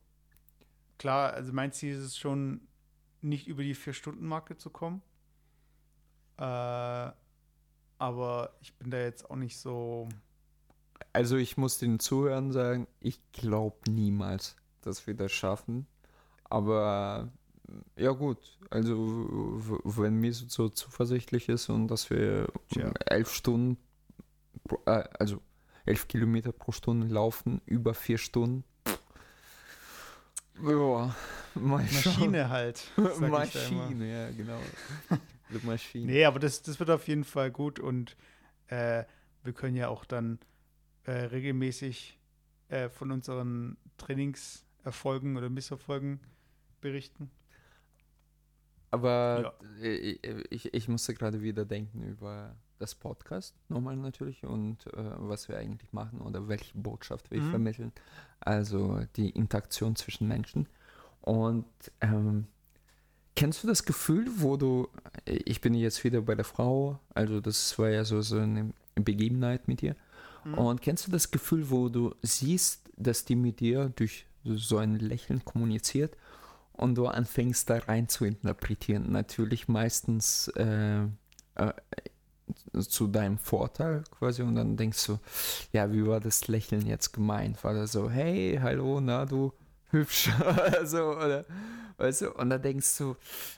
klar, 0.98 1.34
also 1.34 1.54
mein 1.54 1.72
Ziel 1.72 1.96
ist 1.96 2.04
es 2.04 2.18
schon, 2.18 2.62
nicht 3.22 3.48
über 3.48 3.64
die 3.64 3.76
Vier-Stunden-Marke 3.76 4.58
zu 4.58 4.70
kommen. 4.70 5.02
Äh, 6.38 7.12
aber 8.00 8.54
ich 8.62 8.74
bin 8.76 8.92
da 8.92 9.00
jetzt 9.00 9.30
auch 9.30 9.36
nicht 9.36 9.58
so. 9.58 10.08
Also 11.14 11.38
ich 11.38 11.58
muss 11.58 11.80
den 11.80 12.00
Zuhörern 12.00 12.52
sagen, 12.52 12.88
ich 13.00 13.20
glaube 13.32 13.78
niemals, 13.90 14.56
dass 14.82 15.08
wir 15.08 15.16
das 15.16 15.32
schaffen. 15.32 15.88
Aber 16.44 17.32
ja 17.96 18.12
gut, 18.12 18.58
also 18.70 18.96
wenn 19.84 20.16
mir 20.16 20.34
so, 20.34 20.70
zuversichtlich 20.70 21.50
ist 21.50 21.70
und 21.70 21.88
dass 21.88 22.10
wir 22.10 22.48
Tja. 22.70 22.92
elf 23.06 23.34
Stunden, 23.34 23.78
äh, 24.86 25.04
also 25.20 25.42
elf 25.86 26.08
Kilometer 26.08 26.52
pro 26.52 26.72
Stunde 26.72 27.08
laufen, 27.08 27.62
über 27.66 27.94
vier 27.94 28.18
Stunden. 28.18 28.64
Ja. 30.64 31.16
Maschine 31.56 32.50
halt. 32.50 32.92
Maschine, 33.20 34.12
ja 34.12 34.32
genau. 34.32 34.60
Die 35.50 35.66
Maschine. 35.66 36.06
Nee, 36.06 36.26
aber 36.26 36.40
das, 36.40 36.62
das 36.62 36.80
wird 36.80 36.90
auf 36.90 37.08
jeden 37.08 37.24
Fall 37.24 37.52
gut 37.52 37.80
und 37.80 38.18
äh, 38.68 39.04
wir 39.44 39.54
können 39.54 39.76
ja 39.76 39.88
auch 39.88 40.06
dann 40.06 40.40
äh, 41.06 41.12
regelmäßig 41.12 42.20
äh, 42.70 42.90
von 42.90 43.12
unseren 43.12 43.78
Trainingserfolgen 43.98 45.38
oder 45.38 45.50
Misserfolgen 45.50 46.20
berichten. 46.82 47.32
Aber 48.92 49.58
äh, 49.82 50.18
ich, 50.50 50.74
ich 50.74 50.88
musste 50.88 51.14
gerade 51.14 51.42
wieder 51.42 51.66
denken 51.66 52.04
über 52.04 52.56
das 52.80 52.96
Podcast, 52.96 53.56
nochmal 53.70 53.96
natürlich, 53.98 54.44
und 54.44 54.86
äh, 54.88 55.12
was 55.18 55.48
wir 55.50 55.58
eigentlich 55.58 55.92
machen 55.94 56.22
oder 56.22 56.48
welche 56.48 56.78
Botschaft 56.78 57.32
wir 57.32 57.42
Mhm. 57.42 57.50
vermitteln. 57.50 57.92
Also 58.40 59.02
die 59.16 59.30
Interaktion 59.32 59.96
zwischen 59.96 60.28
Menschen. 60.28 60.68
Und 61.22 61.66
ähm, 62.02 62.48
kennst 63.36 63.64
du 63.64 63.68
das 63.68 63.84
Gefühl, 63.86 64.28
wo 64.38 64.58
du, 64.58 64.88
ich 65.26 65.62
bin 65.62 65.74
jetzt 65.74 66.04
wieder 66.04 66.22
bei 66.22 66.36
der 66.36 66.46
Frau, 66.46 67.00
also 67.14 67.42
das 67.42 67.78
war 67.80 67.90
ja 67.90 68.04
so, 68.06 68.22
so 68.22 68.38
eine 68.38 68.74
Begebenheit 68.96 69.68
mit 69.68 69.82
dir, 69.82 69.96
Mhm. 70.46 70.54
Und 70.54 70.82
kennst 70.82 71.08
du 71.08 71.12
das 71.12 71.32
Gefühl, 71.32 71.70
wo 71.70 71.90
du 71.90 72.16
siehst, 72.22 72.90
dass 72.96 73.26
die 73.26 73.36
mit 73.36 73.60
dir 73.60 73.90
durch 73.96 74.26
so 74.44 74.78
ein 74.78 74.96
Lächeln 74.98 75.44
kommuniziert 75.44 76.16
und 76.74 76.96
du 76.96 77.08
anfängst 77.08 77.70
da 77.70 77.80
rein 77.80 78.08
zu 78.08 78.24
interpretieren? 78.24 79.12
Natürlich 79.12 79.68
meistens 79.68 80.48
äh, 80.50 81.04
äh, 81.56 81.74
zu 82.80 83.08
deinem 83.08 83.38
Vorteil 83.38 84.04
quasi 84.12 84.42
und 84.42 84.56
dann 84.56 84.78
denkst 84.78 85.06
du, 85.08 85.20
ja, 85.72 85.92
wie 85.92 86.06
war 86.06 86.20
das 86.20 86.48
Lächeln 86.48 86.86
jetzt 86.86 87.12
gemeint? 87.14 87.64
War 87.64 87.74
das 87.74 87.92
so, 87.92 88.10
hey, 88.10 88.60
hallo, 88.62 89.00
na 89.02 89.26
du 89.26 89.54
hübsch 89.92 90.30
also, 90.40 91.16
oder 91.16 91.46
weißt 91.98 92.22
du, 92.22 92.34
und 92.34 92.50
dann 92.50 92.62
denkst 92.62 92.98
du, 92.98 93.16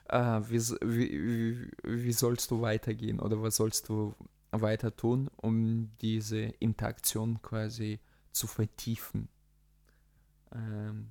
äh, 0.08 0.42
wie, 0.50 0.60
wie, 0.82 1.72
wie 1.84 2.14
sollst 2.14 2.52
du 2.52 2.62
weitergehen 2.62 3.20
oder 3.20 3.42
was 3.42 3.56
sollst 3.56 3.90
du 3.90 4.16
weiter 4.52 4.96
tun, 4.96 5.30
um 5.38 5.92
diese 6.02 6.40
Interaktion 6.40 7.42
quasi 7.42 8.00
zu 8.32 8.48
vertiefen? 8.48 9.30
Ähm, 10.54 11.10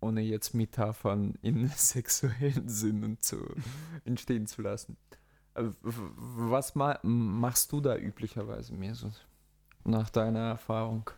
ohne 0.00 0.22
jetzt 0.22 0.54
Metaphern 0.54 1.34
in 1.42 1.68
sexuellen 1.76 2.68
Sinnen 2.68 3.20
zu 3.20 3.46
entstehen 4.04 4.46
zu 4.46 4.62
lassen. 4.62 4.96
Was 5.82 6.74
ma 6.74 6.98
machst 7.02 7.72
du 7.72 7.80
da 7.80 7.96
üblicherweise 7.96 8.74
so 8.94 9.12
nach 9.84 10.10
deiner 10.10 10.48
Erfahrung? 10.50 11.10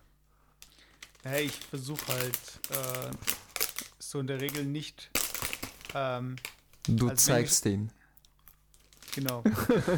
Hey, 1.22 1.44
ich 1.44 1.56
versuche 1.56 2.06
halt 2.08 2.60
äh, 2.70 3.10
so 3.98 4.20
in 4.20 4.26
der 4.26 4.40
Regel 4.40 4.64
nicht. 4.64 5.10
Ähm, 5.94 6.36
du 6.86 7.10
zeigst 7.10 7.64
den. 7.64 7.92
Genau. 9.14 9.44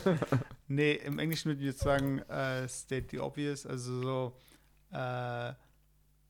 nee, 0.69 0.95
im 0.95 1.19
Englischen 1.19 1.49
würde 1.49 1.61
ich 1.61 1.67
jetzt 1.67 1.81
sagen, 1.81 2.19
äh, 2.21 2.69
state 2.69 3.07
the 3.11 3.21
obvious, 3.21 3.65
also 3.65 4.03
so 4.03 4.37
äh, 4.91 5.53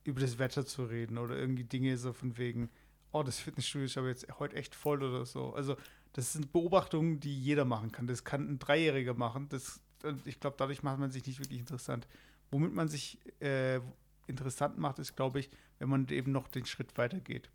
über 0.05 0.21
das 0.21 0.39
Wetter 0.39 0.67
zu 0.67 0.85
reden 0.85 1.19
oder 1.19 1.37
irgendwie 1.37 1.65
Dinge 1.65 1.97
so 1.97 2.13
von 2.13 2.37
wegen, 2.37 2.71
oh, 3.13 3.23
das 3.23 3.39
Fitnessstudio 3.39 3.87
ist 3.87 3.99
aber 3.99 4.09
jetzt 4.09 4.27
heute 4.39 4.57
echt 4.57 4.75
voll 4.75 5.03
oder 5.03 5.25
so. 5.25 5.55
Also 5.55 5.77
das 6.15 6.33
sind 6.33 6.53
Beobachtungen, 6.53 7.21
die 7.21 7.37
jeder 7.37 7.65
machen 7.65 7.93
kann. 7.93 8.07
Das 8.07 8.25
kann 8.25 8.49
ein 8.49 8.59
Dreijähriger 8.59 9.15
machen. 9.15 9.49
Das, 9.49 9.81
ich 10.25 10.41
glaube, 10.41 10.57
dadurch 10.57 10.83
macht 10.83 10.99
man 10.99 11.11
sich 11.11 11.27
nicht 11.27 11.41
wirklich 11.41 11.59
interessant. 11.59 12.07
Womit 12.51 12.73
man 12.73 12.89
sich 12.89 13.19
äh, 13.41 13.81
interessant 14.29 14.79
macht, 14.79 15.01
ist, 15.01 15.17
glaube 15.17 15.41
ich, 15.41 15.51
wenn 15.79 15.89
man 15.89 16.07
eben 16.09 16.31
noch 16.31 16.47
den 16.47 16.67
Schritt 16.67 16.97
weitergeht. 16.97 17.51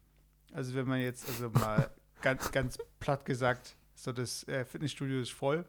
Also 0.51 0.75
wenn 0.75 0.87
man 0.87 0.99
jetzt, 0.99 1.27
also 1.29 1.49
mal 1.49 1.89
ganz, 2.21 2.51
ganz 2.51 2.77
platt 2.99 3.25
gesagt, 3.25 3.77
so 3.95 4.11
das 4.11 4.45
äh, 4.49 4.65
Fitnessstudio 4.65 5.21
ist 5.21 5.31
voll 5.31 5.65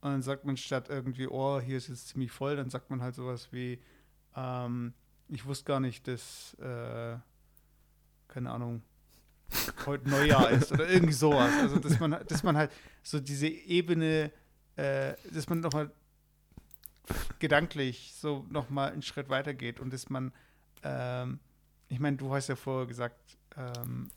und 0.00 0.10
dann 0.10 0.22
sagt 0.22 0.44
man 0.44 0.56
statt 0.56 0.88
irgendwie, 0.90 1.26
oh, 1.26 1.60
hier 1.60 1.76
ist 1.76 1.88
es 1.88 2.06
ziemlich 2.06 2.30
voll, 2.30 2.54
dann 2.54 2.70
sagt 2.70 2.90
man 2.90 3.02
halt 3.02 3.16
sowas 3.16 3.48
wie, 3.52 3.80
ähm, 4.36 4.94
ich 5.28 5.44
wusste 5.44 5.64
gar 5.64 5.80
nicht, 5.80 6.06
dass, 6.06 6.54
äh, 6.54 7.16
keine 8.28 8.50
Ahnung, 8.50 8.82
heute 9.86 10.08
Neujahr 10.08 10.50
ist 10.50 10.72
oder 10.72 10.88
irgendwie 10.88 11.12
sowas. 11.12 11.52
Also, 11.60 11.78
dass 11.78 11.98
man, 12.00 12.16
dass 12.26 12.42
man 12.42 12.56
halt 12.56 12.70
so 13.02 13.20
diese 13.20 13.48
Ebene, 13.48 14.32
äh, 14.76 15.14
dass 15.32 15.48
man 15.48 15.60
nochmal 15.60 15.90
gedanklich 17.38 18.14
so 18.14 18.46
nochmal 18.50 18.92
einen 18.92 19.02
Schritt 19.02 19.28
weitergeht 19.28 19.80
und 19.80 19.92
dass 19.92 20.10
man, 20.10 20.32
ähm, 20.82 21.40
ich 21.88 21.98
meine, 21.98 22.16
du 22.16 22.32
hast 22.32 22.48
ja 22.48 22.56
vorher 22.56 22.86
gesagt, 22.86 23.36
ähm, 23.56 24.10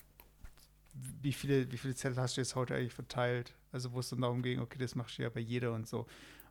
wie 1.22 1.34
viele, 1.34 1.72
wie 1.72 1.78
viele 1.78 1.96
Zettel 1.96 2.18
hast 2.18 2.38
du 2.38 2.42
jetzt 2.42 2.56
heute 2.56 2.76
eigentlich 2.76 2.94
verteilt? 2.94 3.56
Also, 3.72 3.94
wo 3.94 4.00
es 4.00 4.10
dann 4.10 4.22
darum 4.22 4.44
ging, 4.44 4.60
okay, 4.60 4.78
das 4.78 4.96
machst 4.96 5.18
du 5.18 5.24
ja 5.24 5.30
bei 5.30 5.40
jeder 5.40 5.74
und 5.74 5.88
so. 5.88 6.06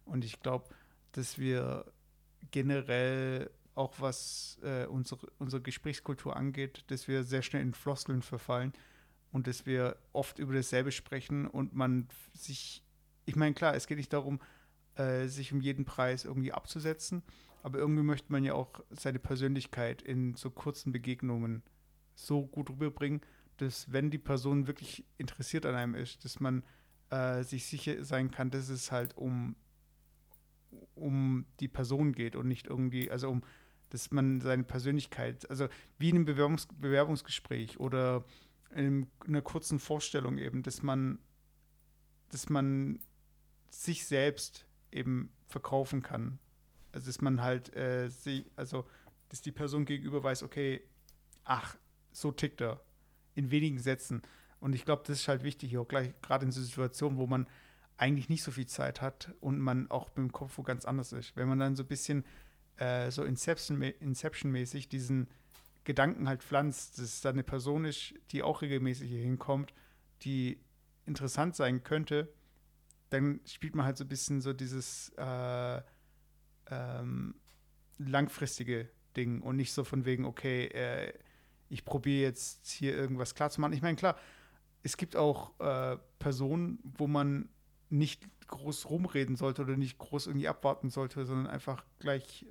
Und 0.04 0.24
ich 0.24 0.40
glaube, 0.40 0.64
dass 1.12 1.38
wir 1.38 1.84
generell 2.50 3.50
auch 3.74 3.94
was 4.00 4.58
äh, 4.62 4.86
unsere, 4.86 5.26
unsere 5.38 5.62
Gesprächskultur 5.62 6.36
angeht, 6.36 6.84
dass 6.88 7.08
wir 7.08 7.24
sehr 7.24 7.42
schnell 7.42 7.62
in 7.62 7.72
Floskeln 7.72 8.22
verfallen 8.22 8.72
und 9.32 9.46
dass 9.46 9.66
wir 9.66 9.96
oft 10.12 10.38
über 10.38 10.54
dasselbe 10.54 10.92
sprechen 10.92 11.46
und 11.46 11.74
man 11.74 12.08
sich, 12.34 12.82
ich 13.24 13.36
meine, 13.36 13.54
klar, 13.54 13.74
es 13.74 13.86
geht 13.86 13.96
nicht 13.96 14.12
darum, 14.12 14.40
äh, 14.96 15.26
sich 15.26 15.52
um 15.52 15.60
jeden 15.60 15.84
Preis 15.84 16.24
irgendwie 16.24 16.52
abzusetzen, 16.52 17.22
aber 17.62 17.78
irgendwie 17.78 18.02
möchte 18.02 18.30
man 18.30 18.44
ja 18.44 18.54
auch 18.54 18.84
seine 18.90 19.18
Persönlichkeit 19.18 20.02
in 20.02 20.34
so 20.34 20.50
kurzen 20.50 20.92
Begegnungen 20.92 21.62
so 22.14 22.44
gut 22.44 22.68
rüberbringen, 22.68 23.22
dass 23.56 23.90
wenn 23.90 24.10
die 24.10 24.18
Person 24.18 24.66
wirklich 24.66 25.04
interessiert 25.16 25.64
an 25.64 25.74
einem 25.74 25.94
ist, 25.94 26.24
dass 26.24 26.40
man 26.40 26.62
äh, 27.10 27.42
sich 27.42 27.66
sicher 27.66 28.04
sein 28.04 28.30
kann, 28.30 28.50
dass 28.50 28.68
es 28.68 28.92
halt 28.92 29.16
um 29.16 29.56
um 30.94 31.46
die 31.60 31.68
Person 31.68 32.12
geht 32.12 32.36
und 32.36 32.48
nicht 32.48 32.66
irgendwie, 32.66 33.10
also 33.10 33.28
um 33.28 33.42
dass 33.92 34.10
man 34.10 34.40
seine 34.40 34.64
Persönlichkeit, 34.64 35.48
also 35.50 35.68
wie 35.98 36.08
in 36.08 36.16
einem 36.16 36.24
Bewerbungs 36.24 36.66
Bewerbungsgespräch 36.66 37.78
oder 37.78 38.24
in 38.74 39.06
einer 39.26 39.42
kurzen 39.42 39.78
Vorstellung 39.78 40.38
eben, 40.38 40.62
dass 40.62 40.82
man, 40.82 41.18
dass 42.30 42.48
man 42.48 43.00
sich 43.68 44.06
selbst 44.06 44.66
eben 44.90 45.30
verkaufen 45.46 46.02
kann. 46.02 46.38
Also 46.92 47.06
dass 47.06 47.20
man 47.20 47.42
halt 47.42 47.76
äh, 47.76 48.08
sie, 48.08 48.46
also 48.56 48.86
dass 49.28 49.42
die 49.42 49.52
Person 49.52 49.84
gegenüber 49.84 50.22
weiß, 50.22 50.42
okay, 50.42 50.82
ach, 51.44 51.76
so 52.12 52.32
tickt 52.32 52.62
er. 52.62 52.80
In 53.34 53.50
wenigen 53.50 53.78
Sätzen. 53.78 54.22
Und 54.58 54.74
ich 54.74 54.86
glaube, 54.86 55.02
das 55.06 55.20
ist 55.20 55.28
halt 55.28 55.42
wichtig, 55.42 55.76
auch 55.76 55.88
gleich 55.88 56.18
gerade 56.22 56.46
in 56.46 56.52
so 56.52 56.62
Situationen, 56.62 57.18
wo 57.18 57.26
man 57.26 57.46
eigentlich 57.98 58.30
nicht 58.30 58.42
so 58.42 58.50
viel 58.50 58.66
Zeit 58.66 59.02
hat 59.02 59.34
und 59.40 59.58
man 59.58 59.90
auch 59.90 60.08
mit 60.08 60.18
dem 60.18 60.32
Kopf 60.32 60.56
wo 60.56 60.62
ganz 60.62 60.86
anders 60.86 61.12
ist. 61.12 61.36
Wenn 61.36 61.48
man 61.48 61.58
dann 61.58 61.76
so 61.76 61.82
ein 61.82 61.88
bisschen 61.88 62.24
äh, 62.76 63.10
so 63.10 63.24
Inception-mäßig 63.24 64.88
diesen 64.88 65.28
Gedanken 65.84 66.28
halt 66.28 66.42
pflanzt, 66.42 66.98
dass 66.98 67.20
da 67.20 67.30
eine 67.30 67.42
Person 67.42 67.84
ist, 67.84 68.14
die 68.30 68.42
auch 68.42 68.62
regelmäßig 68.62 69.10
hier 69.10 69.22
hinkommt, 69.22 69.74
die 70.22 70.60
interessant 71.06 71.56
sein 71.56 71.82
könnte, 71.82 72.32
dann 73.10 73.40
spielt 73.44 73.74
man 73.74 73.84
halt 73.84 73.96
so 73.96 74.04
ein 74.04 74.08
bisschen 74.08 74.40
so 74.40 74.52
dieses 74.52 75.10
äh, 75.16 75.82
ähm, 76.70 77.34
langfristige 77.98 78.88
Ding 79.16 79.42
und 79.42 79.56
nicht 79.56 79.72
so 79.72 79.84
von 79.84 80.04
wegen, 80.04 80.24
okay, 80.24 80.66
äh, 80.66 81.12
ich 81.68 81.84
probiere 81.84 82.22
jetzt 82.22 82.68
hier 82.70 82.94
irgendwas 82.94 83.34
klar 83.34 83.50
zu 83.50 83.60
machen. 83.60 83.72
Ich 83.72 83.82
meine, 83.82 83.96
klar, 83.96 84.16
es 84.82 84.96
gibt 84.96 85.16
auch 85.16 85.58
äh, 85.60 85.96
Personen, 86.18 86.78
wo 86.82 87.06
man 87.06 87.48
nicht 87.92 88.22
groß 88.48 88.90
rumreden 88.90 89.36
sollte 89.36 89.62
oder 89.62 89.76
nicht 89.76 89.98
groß 89.98 90.26
irgendwie 90.26 90.48
abwarten 90.48 90.90
sollte, 90.90 91.24
sondern 91.24 91.46
einfach 91.46 91.84
gleich 92.00 92.44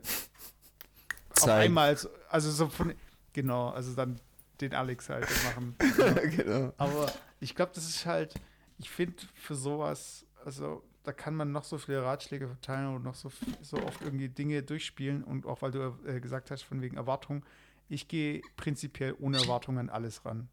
auf 1.36 1.48
einmal, 1.48 1.98
also 2.30 2.52
so 2.52 2.68
von, 2.68 2.94
genau, 3.34 3.70
also 3.70 3.94
dann 3.94 4.20
den 4.60 4.74
Alex 4.74 5.10
halt 5.10 5.28
machen. 5.44 5.76
genau. 6.36 6.74
Aber 6.78 7.12
ich 7.39 7.56
glaube, 7.56 7.72
das 7.74 7.88
ist 7.89 8.06
halt, 8.06 8.36
ich 8.78 8.89
finde 8.89 9.16
für 9.34 9.56
sowas, 9.56 10.26
also 10.46 10.84
da 11.04 11.12
kann 11.12 11.36
man 11.36 11.52
noch 11.52 11.64
so 11.64 11.78
viele 11.78 12.04
Ratschläge 12.04 12.48
verteilen 12.48 12.96
und 12.96 13.04
noch 13.04 13.16
so, 13.16 13.32
so 13.62 13.78
oft 13.78 14.02
irgendwie 14.02 14.30
Dinge 14.30 14.62
durchspielen 14.62 15.24
und 15.24 15.46
auch 15.46 15.62
weil 15.64 15.72
du 15.72 15.98
äh, 16.06 16.20
gesagt 16.20 16.52
hast, 16.52 16.62
von 16.62 16.82
wegen 16.82 16.98
Erwartung, 16.98 17.44
ich 17.89 18.08
gehe 18.08 18.42
prinzipiell 18.56 19.16
ohne 19.20 19.38
Erwartungen 19.38 19.80
an 19.80 19.89
alles 19.89 20.24
ran. 20.26 20.48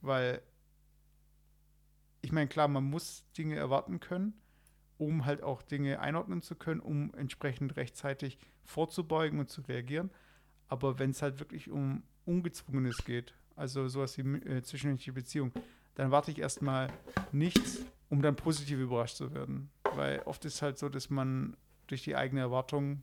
Weil 0.00 0.42
ich 2.22 2.32
meine, 2.32 2.48
klar, 2.48 2.68
man 2.68 2.84
muss 2.84 3.24
Dinge 3.36 3.56
erwarten 3.56 4.00
können, 4.00 4.34
um 4.98 5.24
halt 5.24 5.42
auch 5.42 5.62
Dinge 5.62 6.00
einordnen 6.00 6.42
zu 6.42 6.54
können, 6.54 6.80
um 6.80 7.14
entsprechend 7.14 7.76
rechtzeitig 7.76 8.38
vorzubeugen 8.64 9.38
und 9.38 9.48
zu 9.48 9.62
reagieren. 9.62 10.10
Aber 10.68 10.98
wenn 10.98 11.10
es 11.10 11.22
halt 11.22 11.40
wirklich 11.40 11.70
um 11.70 12.02
Ungezwungenes 12.26 13.04
geht, 13.04 13.34
also 13.56 13.88
sowas 13.88 14.16
wie 14.18 14.22
äh, 14.22 14.62
zwischenmenschliche 14.62 15.12
Beziehung, 15.12 15.52
dann 15.94 16.10
warte 16.10 16.30
ich 16.30 16.38
erstmal 16.38 16.88
nichts, 17.32 17.80
um 18.08 18.22
dann 18.22 18.36
positiv 18.36 18.78
überrascht 18.78 19.16
zu 19.16 19.34
werden. 19.34 19.70
Weil 19.94 20.20
oft 20.20 20.44
ist 20.44 20.62
halt 20.62 20.78
so, 20.78 20.88
dass 20.88 21.10
man 21.10 21.56
durch 21.86 22.02
die 22.02 22.16
eigene 22.16 22.42
Erwartung 22.42 23.02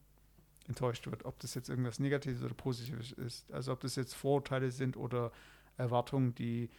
enttäuscht 0.67 1.07
wird, 1.07 1.25
ob 1.25 1.39
das 1.39 1.55
jetzt 1.55 1.69
irgendwas 1.69 1.99
Negatives 1.99 2.43
oder 2.43 2.53
Positives 2.53 3.11
ist. 3.11 3.51
Also 3.51 3.71
ob 3.73 3.81
das 3.81 3.95
jetzt 3.95 4.13
Vorurteile 4.13 4.71
sind 4.71 4.97
oder 4.97 5.31
Erwartungen, 5.77 6.35
die 6.35 6.69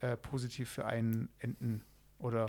äh, 0.00 0.16
positiv 0.16 0.70
für 0.70 0.86
einen 0.86 1.28
enden 1.38 1.82
oder 2.18 2.46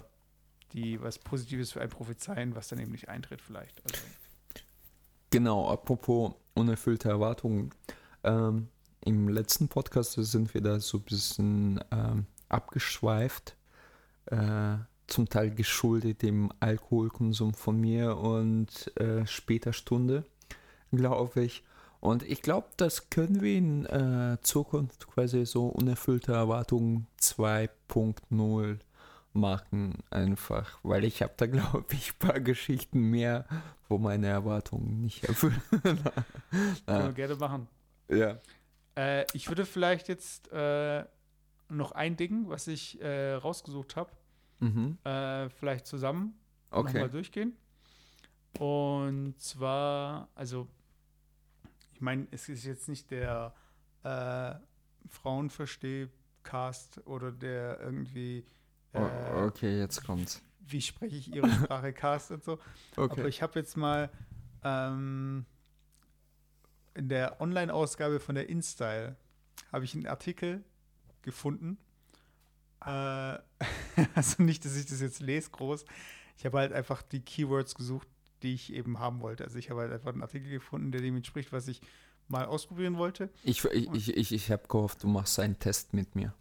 die 0.73 1.01
was 1.01 1.19
Positives 1.19 1.71
für 1.71 1.81
einen 1.81 1.89
prophezeien, 1.89 2.55
was 2.55 2.67
dann 2.67 2.79
eben 2.79 2.91
nicht 2.91 3.09
eintritt 3.09 3.41
vielleicht. 3.41 3.81
Also. 3.85 4.05
Genau, 5.31 5.69
apropos 5.69 6.33
unerfüllte 6.53 7.09
Erwartungen. 7.09 7.71
Ähm, 8.23 8.67
Im 9.05 9.29
letzten 9.29 9.67
Podcast 9.67 10.13
sind 10.13 10.53
wir 10.53 10.61
da 10.61 10.79
so 10.79 10.97
ein 10.97 11.03
bisschen 11.03 11.79
ähm, 11.91 12.25
abgeschweift, 12.49 13.55
äh, 14.25 14.77
zum 15.07 15.29
Teil 15.29 15.51
geschuldet 15.51 16.21
dem 16.21 16.51
Alkoholkonsum 16.59 17.53
von 17.53 17.79
mir 17.79 18.17
und 18.17 18.95
äh, 18.97 19.25
später 19.25 19.73
Stunde, 19.73 20.25
glaube 20.91 21.43
ich. 21.43 21.63
Und 22.01 22.23
ich 22.23 22.41
glaube, 22.41 22.67
das 22.77 23.09
können 23.09 23.41
wir 23.41 23.57
in 23.57 23.85
äh, 23.85 24.37
Zukunft 24.41 25.07
quasi 25.07 25.45
so 25.45 25.67
unerfüllte 25.67 26.31
Erwartungen 26.33 27.07
2.0 27.21 28.79
machen 29.33 29.93
einfach, 30.09 30.79
weil 30.83 31.03
ich 31.03 31.21
habe 31.21 31.33
da, 31.37 31.45
glaube 31.45 31.85
ich, 31.93 32.13
ein 32.13 32.19
paar 32.27 32.39
Geschichten 32.39 33.01
mehr, 33.01 33.45
wo 33.87 33.97
meine 33.97 34.27
Erwartungen 34.27 35.01
nicht 35.01 35.23
erfüllen. 35.25 35.61
Können 36.85 37.05
wir 37.07 37.13
gerne 37.13 37.35
machen. 37.35 37.67
ja. 38.07 38.37
Äh, 38.97 39.25
ich 39.33 39.47
würde 39.47 39.65
vielleicht 39.65 40.07
jetzt 40.09 40.51
äh, 40.51 41.05
noch 41.69 41.91
ein 41.91 42.17
Ding, 42.17 42.49
was 42.49 42.67
ich 42.67 42.99
äh, 43.01 43.33
rausgesucht 43.33 43.95
habe, 43.95 44.09
Mhm. 44.61 44.97
äh, 45.05 45.47
vielleicht 45.49 45.85
zusammen 45.87 46.33
Okay. 46.71 46.93
nochmal 46.93 47.09
durchgehen. 47.09 47.55
Und 48.57 49.39
zwar, 49.39 50.27
also, 50.35 50.67
ich 51.99 52.01
meine, 52.01 52.27
es 52.31 52.47
ist 52.47 52.63
jetzt 52.63 52.87
nicht 52.87 53.11
der 53.11 53.53
äh, 54.03 54.55
Frauenversteh-Cast 55.09 57.05
oder 57.05 57.29
der 57.33 57.77
irgendwie, 57.81 58.45
äh, 58.93 58.99
O- 59.01 59.47
okay, 59.47 59.77
jetzt 59.79 60.05
kommt's. 60.05 60.41
wie 60.61 60.81
spreche 60.81 61.17
ich 61.17 61.33
ihre 61.33 61.49
Sprache 61.51 61.91
Cast 61.91 62.31
und 62.31 62.41
so. 62.45 62.53
Aber 62.95 63.03
Okay. 63.11 63.27
ich 63.27 63.41
habe 63.41 63.59
jetzt 63.59 63.75
mal 63.75 64.09
ähm, 64.63 65.45
in 66.93 67.09
der 67.09 67.41
Online-Ausgabe 67.41 68.21
von 68.21 68.35
der 68.35 68.47
InStyle 68.47 69.17
habe 69.73 69.83
ich 69.83 69.93
einen 69.93 70.07
Artikel 70.07 70.63
gefunden. 71.21 71.77
Äh, 72.85 72.89
also 74.15 74.41
nicht, 74.41 74.63
dass 74.63 74.77
ich 74.77 74.85
das 74.85 75.01
jetzt 75.01 75.19
lese 75.19 75.49
groß. 75.49 75.83
Ich 76.37 76.45
habe 76.45 76.59
halt 76.59 76.71
einfach 76.71 77.01
die 77.01 77.19
Keywords 77.19 77.75
gesucht, 77.75 78.07
die 78.43 78.53
ich 78.53 78.73
eben 78.73 78.99
haben 78.99 79.21
wollte. 79.21 79.43
Also 79.43 79.57
ich 79.57 79.69
habe 79.69 79.81
halt 79.81 79.91
einfach 79.91 80.13
einen 80.13 80.21
Artikel 80.21 80.49
gefunden, 80.49 80.91
der 80.91 81.01
dem 81.01 81.15
entspricht, 81.15 81.51
was 81.51 81.67
ich 81.67 81.81
mal 82.27 82.45
ausprobieren 82.45 82.97
wollte. 82.97 83.29
Ich, 83.43 83.63
ich, 83.65 83.91
ich, 83.93 84.17
ich, 84.17 84.31
ich 84.31 84.51
habe 84.51 84.67
gehofft, 84.67 85.03
du 85.03 85.07
machst 85.07 85.39
einen 85.39 85.59
Test 85.59 85.93
mit 85.93 86.15
mir. 86.15 86.33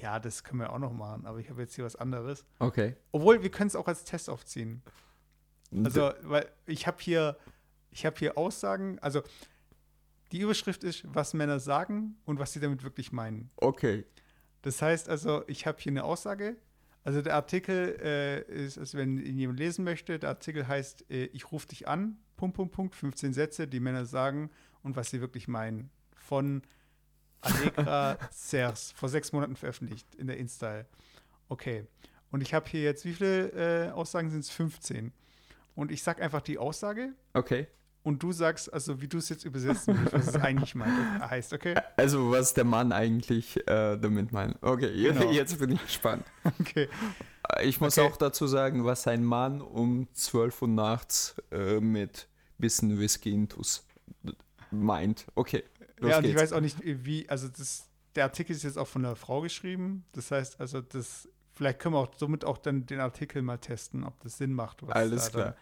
Ja, 0.00 0.18
das 0.18 0.44
können 0.44 0.60
wir 0.60 0.72
auch 0.72 0.78
noch 0.78 0.92
machen, 0.92 1.24
aber 1.24 1.38
ich 1.38 1.48
habe 1.48 1.62
jetzt 1.62 1.74
hier 1.74 1.84
was 1.84 1.96
anderes. 1.96 2.44
Okay. 2.58 2.96
Obwohl, 3.12 3.42
wir 3.42 3.50
können 3.50 3.68
es 3.68 3.76
auch 3.76 3.86
als 3.86 4.04
Test 4.04 4.28
aufziehen. 4.28 4.82
Also, 5.82 6.12
weil 6.22 6.48
ich 6.66 6.86
habe 6.86 6.98
hier, 7.00 7.38
ich 7.90 8.04
habe 8.04 8.16
hier 8.18 8.36
Aussagen, 8.36 8.98
also 9.00 9.22
die 10.30 10.40
Überschrift 10.40 10.84
ist, 10.84 11.04
was 11.06 11.32
Männer 11.32 11.58
sagen 11.58 12.16
und 12.24 12.38
was 12.38 12.52
sie 12.52 12.60
damit 12.60 12.82
wirklich 12.82 13.12
meinen. 13.12 13.50
okay. 13.56 14.04
Das 14.62 14.80
heißt 14.80 15.10
also, 15.10 15.44
ich 15.46 15.66
habe 15.66 15.78
hier 15.78 15.92
eine 15.92 16.04
Aussage. 16.04 16.56
Also 17.04 17.20
der 17.20 17.34
Artikel 17.34 17.98
äh, 18.02 18.40
ist, 18.50 18.78
also 18.78 18.96
wenn 18.96 19.18
ihn 19.18 19.38
jemand 19.38 19.58
lesen 19.58 19.84
möchte, 19.84 20.18
der 20.18 20.30
Artikel 20.30 20.66
heißt, 20.66 21.10
äh, 21.10 21.26
ich 21.26 21.52
rufe 21.52 21.68
dich 21.68 21.86
an, 21.86 22.16
Punkt, 22.36 22.56
Punkt, 22.56 22.74
Punkt, 22.74 22.94
15 22.94 23.34
Sätze, 23.34 23.68
die 23.68 23.78
Männer 23.78 24.06
sagen 24.06 24.50
und 24.82 24.96
was 24.96 25.10
sie 25.10 25.20
wirklich 25.20 25.46
meinen. 25.46 25.90
Von 26.16 26.62
Allegra 27.42 28.16
Cers, 28.32 28.92
vor 28.92 29.10
sechs 29.10 29.32
Monaten 29.32 29.54
veröffentlicht 29.54 30.14
in 30.14 30.26
der 30.26 30.38
InStyle. 30.38 30.86
Okay. 31.48 31.86
Und 32.30 32.40
ich 32.40 32.54
habe 32.54 32.68
hier 32.68 32.82
jetzt, 32.82 33.04
wie 33.04 33.12
viele 33.12 33.88
äh, 33.88 33.90
Aussagen 33.90 34.30
sind 34.30 34.40
es? 34.40 34.50
15. 34.50 35.12
Und 35.74 35.92
ich 35.92 36.02
sage 36.02 36.22
einfach 36.22 36.40
die 36.40 36.58
Aussage 36.58 37.12
Okay. 37.34 37.66
Und 38.04 38.22
du 38.22 38.30
sagst, 38.32 38.72
also 38.72 39.00
wie 39.00 39.08
du 39.08 39.18
es 39.18 39.28
jetzt 39.30 39.44
übersetzen 39.44 39.98
willst, 39.98 40.12
was 40.12 40.28
es 40.28 40.36
eigentlich 40.36 40.74
meint, 40.76 40.92
heißt, 41.20 41.52
okay? 41.54 41.74
Also, 41.96 42.30
was 42.30 42.54
der 42.54 42.64
Mann 42.64 42.92
eigentlich 42.92 43.56
äh, 43.66 43.96
damit 43.96 44.30
meint. 44.30 44.56
Okay, 44.62 44.92
Genau. 45.02 45.30
jetzt 45.32 45.58
bin 45.58 45.72
ich 45.72 45.82
gespannt. 45.82 46.24
Okay. 46.60 46.88
Äh, 47.48 47.66
Ich 47.66 47.80
muss 47.80 47.98
Okay. 47.98 48.06
auch 48.06 48.16
dazu 48.16 48.46
sagen, 48.46 48.84
was 48.84 49.06
ein 49.08 49.24
Mann 49.24 49.60
um 49.60 50.06
12 50.12 50.62
Uhr 50.62 50.68
nachts 50.68 51.34
äh, 51.50 51.80
mit 51.80 52.28
bisschen 52.58 52.98
Whisky 53.00 53.32
intus 53.32 53.84
meint. 54.70 55.26
Okay, 55.34 55.64
ja, 56.02 56.18
und 56.18 56.24
ich 56.24 56.30
geht's. 56.30 56.42
weiß 56.42 56.52
auch 56.52 56.60
nicht, 56.60 56.76
wie, 56.84 57.28
also 57.28 57.48
das, 57.48 57.88
der 58.14 58.24
Artikel 58.24 58.52
ist 58.54 58.62
jetzt 58.64 58.78
auch 58.78 58.88
von 58.88 59.04
einer 59.04 59.16
Frau 59.16 59.40
geschrieben. 59.40 60.04
Das 60.12 60.30
heißt, 60.30 60.60
also 60.60 60.80
das, 60.80 61.28
vielleicht 61.52 61.78
können 61.78 61.94
wir 61.94 62.00
auch 62.00 62.12
somit 62.16 62.44
auch 62.44 62.58
dann 62.58 62.86
den 62.86 63.00
Artikel 63.00 63.42
mal 63.42 63.58
testen, 63.58 64.04
ob 64.04 64.18
das 64.20 64.36
Sinn 64.38 64.52
macht, 64.52 64.82
was 64.82 64.94
Alles 64.94 65.24
da 65.26 65.30
klar. 65.30 65.56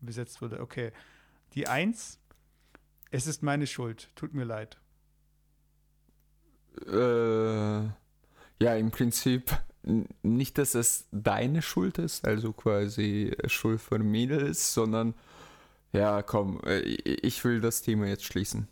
besetzt 0.00 0.40
wurde. 0.42 0.60
Okay. 0.60 0.92
Die 1.54 1.68
Eins, 1.68 2.18
es 3.10 3.26
ist 3.26 3.42
meine 3.42 3.66
Schuld, 3.66 4.10
tut 4.16 4.34
mir 4.34 4.44
leid. 4.44 4.78
Äh, 6.86 7.84
ja, 8.62 8.74
im 8.76 8.90
Prinzip 8.90 9.56
nicht, 10.22 10.58
dass 10.58 10.74
es 10.74 11.06
deine 11.12 11.62
Schuld 11.62 11.98
ist, 11.98 12.26
also 12.26 12.52
quasi 12.52 13.36
Schuld 13.46 13.80
von 13.80 14.02
Mädels, 14.02 14.74
sondern 14.74 15.14
ja, 15.92 16.22
komm, 16.22 16.60
äh, 16.64 16.80
ich 16.80 17.44
will 17.44 17.60
das 17.60 17.82
Thema 17.82 18.06
jetzt 18.06 18.24
schließen. 18.24 18.66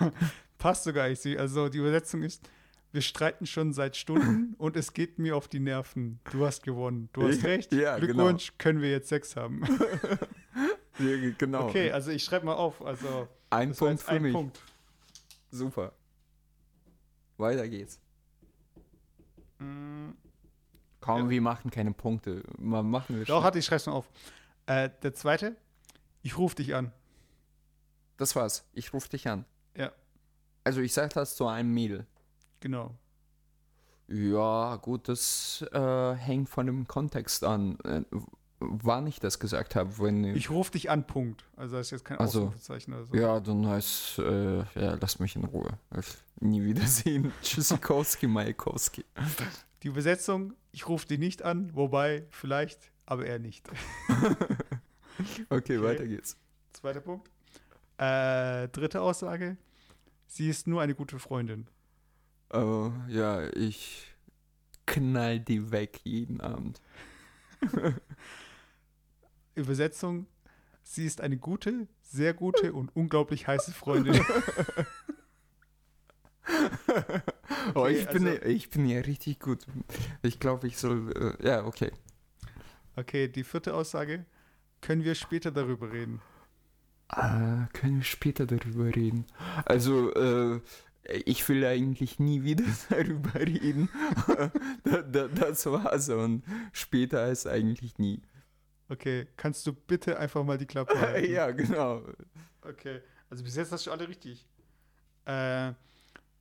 Passt 0.58 0.84
sogar, 0.84 1.08
ich 1.10 1.20
sehe. 1.20 1.38
Also 1.38 1.68
die 1.68 1.78
Übersetzung 1.78 2.22
ist, 2.22 2.48
wir 2.90 3.02
streiten 3.02 3.46
schon 3.46 3.72
seit 3.72 3.96
Stunden 3.96 4.54
und 4.58 4.76
es 4.76 4.94
geht 4.94 5.18
mir 5.18 5.36
auf 5.36 5.46
die 5.46 5.60
Nerven. 5.60 6.18
Du 6.32 6.44
hast 6.44 6.64
gewonnen. 6.64 7.08
Du 7.12 7.28
hast 7.28 7.44
recht. 7.44 7.72
ja, 7.72 7.98
genau. 7.98 8.14
Glückwunsch, 8.14 8.52
können 8.58 8.80
wir 8.80 8.90
jetzt 8.90 9.08
Sex 9.08 9.36
haben. 9.36 9.62
Genau. 10.98 11.68
Okay, 11.68 11.90
also 11.90 12.10
ich 12.10 12.22
schreibe 12.24 12.46
mal 12.46 12.54
auf. 12.54 12.80
Also 12.84 13.28
ein 13.50 13.74
Punkt 13.74 14.02
für 14.02 14.10
ein 14.10 14.22
mich. 14.22 14.32
Punkt. 14.32 14.60
Super. 15.50 15.92
Weiter 17.36 17.68
geht's. 17.68 17.98
Mm, 19.58 20.10
Komm, 21.00 21.24
Ja. 21.24 21.30
wir 21.30 21.40
machen 21.42 21.70
keine 21.70 21.92
Punkte. 21.92 22.42
Mal 22.58 22.82
machen 22.82 23.16
wir 23.16 23.24
Doch, 23.24 23.36
schnell. 23.38 23.42
hatte 23.44 23.58
ich 23.58 23.66
schreib's 23.66 23.86
mal 23.86 23.92
auf. 23.92 24.08
Äh, 24.66 24.90
der 25.02 25.14
zweite, 25.14 25.56
ich 26.22 26.38
rufe 26.38 26.56
dich 26.56 26.74
an. 26.74 26.92
Das 28.16 28.34
war's. 28.36 28.64
Ich 28.72 28.92
rufe 28.92 29.08
dich 29.08 29.28
an. 29.28 29.44
Ja. 29.76 29.92
Also 30.62 30.80
ich 30.80 30.92
sag 30.94 31.12
das 31.12 31.36
zu 31.36 31.46
einem 31.46 31.74
Mädel. 31.74 32.06
Genau. 32.60 32.94
Ja, 34.06 34.76
gut, 34.76 35.08
das 35.08 35.62
äh, 35.72 36.14
hängt 36.14 36.48
von 36.48 36.66
dem 36.66 36.86
Kontext 36.86 37.42
an. 37.44 37.78
Wann 38.60 39.06
ich 39.06 39.20
das 39.20 39.38
gesagt 39.40 39.74
habe, 39.76 39.98
wenn 39.98 40.24
Ich 40.24 40.48
rufe 40.48 40.70
dich 40.72 40.88
an, 40.90 41.06
Punkt. 41.06 41.44
Also 41.56 41.76
das 41.76 41.88
ist 41.88 41.90
jetzt 41.90 42.04
kein 42.04 42.18
Ach 42.20 42.28
so. 42.28 42.42
Ausrufezeichen 42.46 42.94
oder 42.94 43.04
so. 43.04 43.14
ja, 43.14 43.40
dann 43.40 43.66
heißt 43.66 44.18
äh, 44.20 44.58
ja, 44.58 44.96
lass 45.00 45.18
mich 45.18 45.36
in 45.36 45.44
Ruhe. 45.44 45.78
Ich, 45.98 46.06
nie 46.40 46.62
wiedersehen. 46.64 47.32
Tschüssikowski, 47.42 48.26
Majakowski. 48.26 49.04
Die 49.82 49.88
Übersetzung, 49.88 50.54
ich 50.72 50.88
rufe 50.88 51.06
dich 51.06 51.18
nicht 51.18 51.42
an, 51.42 51.74
wobei, 51.74 52.24
vielleicht, 52.30 52.90
aber 53.06 53.26
er 53.26 53.38
nicht. 53.38 53.68
Okay, 55.48 55.78
Okay. 55.78 55.82
weiter 55.82 56.06
geht's. 56.08 56.36
Zweiter 56.72 57.00
Punkt. 57.00 57.30
Äh, 57.98 58.66
dritte 58.70 59.00
Aussage, 59.00 59.56
sie 60.26 60.48
ist 60.48 60.66
nur 60.66 60.82
eine 60.82 60.94
gute 60.96 61.20
Freundin. 61.20 61.68
Äh, 62.52 62.90
ja, 63.08 63.46
ich 63.54 64.12
knall 64.86 65.38
die 65.38 65.70
weg 65.70 66.00
jeden 66.02 66.40
Abend. 66.40 66.80
Übersetzung, 69.54 70.26
sie 70.82 71.06
ist 71.06 71.20
eine 71.20 71.36
gute, 71.36 71.86
sehr 72.02 72.34
gute 72.34 72.72
und 72.72 72.94
unglaublich 72.94 73.46
heiße 73.46 73.72
Freundin. 73.72 74.20
oh, 77.74 77.80
Okay, 77.80 77.92
ich, 77.98 78.06
bin, 78.08 78.26
also- 78.26 78.38
ja- 78.40 78.46
ich 78.46 78.70
bin 78.70 78.86
ja 78.86 79.00
richtig 79.00 79.40
gut. 79.40 79.66
Ich 80.22 80.38
glaube, 80.40 80.66
ich 80.66 80.76
soll. 80.78 81.36
Äh, 81.40 81.46
ja, 81.46 81.64
okay. 81.64 81.90
Okay, 82.96 83.28
die 83.28 83.44
vierte 83.44 83.74
Aussage, 83.74 84.24
können 84.80 85.02
wir 85.04 85.14
später 85.14 85.50
darüber 85.50 85.90
reden. 85.92 86.20
Äh, 87.10 87.66
können 87.72 87.96
wir 87.96 88.04
später 88.04 88.46
darüber 88.46 88.84
reden? 88.94 89.24
Also, 89.64 90.12
äh, 90.14 90.60
ich 91.26 91.46
will 91.48 91.64
eigentlich 91.66 92.18
nie 92.18 92.44
wieder 92.44 92.64
darüber 92.90 93.34
reden. 93.34 93.88
da, 94.84 95.02
da, 95.02 95.28
das 95.28 95.66
war's 95.66 96.08
und 96.10 96.44
später 96.72 97.28
ist 97.30 97.46
eigentlich 97.46 97.98
nie. 97.98 98.20
Okay, 98.88 99.26
kannst 99.36 99.66
du 99.66 99.72
bitte 99.72 100.18
einfach 100.18 100.44
mal 100.44 100.58
die 100.58 100.66
Klappe 100.66 100.98
halten? 101.00 101.32
ja, 101.32 101.50
genau. 101.50 102.02
Okay, 102.62 103.00
also 103.30 103.42
bis 103.42 103.56
jetzt 103.56 103.72
hast 103.72 103.86
du 103.86 103.90
alle 103.90 104.08
richtig. 104.08 104.46
Äh, 105.24 105.72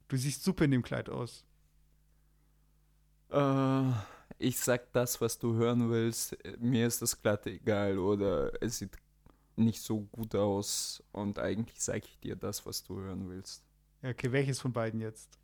du 0.07 0.17
siehst 0.17 0.43
super 0.43 0.65
in 0.65 0.71
dem 0.71 0.83
Kleid 0.83 1.09
aus. 1.09 1.45
Äh, 3.29 3.91
ich 4.37 4.59
sag 4.59 4.91
das, 4.91 5.19
was 5.21 5.39
du 5.39 5.55
hören 5.55 5.89
willst. 5.89 6.37
Mir 6.59 6.87
ist 6.87 7.01
das 7.01 7.21
glatt 7.21 7.47
egal 7.47 7.97
oder 7.97 8.51
es 8.61 8.79
sieht 8.79 8.97
nicht 9.55 9.81
so 9.81 10.01
gut 10.11 10.35
aus 10.35 11.03
und 11.11 11.39
eigentlich 11.39 11.81
sage 11.81 12.03
ich 12.05 12.19
dir 12.19 12.35
das, 12.35 12.65
was 12.65 12.83
du 12.83 12.99
hören 12.99 13.29
willst. 13.29 13.63
Okay, 14.01 14.31
welches 14.31 14.59
von 14.59 14.73
beiden 14.73 14.99
jetzt? 14.99 15.37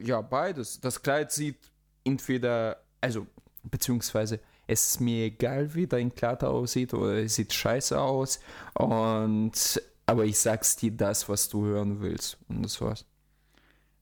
Ja, 0.00 0.20
beides. 0.20 0.80
Das 0.80 1.00
Kleid 1.00 1.30
sieht 1.30 1.70
entweder, 2.04 2.82
also, 3.00 3.26
beziehungsweise, 3.62 4.40
es 4.66 4.88
ist 4.88 5.00
mir 5.00 5.26
egal, 5.26 5.74
wie 5.74 5.86
dein 5.86 6.14
Kleid 6.14 6.42
aussieht 6.44 6.92
oder 6.94 7.14
es 7.22 7.34
sieht 7.36 7.52
scheiße 7.52 8.00
aus. 8.00 8.40
Und, 8.74 9.80
aber 10.06 10.24
ich 10.24 10.38
sag's 10.38 10.76
dir 10.76 10.90
das, 10.90 11.28
was 11.28 11.48
du 11.48 11.64
hören 11.66 12.00
willst. 12.00 12.38
Und 12.48 12.62
das 12.62 12.80
war's. 12.80 13.04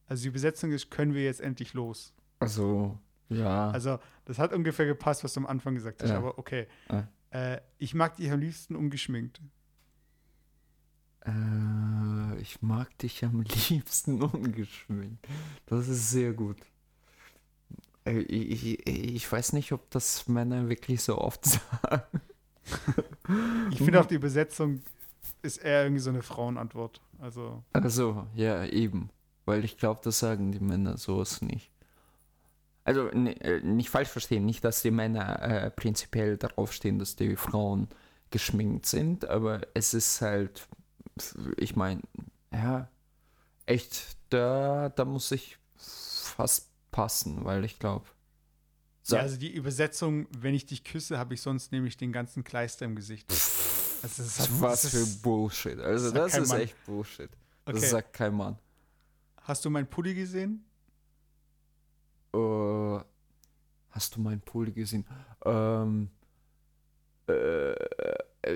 Also 0.06 0.24
die 0.24 0.30
Besetzung 0.30 0.72
ist, 0.72 0.90
können 0.90 1.14
wir 1.14 1.24
jetzt 1.24 1.40
endlich 1.40 1.74
los. 1.74 2.12
Also, 2.38 2.98
ja. 3.28 3.70
Also 3.70 3.98
das 4.24 4.38
hat 4.38 4.52
ungefähr 4.52 4.86
gepasst, 4.86 5.24
was 5.24 5.32
du 5.34 5.40
am 5.40 5.46
Anfang 5.46 5.74
gesagt 5.74 6.02
hast, 6.02 6.10
Ja. 6.10 6.18
aber 6.18 6.38
okay. 6.38 6.66
Ja. 6.90 7.08
Äh, 7.30 7.60
ich 7.78 7.94
mag 7.94 8.16
dich 8.16 8.30
am 8.30 8.40
liebsten 8.40 8.76
ungeschminkt. 8.76 9.40
Äh, 11.26 12.40
ich 12.40 12.60
mag 12.62 12.96
dich 12.98 13.24
am 13.24 13.40
liebsten 13.68 14.22
ungeschminkt. 14.22 15.26
Das 15.66 15.88
ist 15.88 16.10
sehr 16.10 16.32
gut. 16.32 16.58
Äh, 18.04 18.18
Ich, 18.20 18.86
ich, 18.86 19.30
weiß 19.32 19.52
nicht, 19.54 19.72
ob 19.72 19.88
das 19.90 20.28
Männer 20.28 20.68
wirklich 20.68 21.02
so 21.02 21.18
oft 21.18 21.44
sagen. 21.82 22.20
Ich 23.70 23.78
finde 23.78 24.00
auch 24.00 24.06
die 24.06 24.14
Übersetzung 24.16 24.80
ist 25.42 25.58
eher 25.58 25.82
irgendwie 25.84 26.00
so 26.00 26.10
eine 26.10 26.22
Frauenantwort. 26.22 27.00
Also, 27.20 27.62
Also, 27.72 28.26
ja, 28.34 28.64
eben. 28.64 29.10
Weil 29.44 29.64
ich 29.64 29.76
glaube, 29.76 30.00
das 30.02 30.18
sagen 30.18 30.52
die 30.52 30.60
Männer 30.60 30.96
sowas 30.96 31.42
nicht. 31.42 31.70
Also, 32.84 33.08
n- 33.08 33.26
äh, 33.26 33.60
nicht 33.60 33.90
falsch 33.90 34.08
verstehen, 34.08 34.44
nicht, 34.44 34.64
dass 34.64 34.82
die 34.82 34.90
Männer 34.90 35.40
äh, 35.42 35.70
prinzipiell 35.70 36.36
darauf 36.36 36.72
stehen, 36.72 36.98
dass 36.98 37.16
die 37.16 37.36
Frauen 37.36 37.88
geschminkt 38.30 38.86
sind, 38.86 39.26
aber 39.26 39.60
es 39.74 39.94
ist 39.94 40.20
halt, 40.20 40.66
ich 41.56 41.76
meine, 41.76 42.00
ja, 42.52 42.88
echt, 43.66 44.16
da, 44.30 44.88
da 44.90 45.04
muss 45.04 45.30
ich 45.30 45.56
fast 45.76 46.68
passen, 46.94 47.44
weil 47.44 47.64
ich 47.64 47.80
glaube. 47.80 48.06
ja, 49.08 49.18
also 49.18 49.36
die 49.36 49.52
Übersetzung, 49.52 50.28
wenn 50.38 50.54
ich 50.54 50.64
dich 50.66 50.84
küsse, 50.84 51.18
habe 51.18 51.34
ich 51.34 51.40
sonst 51.42 51.72
nämlich 51.72 51.96
den 51.96 52.12
ganzen 52.12 52.44
Kleister 52.44 52.84
im 52.86 52.94
Gesicht. 52.94 53.28
Also 53.30 54.22
das 54.22 54.38
was, 54.38 54.40
hat- 54.48 54.60
was 54.60 54.82
das 54.82 54.90
für 54.92 54.96
ist- 54.98 55.22
Bullshit. 55.22 55.78
Also, 55.80 56.10
das 56.12 56.32
kein 56.32 56.42
ist 56.42 56.48
Mann. 56.50 56.60
echt 56.60 56.86
Bullshit. 56.86 57.30
Das 57.64 57.76
Okay. 57.76 57.86
sagt 57.86 58.12
kein 58.12 58.34
Mann. 58.34 58.58
Hast 59.42 59.64
du 59.64 59.70
meinen 59.70 59.86
Pulli 59.88 60.14
gesehen? 60.14 60.64
Äh, 62.34 62.98
hast 63.90 64.14
du 64.16 64.20
meinen 64.20 64.40
Pulli 64.40 64.72
gesehen? 64.72 65.04
Ähm, 65.44 66.10
äh, 67.28 67.74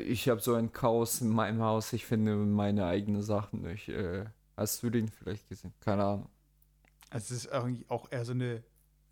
ich 0.01 0.29
habe 0.29 0.41
so 0.41 0.55
ein 0.55 0.73
Chaos 0.73 1.21
in 1.23 1.29
meinem 1.31 1.61
Haus. 1.63 1.93
Ich 1.93 2.05
finde 2.07 2.37
meine 2.37 2.87
eigenen 2.87 3.23
Sachen 3.23 3.63
nicht. 3.63 3.89
Äh, 3.89 4.27
hast 4.57 4.83
du 4.83 4.91
den 4.91 5.09
vielleicht 5.09 5.49
gesehen? 5.49 5.73
Keine 5.81 6.05
Ahnung. 6.05 6.29
Also 7.11 7.35
es 7.35 7.45
ist 7.45 7.53
irgendwie 7.53 7.85
auch 7.89 8.11
eher 8.11 8.25
so 8.25 8.33
eine 8.33 8.63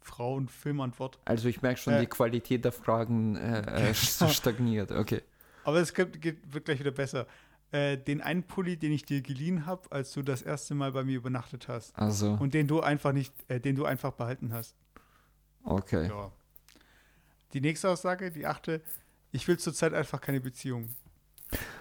Frauen-Filmantwort. 0.01 1.19
Also 1.25 1.49
ich 1.49 1.63
merke 1.63 1.81
schon, 1.81 1.95
Äh. 1.95 2.01
die 2.01 2.07
Qualität 2.07 2.65
der 2.65 2.73
Fragen 2.73 3.37
äh, 3.37 3.91
äh, 3.91 3.95
stagniert. 3.95 4.93
Okay. 4.93 5.23
Aber 5.65 5.79
es 5.81 5.93
gibt, 5.95 6.21
geht, 6.21 6.53
wird 6.53 6.65
gleich 6.67 6.79
wieder 6.79 6.91
besser. 6.93 7.27
Äh, 7.73 7.97
den 7.99 8.21
einen 8.21 8.45
Pulli, 8.45 8.77
den 8.77 8.93
ich 8.93 9.05
dir 9.05 9.21
geliehen 9.23 9.67
habe, 9.67 9.91
als 9.91 10.13
du 10.13 10.23
das 10.23 10.43
erste 10.43 10.75
Mal 10.75 10.93
bei 10.93 11.03
mir 11.03 11.17
übernachtet 11.17 11.67
hast. 11.69 11.97
Also, 11.99 12.37
Und 12.41 12.55
den 12.55 12.69
du 12.69 12.81
einfach 12.81 13.13
nicht, 13.13 13.33
äh, 13.49 13.59
den 13.61 13.75
du 13.75 13.85
einfach 13.85 14.13
behalten 14.13 14.53
hast. 14.53 14.77
okay. 15.65 16.09
Ja. 16.09 16.31
Die 17.53 17.61
nächste 17.61 17.89
Aussage, 17.89 18.31
die 18.31 18.47
achte, 18.47 18.83
ich 19.33 19.49
will 19.49 19.59
zurzeit 19.59 19.95
einfach 19.95 20.21
keine 20.21 20.41
Beziehung. 20.41 20.95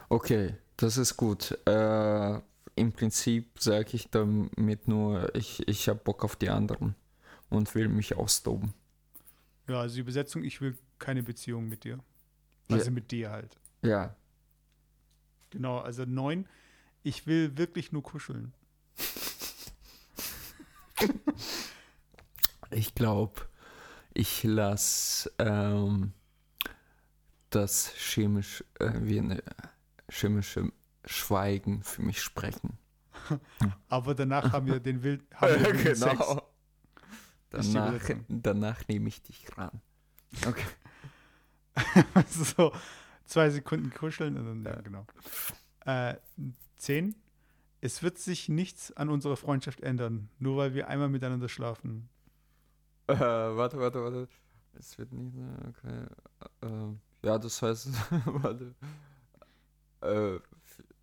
Okay, 0.09 0.55
das 0.77 0.97
ist 0.97 1.17
gut. 1.17 1.51
Äh, 1.67 2.39
Im 2.75 2.91
Prinzip 2.91 3.59
sage 3.59 3.89
ich 3.93 4.09
damit 4.09 4.87
nur, 4.87 5.33
ich, 5.35 5.67
ich 5.67 5.87
habe 5.87 5.99
Bock 6.03 6.23
auf 6.23 6.35
die 6.35 6.49
anderen 6.49 6.95
und 7.49 7.73
will 7.73 7.87
mich 7.87 8.15
austoben. 8.15 8.73
Ja, 9.67 9.81
also 9.81 9.95
die 9.95 10.01
Übersetzung, 10.01 10.43
ich 10.43 10.61
will 10.61 10.77
keine 10.99 11.23
Beziehung 11.23 11.67
mit 11.69 11.83
dir. 11.83 11.99
Ja. 12.69 12.77
Also 12.77 12.91
mit 12.91 13.11
dir 13.11 13.31
halt. 13.31 13.57
Ja, 13.81 14.15
Genau, 15.55 15.77
also 15.77 16.03
neun, 16.03 16.49
ich 17.01 17.27
will 17.27 17.57
wirklich 17.57 17.93
nur 17.93 18.03
kuscheln. 18.03 18.53
Ich 22.71 22.95
glaube, 22.95 23.41
ich 24.13 24.43
lasse 24.43 25.31
ähm, 25.37 26.13
das 27.51 27.93
chemisch, 27.95 28.65
äh, 28.79 28.91
wie 28.95 29.19
eine 29.19 29.43
chemische 30.09 30.71
Schweigen 31.05 31.83
für 31.83 32.01
mich 32.01 32.21
sprechen. 32.21 32.77
Aber 33.89 34.15
danach 34.15 34.51
haben 34.51 34.67
wir 34.67 34.79
den 34.79 35.03
Wild, 35.03 35.23
haben 35.35 35.63
wir. 35.63 35.91
Ist 35.91 36.05
die 36.05 36.17
Danach, 37.49 38.01
danach 38.27 38.87
nehme 38.89 39.07
ich 39.07 39.21
dich 39.21 39.57
ran. 39.57 39.81
Okay. 40.45 40.65
Also 42.13 42.43
so 42.57 42.73
zwei 43.25 43.49
Sekunden 43.49 43.91
kuscheln 43.91 44.37
und 44.37 44.45
dann, 44.45 44.73
ja, 44.73 44.81
genau. 44.81 45.05
Äh, 45.85 46.15
zehn, 46.77 47.15
es 47.81 48.03
wird 48.03 48.17
sich 48.17 48.49
nichts 48.49 48.91
an 48.93 49.09
unserer 49.09 49.37
Freundschaft 49.37 49.81
ändern, 49.81 50.29
nur 50.39 50.57
weil 50.57 50.73
wir 50.73 50.87
einmal 50.87 51.09
miteinander 51.09 51.47
schlafen. 51.47 52.09
Äh, 53.07 53.15
warte, 53.19 53.79
warte, 53.79 54.03
warte. 54.03 54.27
Es 54.77 54.97
wird 54.97 55.13
nicht. 55.13 55.35
Okay. 55.69 56.05
Ähm, 56.63 56.99
ja, 57.23 57.37
das 57.37 57.61
heißt, 57.61 57.89
warte. 58.25 58.75
Äh, 60.01 60.39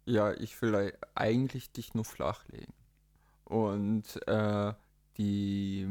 ja, 0.04 0.32
ich 0.34 0.60
will 0.62 0.74
ei- 0.74 0.92
eigentlich 1.14 1.70
dich 1.72 1.94
nur 1.94 2.04
flachlegen. 2.04 2.72
Und 3.44 4.26
äh, 4.26 4.72
die, 5.18 5.86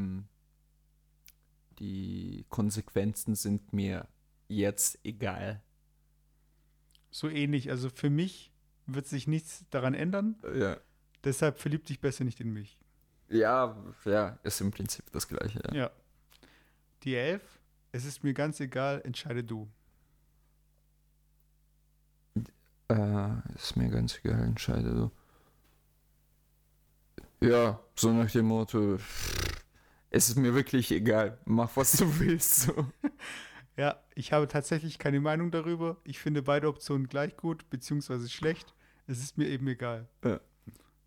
die 1.80 2.46
Konsequenzen 2.50 3.36
sind 3.36 3.74
mir 3.74 4.08
jetzt 4.48 5.00
egal. 5.04 5.62
So 7.10 7.28
ähnlich, 7.30 7.70
also 7.70 7.90
für 7.90 8.10
mich 8.10 8.52
wird 8.86 9.08
sich 9.08 9.28
nichts 9.28 9.66
daran 9.70 9.94
ändern, 9.94 10.36
Ja. 10.56 10.78
deshalb 11.24 11.60
verlieb 11.60 11.86
dich 11.86 12.00
besser 12.00 12.24
nicht 12.24 12.40
in 12.40 12.52
mich. 12.52 12.78
Ja, 13.30 13.78
ja, 14.06 14.40
ist 14.44 14.60
im 14.62 14.72
Prinzip 14.72 15.10
das 15.12 15.28
gleiche. 15.28 15.62
Ja. 15.72 15.74
Ja. 15.76 15.92
Die 17.04 17.16
elf, 17.16 17.42
es 17.92 18.06
ist 18.06 18.24
mir 18.24 18.34
ganz 18.34 18.60
egal, 18.60 19.02
entscheide 19.06 19.44
du. 19.44 19.68
Äh, 22.92 23.56
ist 23.56 23.78
mir 23.78 23.90
ganz 23.90 24.20
egal, 24.24 24.44
entscheide 24.44 24.94
du. 24.94 25.12
Ja, 27.46 27.80
so 27.96 28.12
nach 28.12 28.30
dem 28.32 28.46
Motto, 28.48 28.98
es 30.10 30.30
ist 30.30 30.36
mir 30.38 30.54
wirklich 30.54 30.92
egal, 30.92 31.38
mach 31.46 31.76
was 31.76 31.94
du 31.94 32.20
willst. 32.20 32.62
So. 32.62 32.86
Ja, 33.78 33.96
ich 34.16 34.34
habe 34.34 34.50
tatsächlich 34.50 35.00
keine 35.00 35.22
Meinung 35.22 35.50
darüber. 35.50 35.96
Ich 36.04 36.20
finde 36.20 36.44
beide 36.44 36.68
Optionen 36.68 37.08
gleich 37.08 37.38
gut, 37.38 37.68
beziehungsweise 37.70 38.30
schlecht. 38.30 38.76
Es 39.08 39.20
ist 39.24 39.38
mir 39.38 39.48
eben 39.48 39.66
egal. 39.66 40.10
Ja. 40.26 40.42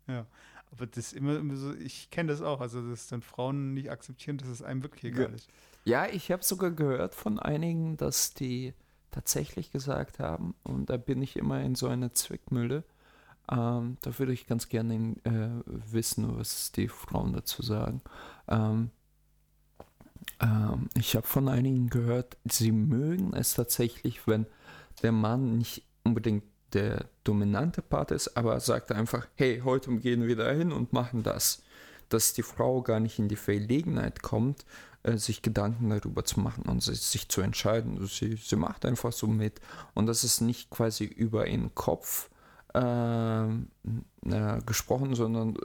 Ja. 0.07 0.25
Aber 0.71 0.87
das 0.87 0.97
ist 0.97 1.13
immer, 1.13 1.37
immer 1.37 1.55
so, 1.55 1.73
ich 1.75 2.09
kenne 2.09 2.31
das 2.31 2.41
auch, 2.41 2.59
also 2.61 2.81
dass 2.89 3.07
dann 3.07 3.21
Frauen 3.21 3.75
nicht 3.75 3.91
akzeptieren, 3.91 4.39
dass 4.39 4.49
es 4.49 4.63
einem 4.63 4.81
wirklich 4.81 5.13
egal 5.13 5.29
Ja. 5.29 5.35
ist. 5.35 5.49
Ja, 5.85 6.07
ich 6.07 6.31
habe 6.31 6.43
sogar 6.43 6.71
gehört 6.71 7.13
von 7.13 7.37
einigen, 7.39 7.97
dass 7.97 8.33
die 8.33 8.73
tatsächlich 9.11 9.71
gesagt 9.71 10.19
haben, 10.19 10.55
und 10.63 10.89
da 10.89 10.97
bin 10.97 11.21
ich 11.21 11.37
immer 11.37 11.61
in 11.61 11.75
so 11.75 11.87
einer 11.87 12.13
Zwickmühle, 12.13 12.83
ähm, 13.51 13.97
da 14.01 14.17
würde 14.17 14.33
ich 14.33 14.47
ganz 14.47 14.69
gerne 14.69 15.15
äh, 15.23 15.49
wissen, 15.65 16.37
was 16.37 16.71
die 16.71 16.87
Frauen 16.87 17.33
dazu 17.33 17.61
sagen. 17.61 18.01
Ähm, 18.47 18.89
ähm, 20.41 20.89
ich 20.95 21.15
habe 21.15 21.27
von 21.27 21.47
einigen 21.47 21.89
gehört, 21.89 22.37
sie 22.45 22.71
mögen 22.71 23.33
es 23.33 23.53
tatsächlich, 23.53 24.27
wenn 24.27 24.47
der 25.03 25.11
Mann 25.11 25.57
nicht 25.57 25.83
unbedingt 26.03 26.43
der 26.73 27.05
dominante 27.23 27.81
Part 27.81 28.11
ist, 28.11 28.35
aber 28.35 28.59
sagt 28.59 28.91
einfach, 28.91 29.27
hey, 29.35 29.61
heute 29.63 29.95
gehen 29.97 30.27
wir 30.27 30.35
dahin 30.35 30.71
und 30.71 30.93
machen 30.93 31.23
das. 31.23 31.63
Dass 32.09 32.33
die 32.33 32.43
Frau 32.43 32.81
gar 32.81 32.99
nicht 32.99 33.17
in 33.17 33.29
die 33.29 33.35
Verlegenheit 33.35 34.21
kommt, 34.21 34.65
äh, 35.05 35.17
sich 35.17 35.41
Gedanken 35.41 35.89
darüber 35.89 36.25
zu 36.25 36.39
machen 36.39 36.63
und 36.67 36.81
sich, 36.81 37.29
zu 37.29 37.41
entscheiden. 37.41 38.05
Sie, 38.07 38.37
sie 38.37 38.55
macht 38.55 38.85
einfach 38.85 39.11
so 39.11 39.27
mit. 39.27 39.61
Und 39.93 40.07
das 40.07 40.23
ist 40.23 40.41
nicht 40.41 40.71
quasi 40.71 41.03
über 41.03 41.47
ihren 41.47 41.75
Kopf 41.75 42.29
ähm, 42.73 43.67
äh, 44.25 44.59
gesprochen, 44.65 45.13
sondern, 45.13 45.57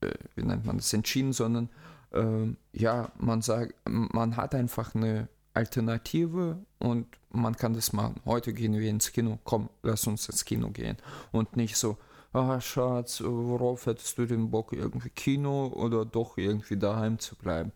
äh, 0.00 0.12
wie 0.34 0.44
nennt 0.44 0.64
man 0.64 0.78
das, 0.78 0.92
entschieden, 0.94 1.34
sondern 1.34 1.68
ähm, 2.12 2.56
ja, 2.72 3.12
man 3.18 3.42
sagt, 3.42 3.74
man 3.84 4.36
hat 4.36 4.54
einfach 4.54 4.94
eine 4.94 5.28
Alternative 5.52 6.58
und 6.78 7.06
man 7.30 7.54
kann 7.54 7.74
das 7.74 7.92
machen. 7.92 8.20
Heute 8.24 8.54
gehen 8.54 8.72
wir 8.72 8.88
ins 8.88 9.12
Kino, 9.12 9.38
komm, 9.44 9.68
lass 9.82 10.06
uns 10.06 10.26
ins 10.28 10.44
Kino 10.46 10.70
gehen. 10.70 10.96
Und 11.32 11.56
nicht 11.56 11.76
so, 11.76 11.98
ah 12.32 12.60
Schatz, 12.62 13.22
worauf 13.22 13.84
hättest 13.86 14.16
du 14.16 14.26
den 14.26 14.50
Bock, 14.50 14.72
irgendwie 14.72 15.10
Kino 15.10 15.66
oder 15.66 16.06
doch 16.06 16.38
irgendwie 16.38 16.78
daheim 16.78 17.18
zu 17.18 17.36
bleiben? 17.36 17.72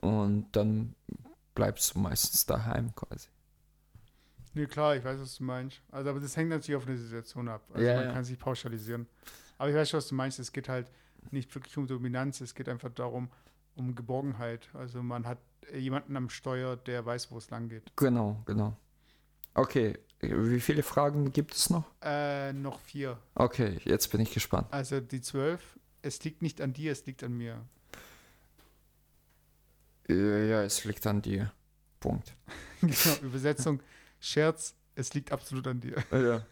Und 0.00 0.48
dann 0.52 0.94
bleibst 1.54 1.94
du 1.94 1.98
meistens 1.98 2.46
daheim 2.46 2.94
quasi. 2.94 3.28
Nee, 4.54 4.66
klar, 4.66 4.96
ich 4.96 5.04
weiß, 5.04 5.20
was 5.20 5.36
du 5.36 5.44
meinst. 5.44 5.80
Also, 5.90 6.10
aber 6.10 6.20
das 6.20 6.36
hängt 6.36 6.50
natürlich 6.50 6.76
auf 6.76 6.86
eine 6.86 6.96
Situation 6.96 7.48
ab. 7.48 7.62
Also 7.72 7.86
Ja, 7.86 7.96
man 7.96 8.04
ja. 8.06 8.12
kann 8.12 8.24
sich 8.24 8.38
pauschalisieren. 8.38 9.06
Aber 9.58 9.68
ich 9.70 9.76
weiß 9.76 9.90
schon, 9.90 9.98
was 9.98 10.08
du 10.08 10.14
meinst. 10.14 10.38
Es 10.38 10.52
geht 10.52 10.68
halt 10.68 10.90
nicht 11.30 11.54
wirklich 11.54 11.76
um 11.76 11.86
Dominanz, 11.86 12.40
es 12.40 12.54
geht 12.54 12.68
einfach 12.68 12.90
darum, 12.90 13.28
um 13.76 13.94
Geborgenheit. 13.94 14.68
Also 14.72 15.02
man 15.02 15.26
hat 15.26 15.38
jemanden 15.72 16.16
am 16.16 16.30
Steuer, 16.30 16.76
der 16.76 17.04
weiß, 17.04 17.30
wo 17.30 17.38
es 17.38 17.50
lang 17.50 17.68
geht. 17.68 17.92
Genau, 17.96 18.42
genau. 18.46 18.76
Okay, 19.54 19.98
wie 20.20 20.60
viele 20.60 20.82
Fragen 20.82 21.32
gibt 21.32 21.54
es 21.54 21.70
noch? 21.70 21.84
Äh, 22.02 22.52
noch 22.52 22.80
vier. 22.80 23.18
Okay, 23.34 23.78
jetzt 23.84 24.10
bin 24.10 24.20
ich 24.20 24.32
gespannt. 24.32 24.68
Also 24.70 25.00
die 25.00 25.20
zwölf, 25.20 25.78
es 26.02 26.22
liegt 26.24 26.42
nicht 26.42 26.60
an 26.60 26.72
dir, 26.72 26.92
es 26.92 27.04
liegt 27.06 27.22
an 27.22 27.36
mir. 27.36 27.60
Ja, 30.14 30.62
es 30.62 30.84
liegt 30.84 31.06
an 31.06 31.22
dir. 31.22 31.52
Punkt. 32.00 32.34
genau, 32.80 33.16
Übersetzung, 33.22 33.82
Scherz, 34.18 34.74
es 34.94 35.14
liegt 35.14 35.32
absolut 35.32 35.66
an 35.66 35.80
dir. 35.80 35.96
Ja. 36.10 36.46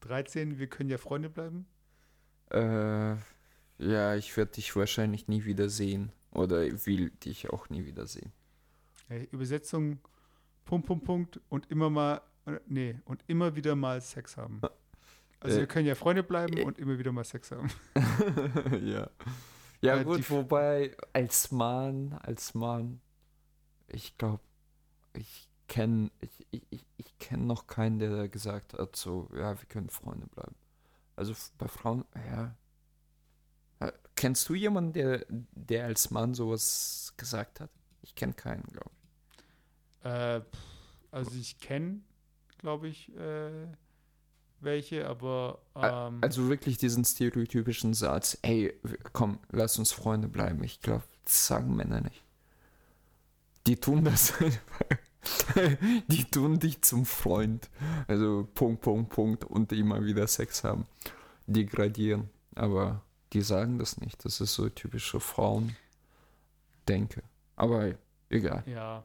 13, 0.00 0.58
wir 0.58 0.68
können 0.68 0.90
ja 0.90 0.98
Freunde 0.98 1.28
bleiben. 1.28 1.66
Äh, 2.50 3.16
ja, 3.78 4.14
ich 4.14 4.36
werde 4.36 4.52
dich 4.52 4.74
wahrscheinlich 4.76 5.28
nie 5.28 5.44
wieder 5.44 5.68
sehen. 5.68 6.12
oder 6.30 6.60
will 6.86 7.10
dich 7.10 7.50
auch 7.50 7.68
nie 7.70 7.84
wiedersehen. 7.86 8.32
Übersetzung, 9.30 10.00
Punkt, 10.64 10.86
Punkt, 10.86 11.04
Punkt 11.04 11.40
und 11.48 11.70
immer 11.70 11.90
mal, 11.90 12.20
äh, 12.46 12.58
nee, 12.66 12.96
und 13.04 13.22
immer 13.26 13.54
wieder 13.56 13.74
mal 13.76 14.00
Sex 14.00 14.36
haben. 14.36 14.60
Also 15.40 15.56
Äh, 15.56 15.60
wir 15.60 15.66
können 15.66 15.86
ja 15.86 15.94
Freunde 15.94 16.22
bleiben 16.22 16.56
äh, 16.58 16.64
und 16.64 16.78
immer 16.78 16.98
wieder 16.98 17.12
mal 17.12 17.24
Sex 17.24 17.50
haben. 17.52 17.70
ja. 18.84 19.08
Ja, 19.86 19.96
Äh, 20.00 20.04
gut, 20.04 20.30
wobei 20.30 20.96
als 21.12 21.50
Mann, 21.50 22.12
als 22.22 22.54
Mann, 22.54 23.00
ich 23.88 24.16
glaube, 24.18 24.42
ich 25.14 25.48
kenne 25.68 26.10
ich, 26.20 26.46
ich, 26.70 26.86
ich, 26.96 27.18
kenn 27.18 27.46
noch 27.46 27.66
keinen, 27.66 27.98
der 27.98 28.28
gesagt 28.28 28.74
hat, 28.74 28.94
so, 28.96 29.28
ja, 29.34 29.58
wir 29.58 29.66
können 29.68 29.88
Freunde 29.88 30.26
bleiben. 30.26 30.54
Also 31.16 31.34
bei 31.58 31.68
Frauen, 31.68 32.04
ja. 32.14 32.54
Äh, 33.80 33.92
Kennst 34.14 34.48
du 34.48 34.54
jemanden, 34.54 34.92
der, 34.92 35.26
der 35.28 35.86
als 35.86 36.10
Mann 36.10 36.34
sowas 36.34 37.14
gesagt 37.16 37.60
hat? 37.60 37.70
Ich 38.02 38.14
kenne 38.14 38.32
keinen, 38.34 38.62
glaube 38.64 38.90
ich. 38.90 40.04
Äh, 40.04 40.40
also 41.10 41.36
ich 41.38 41.58
kenne, 41.58 42.00
glaube 42.58 42.88
ich, 42.88 43.14
äh, 43.16 43.66
welche, 44.60 45.06
aber 45.08 45.58
ähm, 45.74 46.18
Also 46.22 46.48
wirklich 46.48 46.78
diesen 46.78 47.04
stereotypischen 47.04 47.94
Satz, 47.94 48.38
ey, 48.42 48.74
w- 48.82 48.96
komm, 49.12 49.38
lass 49.50 49.78
uns 49.78 49.92
Freunde 49.92 50.28
bleiben. 50.28 50.62
Ich 50.64 50.80
glaube, 50.80 51.04
das 51.24 51.46
sagen 51.46 51.76
Männer 51.76 52.00
nicht. 52.00 52.22
Die 53.66 53.76
tun 53.76 54.04
das 54.04 54.32
einfach. 54.40 54.80
Die 56.08 56.24
tun 56.24 56.60
dich 56.60 56.82
zum 56.82 57.04
Freund. 57.04 57.68
Also 58.06 58.48
Punkt, 58.54 58.80
Punkt, 58.82 59.10
Punkt 59.10 59.44
und 59.44 59.72
immer 59.72 60.04
wieder 60.04 60.26
Sex 60.28 60.62
haben. 60.62 60.86
Degradieren. 61.48 62.30
Aber 62.54 63.02
die 63.32 63.42
sagen 63.42 63.76
das 63.78 64.00
nicht. 64.00 64.24
Das 64.24 64.40
ist 64.40 64.54
so 64.54 64.68
typische 64.68 65.18
Frauen-Denke. 65.18 67.22
Aber 67.56 67.94
egal. 68.30 68.62
ja. 68.66 69.04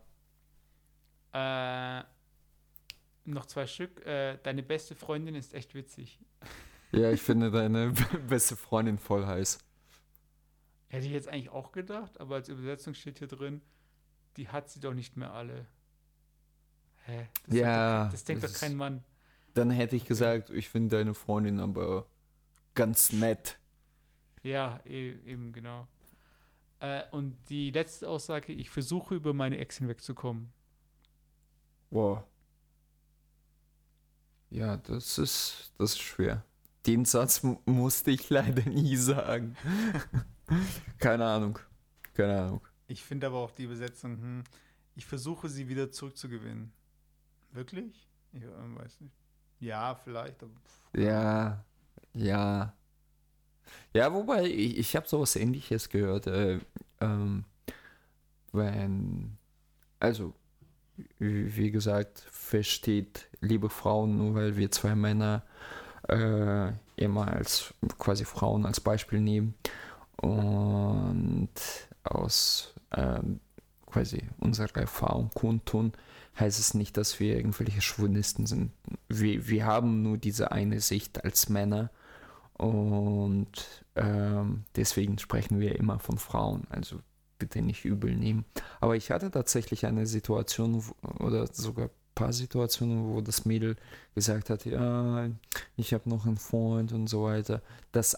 Äh, 1.34 2.04
noch 3.26 3.46
zwei 3.46 3.68
Stück. 3.68 4.06
Äh, 4.06 4.38
deine 4.44 4.64
beste 4.64 4.96
Freundin 4.96 5.36
ist 5.36 5.54
echt 5.54 5.76
witzig. 5.76 6.20
Ja, 6.92 7.12
ich 7.12 7.22
finde 7.22 7.52
deine 7.52 7.92
beste 8.28 8.56
Freundin 8.56 8.98
voll 8.98 9.26
heiß. 9.26 9.60
Hätte 10.88 11.06
ich 11.06 11.14
jetzt 11.14 11.30
eigentlich 11.30 11.50
auch 11.50 11.72
gedacht, 11.72 12.20
aber 12.20 12.36
als 12.36 12.50
Übersetzung 12.50 12.94
steht 12.94 13.20
hier 13.20 13.28
drin, 13.28 13.62
die 14.36 14.50
hat 14.50 14.70
sie 14.70 14.80
doch 14.80 14.94
nicht 14.94 15.16
mehr 15.16 15.34
alle. 15.34 15.66
Hä? 17.06 17.28
Das 17.48 17.56
Ja, 17.56 18.04
doch, 18.06 18.12
das 18.12 18.24
denkt 18.26 18.44
das 18.44 18.54
doch 18.54 18.60
kein 18.60 18.76
Mann. 18.76 19.04
Dann 19.54 19.72
hätte 19.72 19.96
ich 19.96 20.06
gesagt, 20.06 20.50
ich 20.50 20.70
finde 20.70 20.98
deine 20.98 21.14
Freundin 21.14 21.60
aber 21.60 22.08
ganz 22.76 23.12
nett. 23.14 23.58
Ja, 24.44 24.80
e 24.86 25.12
eben, 25.26 25.52
genau. 25.52 25.88
Äh, 26.80 27.04
und 27.12 27.38
die 27.50 27.72
letzte 27.72 28.10
Aussage, 28.10 28.54
ich 28.54 28.70
versuche 28.70 29.16
über 29.16 29.34
meine 29.34 29.58
Ex 29.60 29.78
hinwegzukommen. 29.78 30.52
Wow. 31.90 32.24
Ja, 34.52 34.78
das 34.78 35.18
ist, 35.18 35.72
das 35.78 35.92
ist 35.94 36.02
schwer. 36.02 36.44
Den 36.86 37.06
Satz 37.06 37.42
mu- 37.44 37.60
musste 37.66 38.12
ich 38.12 38.30
leider 38.30 38.70
nie 38.70 38.96
sagen. 38.98 39.56
Keine 41.00 41.26
Ahnung. 41.26 41.58
Keine 42.14 42.42
Ahnung. 42.42 42.62
Ich 42.88 43.04
finde 43.04 43.28
aber 43.28 43.38
auch 43.38 43.52
die 43.52 43.64
Übersetzung, 43.64 44.18
hm, 44.18 44.44
ich 44.96 45.06
versuche 45.06 45.48
sie 45.50 45.70
wieder 45.70 45.90
zurückzugewinnen. 45.92 46.74
Wirklich? 47.52 48.10
Ich 48.34 48.44
äh, 48.44 48.48
weiß 48.76 49.02
nicht. 49.02 49.16
Ja, 49.60 49.96
vielleicht. 49.96 50.44
Ja, 50.96 51.64
ja. 52.14 52.74
Ja, 53.94 54.14
wobei, 54.14 54.46
ich, 54.46 54.78
ich 54.78 54.96
habe 54.96 55.08
sowas 55.08 55.36
ähnliches 55.38 55.88
gehört. 55.88 56.28
Äh, 56.28 56.60
ähm, 57.00 57.46
wenn, 58.52 59.38
also, 60.00 60.34
wie 61.20 61.72
gesagt, 61.72 62.26
versteht 62.32 63.28
liebe 63.40 63.70
Frauen, 63.70 64.18
nur 64.18 64.36
weil 64.36 64.58
wir 64.58 64.72
zwei 64.72 64.96
Männer 64.96 65.44
äh, 66.08 66.72
immer 66.96 67.28
als 67.28 67.74
quasi 67.98 68.26
Frauen 68.26 68.66
als 68.66 68.80
Beispiel 68.80 69.20
nehmen 69.20 69.56
und 70.18 71.50
aus 72.04 72.74
ähm, 72.96 73.40
quasi 73.86 74.24
unserer 74.40 74.76
Erfahrung 74.78 75.30
kundtun, 75.34 75.94
heißt 76.40 76.60
es 76.60 76.74
nicht, 76.74 76.98
dass 76.98 77.20
wir 77.20 77.36
irgendwelche 77.36 77.82
Chauvinisten 77.82 78.46
sind. 78.46 78.72
Wir, 79.10 79.48
wir 79.48 79.66
haben 79.66 80.02
nur 80.02 80.18
diese 80.18 80.52
eine 80.52 80.80
Sicht 80.80 81.24
als 81.24 81.50
Männer 81.50 81.90
und 82.54 83.84
ähm, 83.96 84.64
deswegen 84.76 85.18
sprechen 85.20 85.60
wir 85.60 85.76
immer 85.78 86.00
von 86.00 86.18
Frauen. 86.18 86.68
Also 86.70 87.00
bitte 87.42 87.62
nicht 87.62 87.86
übel 87.86 88.16
nehmen. 88.16 88.46
Aber 88.80 88.96
ich 88.96 89.10
hatte 89.10 89.32
tatsächlich 89.32 89.88
eine 89.88 90.06
Situation 90.06 90.84
oder 91.20 91.48
sogar 91.48 91.86
ein 91.86 91.92
paar 92.14 92.34
Situationen, 92.34 93.14
wo 93.14 93.22
das 93.22 93.46
Mädel 93.46 93.76
gesagt 94.14 94.52
hat, 94.52 94.66
ja, 94.66 95.28
ich 95.76 95.94
habe 95.94 96.08
noch 96.08 96.28
einen 96.28 96.38
Freund 96.38 96.94
und 96.94 97.08
so 97.08 97.24
weiter. 97.24 97.64
Das, 97.92 98.16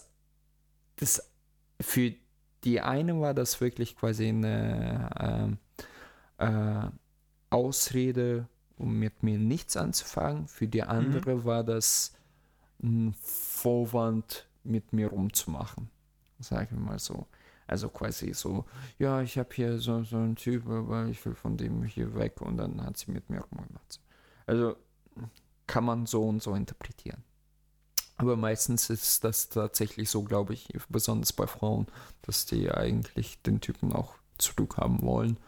das 0.96 1.26
für 1.80 2.12
die 2.64 2.80
eine 2.82 3.18
war 3.18 3.32
das 3.32 3.60
wirklich 3.62 3.96
quasi 3.96 4.28
eine 4.28 5.08
ähm, 5.18 5.58
äh, 6.38 6.90
Ausrede, 7.48 8.46
um 8.76 8.98
mit 8.98 9.22
mir 9.22 9.38
nichts 9.38 9.76
anzufangen. 9.78 10.48
Für 10.48 10.68
die 10.68 10.82
andere 10.82 11.46
war 11.46 11.64
das 11.64 12.12
ein 12.82 13.14
Vorwand, 13.22 14.46
mit 14.66 14.92
mir 14.92 15.08
rumzumachen. 15.08 15.90
Sagen 16.38 16.76
wir 16.76 16.84
mal 16.92 16.98
so. 16.98 17.26
Also 17.66 17.88
quasi 17.88 18.34
so, 18.34 18.64
ja, 18.98 19.22
ich 19.22 19.38
habe 19.38 19.48
hier 19.54 19.78
so, 19.78 20.02
so 20.04 20.16
einen 20.16 20.36
Typ, 20.36 20.66
aber 20.68 21.06
ich 21.06 21.24
will 21.24 21.34
von 21.34 21.56
dem 21.56 21.82
hier 21.84 22.14
weg 22.14 22.40
und 22.40 22.58
dann 22.58 22.84
hat 22.84 22.96
sie 22.96 23.10
mit 23.10 23.30
mir 23.30 23.40
rumgemacht. 23.40 24.00
Also 24.46 24.76
kann 25.66 25.84
man 25.84 26.06
so 26.06 26.22
und 26.22 26.42
so 26.42 26.54
interpretieren. 26.54 27.24
Aber 28.16 28.36
meistens 28.36 28.90
ist 28.90 29.24
das 29.24 29.48
tatsächlich 29.48 30.08
so, 30.08 30.22
glaube 30.22 30.54
ich, 30.54 30.68
besonders 30.88 31.32
bei 31.32 31.46
Frauen, 31.46 31.86
dass 32.22 32.46
die 32.46 32.70
eigentlich 32.70 33.42
den 33.42 33.60
Typen 33.60 33.92
auch 33.92 34.14
zurückhaben 34.38 35.02
wollen. 35.02 35.38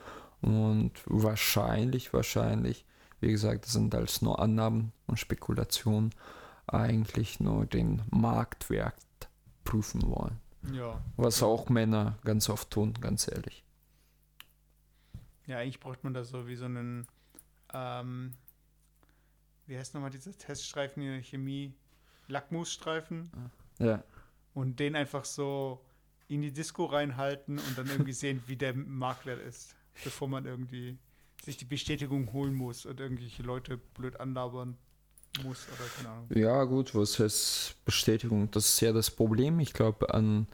Und 0.40 0.92
wahrscheinlich, 1.06 2.12
wahrscheinlich, 2.12 2.84
wie 3.20 3.30
gesagt, 3.30 3.64
das 3.64 3.72
sind 3.72 3.94
alles 3.94 4.20
nur 4.20 4.40
Annahmen 4.40 4.92
und 5.06 5.18
Spekulationen, 5.18 6.10
eigentlich 6.66 7.38
nur 7.38 7.66
den 7.66 8.02
Marktwert 8.10 8.94
prüfen 9.64 10.02
wollen. 10.02 10.40
Ja. 10.72 11.00
Was 11.16 11.42
auch 11.42 11.68
Männer 11.68 12.18
ganz 12.24 12.48
oft 12.48 12.70
tun, 12.70 12.94
ganz 13.00 13.28
ehrlich. 13.28 13.64
Ja, 15.46 15.58
eigentlich 15.58 15.80
braucht 15.80 16.02
man 16.04 16.14
da 16.14 16.24
so 16.24 16.46
wie 16.48 16.56
so 16.56 16.64
einen, 16.64 17.06
ähm, 17.72 18.34
wie 19.66 19.78
heißt 19.78 19.94
nochmal 19.94 20.10
dieser 20.10 20.36
Teststreifen 20.36 21.02
in 21.02 21.12
der 21.12 21.22
Chemie? 21.22 21.74
Lackmusstreifen. 22.28 23.30
Ja. 23.78 24.02
Und 24.54 24.80
den 24.80 24.96
einfach 24.96 25.24
so 25.24 25.84
in 26.28 26.42
die 26.42 26.52
Disco 26.52 26.86
reinhalten 26.86 27.58
und 27.58 27.78
dann 27.78 27.86
irgendwie 27.86 28.12
sehen, 28.12 28.42
wie 28.46 28.56
der 28.56 28.74
Marktwert 28.74 29.40
ist, 29.40 29.76
bevor 30.02 30.28
man 30.28 30.44
irgendwie 30.44 30.98
sich 31.44 31.56
die 31.56 31.64
Bestätigung 31.64 32.32
holen 32.32 32.54
muss 32.54 32.86
und 32.86 32.98
irgendwelche 32.98 33.42
Leute 33.42 33.76
blöd 33.76 34.18
anlabern 34.18 34.76
muss 35.44 35.66
oder 35.68 35.88
keine 35.96 36.08
Ahnung. 36.10 36.26
Ja, 36.34 36.64
gut, 36.64 36.94
was 36.94 37.18
heißt 37.18 37.76
Bestätigung? 37.84 38.50
Das 38.50 38.66
ist 38.66 38.80
ja 38.80 38.92
das 38.92 39.10
Problem, 39.10 39.60
ich 39.60 39.72
glaube, 39.72 40.12
an 40.14 40.46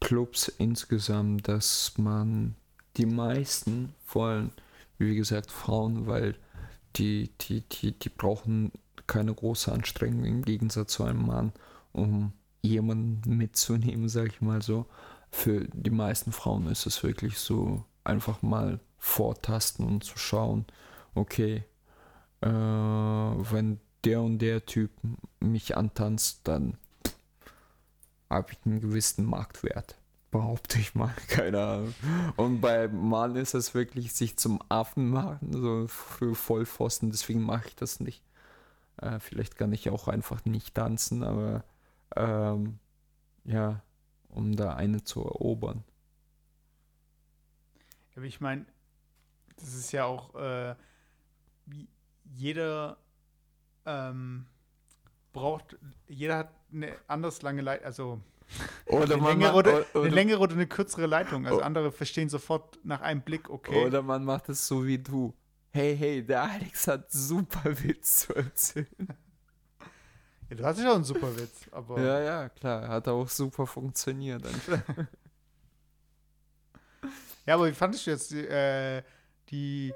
Clubs 0.00 0.48
insgesamt, 0.48 1.48
dass 1.48 1.96
man 1.96 2.56
die 2.96 3.06
meisten, 3.06 3.94
vor 4.04 4.28
allem, 4.28 4.50
wie 4.98 5.16
gesagt, 5.16 5.50
Frauen, 5.50 6.06
weil 6.06 6.36
die, 6.96 7.30
die, 7.40 7.62
die, 7.62 7.92
die 7.98 8.08
brauchen 8.08 8.72
keine 9.06 9.34
große 9.34 9.72
Anstrengung 9.72 10.24
im 10.24 10.42
Gegensatz 10.42 10.92
zu 10.92 11.04
einem 11.04 11.26
Mann, 11.26 11.52
um 11.92 12.32
jemanden 12.62 13.36
mitzunehmen, 13.36 14.08
sag 14.08 14.28
ich 14.28 14.40
mal 14.40 14.62
so. 14.62 14.86
Für 15.30 15.66
die 15.72 15.90
meisten 15.90 16.32
Frauen 16.32 16.68
ist 16.68 16.86
es 16.86 17.02
wirklich 17.02 17.38
so, 17.38 17.84
einfach 18.04 18.42
mal 18.42 18.80
vortasten 18.98 19.86
und 19.86 20.04
zu 20.04 20.16
schauen, 20.18 20.66
okay, 21.14 21.64
äh, 22.40 22.48
wenn 22.48 23.80
der 24.04 24.22
und 24.22 24.38
der 24.38 24.66
Typ 24.66 24.90
mich 25.40 25.76
antanzt, 25.76 26.40
dann 26.44 26.76
habe 28.30 28.52
ich 28.52 28.58
einen 28.64 28.80
gewissen 28.80 29.24
Marktwert. 29.24 29.96
Behaupte 30.30 30.78
ich 30.78 30.94
mal, 30.94 31.14
keine 31.28 31.64
Ahnung. 31.64 31.94
Und 32.36 32.60
bei 32.60 32.88
Mann 32.88 33.36
ist 33.36 33.54
es 33.54 33.74
wirklich 33.74 34.12
sich 34.12 34.36
zum 34.36 34.60
Affen 34.68 35.10
machen, 35.10 35.52
so 35.52 35.86
für 35.86 36.34
Vollpfosten, 36.34 37.10
deswegen 37.10 37.42
mache 37.42 37.68
ich 37.68 37.76
das 37.76 38.00
nicht. 38.00 38.22
Äh, 38.96 39.20
vielleicht 39.20 39.56
kann 39.56 39.72
ich 39.72 39.90
auch 39.90 40.08
einfach 40.08 40.44
nicht 40.44 40.74
tanzen, 40.74 41.22
aber 41.22 41.64
ähm, 42.16 42.78
ja, 43.44 43.82
um 44.28 44.56
da 44.56 44.74
eine 44.74 45.04
zu 45.04 45.20
erobern. 45.22 45.84
Aber 48.16 48.24
ich 48.24 48.40
meine, 48.40 48.64
das 49.56 49.74
ist 49.74 49.92
ja 49.92 50.04
auch 50.04 50.34
äh, 50.34 50.74
jeder, 52.24 52.96
ähm, 53.86 54.46
braucht, 55.32 55.76
jeder 56.08 56.38
hat 56.38 56.54
eine 56.72 56.92
anders 57.06 57.42
lange 57.42 57.62
Leitung, 57.62 57.86
also 57.86 58.20
Oder 58.86 59.14
eine, 59.14 59.14
längere 59.16 59.52
macht, 59.52 59.56
oder, 59.56 59.86
oder, 59.94 60.04
eine 60.04 60.14
längere 60.14 60.38
oder 60.40 60.52
eine 60.54 60.66
kürzere 60.66 61.06
Leitung. 61.06 61.46
Also 61.46 61.58
Oh. 61.60 61.62
andere 61.62 61.92
verstehen 61.92 62.28
sofort 62.28 62.78
nach 62.84 63.00
einem 63.00 63.22
Blick, 63.22 63.48
okay. 63.50 63.84
oder 63.86 64.02
man 64.02 64.24
macht 64.24 64.48
es 64.48 64.66
so 64.66 64.86
wie 64.86 64.98
du. 64.98 65.34
Hey, 65.70 65.96
hey, 65.96 66.24
der 66.24 66.42
Alex 66.42 66.86
hat 66.86 67.10
super 67.10 67.64
Witz 67.82 68.20
zu 68.26 68.34
erzählen. 68.34 68.86
ja, 70.50 70.56
du 70.56 70.64
hast 70.64 70.78
ja 70.78 70.84
schon 70.84 70.94
einen 70.94 71.04
super 71.04 71.36
Witz, 71.36 71.66
aber 71.72 72.00
Ja, 72.00 72.20
ja, 72.20 72.48
klar, 72.48 72.88
hat 72.88 73.08
auch 73.08 73.28
super 73.28 73.66
funktioniert. 73.66 74.44
Ja, 77.46 77.54
aber 77.54 77.68
wie 77.68 77.72
fandest 77.72 78.06
du 78.06 78.10
jetzt 78.10 78.32
äh, 78.32 79.02
die 79.50 79.92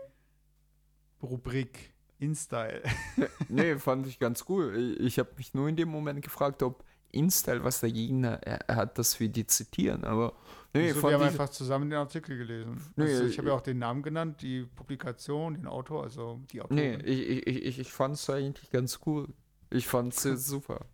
Rubrik 1.22 1.94
InStyle? 2.18 2.82
nee, 3.48 3.76
fand 3.76 4.06
ich 4.06 4.18
ganz 4.18 4.44
cool. 4.48 4.96
Ich, 5.00 5.18
habe 5.18 5.30
mich 5.36 5.54
nur 5.54 5.68
in 5.68 5.76
dem 5.76 5.88
Moment 5.88 6.22
gefragt, 6.22 6.62
ob 6.62 6.84
InStyle 7.10 7.64
was 7.64 7.80
dagegen 7.80 8.26
hat, 8.26 8.98
dass 8.98 9.18
wir 9.18 9.28
die 9.28 9.46
zitieren. 9.46 10.04
Aber 10.04 10.34
nee, 10.74 10.92
so, 10.92 11.02
wir 11.02 11.14
haben 11.14 11.22
einfach 11.22 11.48
zusammen 11.48 11.88
den 11.88 11.98
Artikel 11.98 12.36
gelesen. 12.36 12.80
Nee, 12.96 13.04
also 13.04 13.24
ich 13.24 13.38
habe 13.38 13.48
ja 13.48 13.54
auch 13.54 13.60
den 13.60 13.78
Namen 13.78 14.02
genannt, 14.02 14.42
die 14.42 14.64
Publikation, 14.64 15.54
den 15.54 15.66
Autor, 15.66 16.02
also 16.04 16.40
die 16.52 16.60
Autorin. 16.60 16.98
nee, 16.98 17.04
ich, 17.04 17.46
ich, 17.46 17.66
ich, 17.66 17.78
ich 17.78 17.92
fand 17.92 18.16
es 18.16 18.28
eigentlich 18.28 18.70
ganz 18.70 19.00
cool. 19.06 19.28
Ich 19.70 19.86
fand 19.86 20.14
es 20.14 20.46
super. 20.46 20.86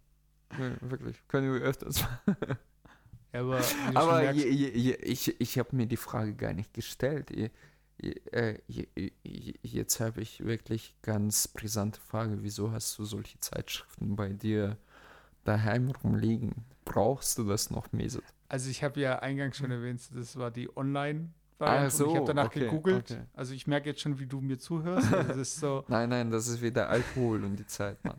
Nee, 0.59 0.73
wirklich. 0.81 1.17
Können 1.29 1.53
wir 1.53 1.61
öfters 1.63 2.03
machen. 2.03 2.37
Ja, 3.35 3.41
aber 3.41 3.61
Aber 3.95 4.21
merkst, 4.21 4.45
je, 4.45 4.49
je, 4.49 4.69
je, 4.71 4.95
ich, 4.95 5.41
ich 5.41 5.59
habe 5.59 5.75
mir 5.75 5.87
die 5.87 5.97
Frage 5.97 6.35
gar 6.35 6.53
nicht 6.53 6.73
gestellt. 6.73 7.31
Äh, 8.03 8.59
je, 8.67 8.89
je, 8.97 9.55
jetzt 9.63 10.01
habe 10.01 10.21
ich 10.21 10.45
wirklich 10.45 10.95
ganz 11.03 11.49
brisante 11.49 12.01
Frage. 12.01 12.43
Wieso 12.43 12.73
hast 12.73 12.99
du 12.99 13.05
solche 13.05 13.39
Zeitschriften 13.41 14.17
bei 14.17 14.33
dir 14.33 14.77
daheim 15.45 15.91
rumliegen? 16.03 16.53
Brauchst 16.85 17.39
du 17.39 17.45
das 17.45 17.71
noch, 17.71 17.93
Mesut? 17.93 18.25
also 18.49 18.71
ich 18.71 18.85
habe 18.85 19.01
ja 19.01 19.19
eingangs 19.21 19.57
schon 19.57 19.71
erwähnt, 19.71 20.01
das 20.15 20.37
war 20.37 20.51
die 20.51 20.75
Online- 20.77 21.31
Variante. 21.59 21.85
und 21.85 21.91
so, 21.93 22.11
ich 22.11 22.17
habe 22.17 22.27
danach 22.27 22.47
okay, 22.47 22.61
gegoogelt. 22.61 23.11
okay. 23.13 23.23
Also 23.33 23.55
ich 23.55 23.67
merke 23.67 23.89
jetzt 23.89 24.01
schon, 24.01 24.19
wie 24.19 24.27
du 24.27 24.41
mir 24.41 24.59
zuhörst. 24.59 25.09
Also 25.13 25.29
das 25.29 25.37
ist 25.37 25.57
so, 25.61 25.85
Nein, 25.89 26.09
nein, 26.09 26.31
das 26.31 26.49
ist 26.49 26.61
wieder 26.61 26.89
Alkohol 26.89 27.45
und 27.45 27.57
die 27.57 27.67
Zeit, 27.67 28.05
Mann. 28.05 28.19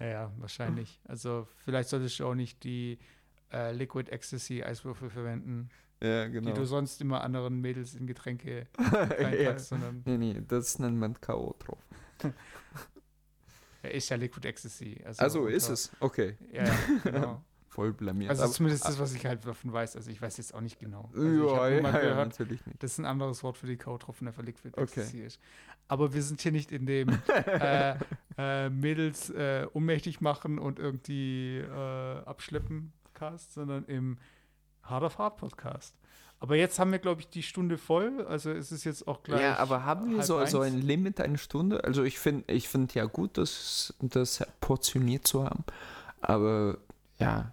ja, 0.00 0.06
ja, 0.06 0.32
wahrscheinlich. 0.38 1.00
Also 1.04 1.46
vielleicht 1.56 1.88
solltest 1.88 2.18
du 2.18 2.26
auch 2.26 2.34
nicht 2.34 2.62
die 2.64 2.98
äh, 3.52 3.72
Liquid 3.72 4.10
Ecstasy 4.10 4.62
Eiswürfel 4.64 5.10
verwenden, 5.10 5.68
ja, 6.02 6.26
die 6.26 6.32
genau. 6.32 6.52
du 6.54 6.64
sonst 6.64 7.00
immer 7.00 7.22
anderen 7.22 7.60
Mädels 7.60 7.94
in 7.94 8.06
Getränke 8.06 8.66
ja. 8.78 8.84
reinpackst, 9.04 9.68
sondern 9.68 10.02
Nee, 10.04 10.18
nee, 10.18 10.42
das 10.46 10.78
nennt 10.78 10.96
man 10.98 11.20
K.O. 11.20 11.54
drauf. 11.58 11.78
er 13.82 13.94
ist 13.94 14.08
ja 14.08 14.16
Liquid 14.16 14.46
Ecstasy. 14.46 15.00
Also, 15.04 15.22
Also 15.22 15.46
ist 15.46 15.68
es. 15.68 15.90
Okay, 16.00 16.36
Ja, 16.52 16.64
ja, 16.64 16.74
genau. 17.04 17.42
voll 17.68 17.92
blamiert. 17.92 18.30
Also 18.30 18.44
Aber- 18.44 18.52
zumindest 18.52 18.84
das, 18.84 18.98
was 18.98 19.14
ich 19.14 19.24
halt 19.24 19.46
davon 19.46 19.72
weiß. 19.72 19.96
Also 19.96 20.10
ich 20.10 20.20
weiß 20.20 20.36
jetzt 20.38 20.54
auch 20.54 20.60
nicht 20.60 20.78
genau. 20.80 21.08
Also 21.14 21.26
ja, 21.26 21.68
ja, 21.68 21.80
ja, 21.80 21.90
gehört, 22.00 22.38
natürlich 22.38 22.64
nicht. 22.66 22.82
dass 22.82 22.98
ein 22.98 23.04
anderes 23.04 23.42
Wort 23.42 23.56
für 23.56 23.66
die 23.66 23.76
Kautropfen 23.76 24.26
einfach 24.26 24.42
Liquid 24.42 24.72
Okay. 24.76 24.82
Ecstasy 24.82 25.20
ist. 25.20 25.40
Aber 25.88 26.12
wir 26.12 26.22
sind 26.22 26.40
hier 26.40 26.52
nicht 26.52 26.72
in 26.72 26.86
dem 26.86 27.08
äh, 27.46 27.94
äh, 28.36 28.70
Mädels 28.70 29.30
äh, 29.30 29.66
ohnmächtig 29.72 30.20
machen 30.20 30.58
und 30.58 30.78
irgendwie 30.78 31.58
äh, 31.58 32.22
abschleppen 32.24 32.92
Cast, 33.14 33.54
sondern 33.54 33.84
im 33.86 34.18
Hard 34.90 35.04
of 35.04 35.18
Hard 35.18 35.36
Podcast. 35.36 35.94
Aber 36.42 36.56
jetzt 36.56 36.78
haben 36.78 36.90
wir, 36.90 36.98
glaube 36.98 37.20
ich, 37.20 37.28
die 37.28 37.42
Stunde 37.42 37.76
voll. 37.76 38.24
Also 38.26 38.50
es 38.50 38.72
ist 38.72 38.84
jetzt 38.84 39.06
auch 39.06 39.22
gleich. 39.22 39.42
Ja, 39.42 39.58
aber 39.58 39.84
haben 39.84 40.16
wir 40.16 40.22
so, 40.22 40.44
so 40.46 40.60
ein 40.60 40.80
Limit, 40.80 41.20
eine 41.20 41.36
Stunde? 41.36 41.84
Also 41.84 42.02
ich 42.02 42.18
finde 42.18 42.50
ich 42.52 42.68
find 42.68 42.94
ja 42.94 43.04
gut, 43.04 43.36
das, 43.36 43.94
das 44.00 44.44
portioniert 44.60 45.26
zu 45.26 45.44
haben. 45.44 45.64
Aber 46.22 46.78
ja. 47.18 47.52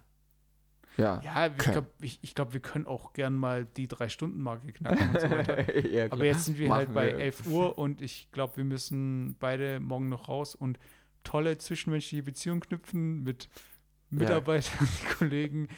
Ja. 0.96 1.20
Ja, 1.22 1.46
ich 1.46 1.58
glaube, 1.58 1.86
ich, 2.00 2.18
ich 2.22 2.34
glaub, 2.34 2.54
wir 2.54 2.60
können 2.60 2.86
auch 2.86 3.12
gern 3.12 3.36
mal 3.36 3.66
die 3.66 3.86
Drei-Stunden-Marke 3.86 4.72
knacken 4.72 5.10
und 5.10 5.20
so 5.20 5.30
weiter. 5.30 5.86
ja, 5.86 6.10
Aber 6.10 6.24
jetzt 6.24 6.46
sind 6.46 6.58
wir 6.58 6.70
halt 6.70 6.88
Machen 6.88 6.94
bei 6.94 7.06
wir. 7.08 7.18
11 7.18 7.46
Uhr 7.46 7.78
und 7.78 8.02
ich 8.02 8.32
glaube, 8.32 8.56
wir 8.56 8.64
müssen 8.64 9.36
beide 9.38 9.78
morgen 9.80 10.08
noch 10.08 10.28
raus 10.28 10.56
und 10.56 10.78
tolle 11.22 11.56
zwischenmenschliche 11.58 12.24
Beziehungen 12.24 12.60
knüpfen 12.60 13.22
mit 13.22 13.48
Mitarbeitern, 14.10 14.88
Kollegen, 15.18 15.68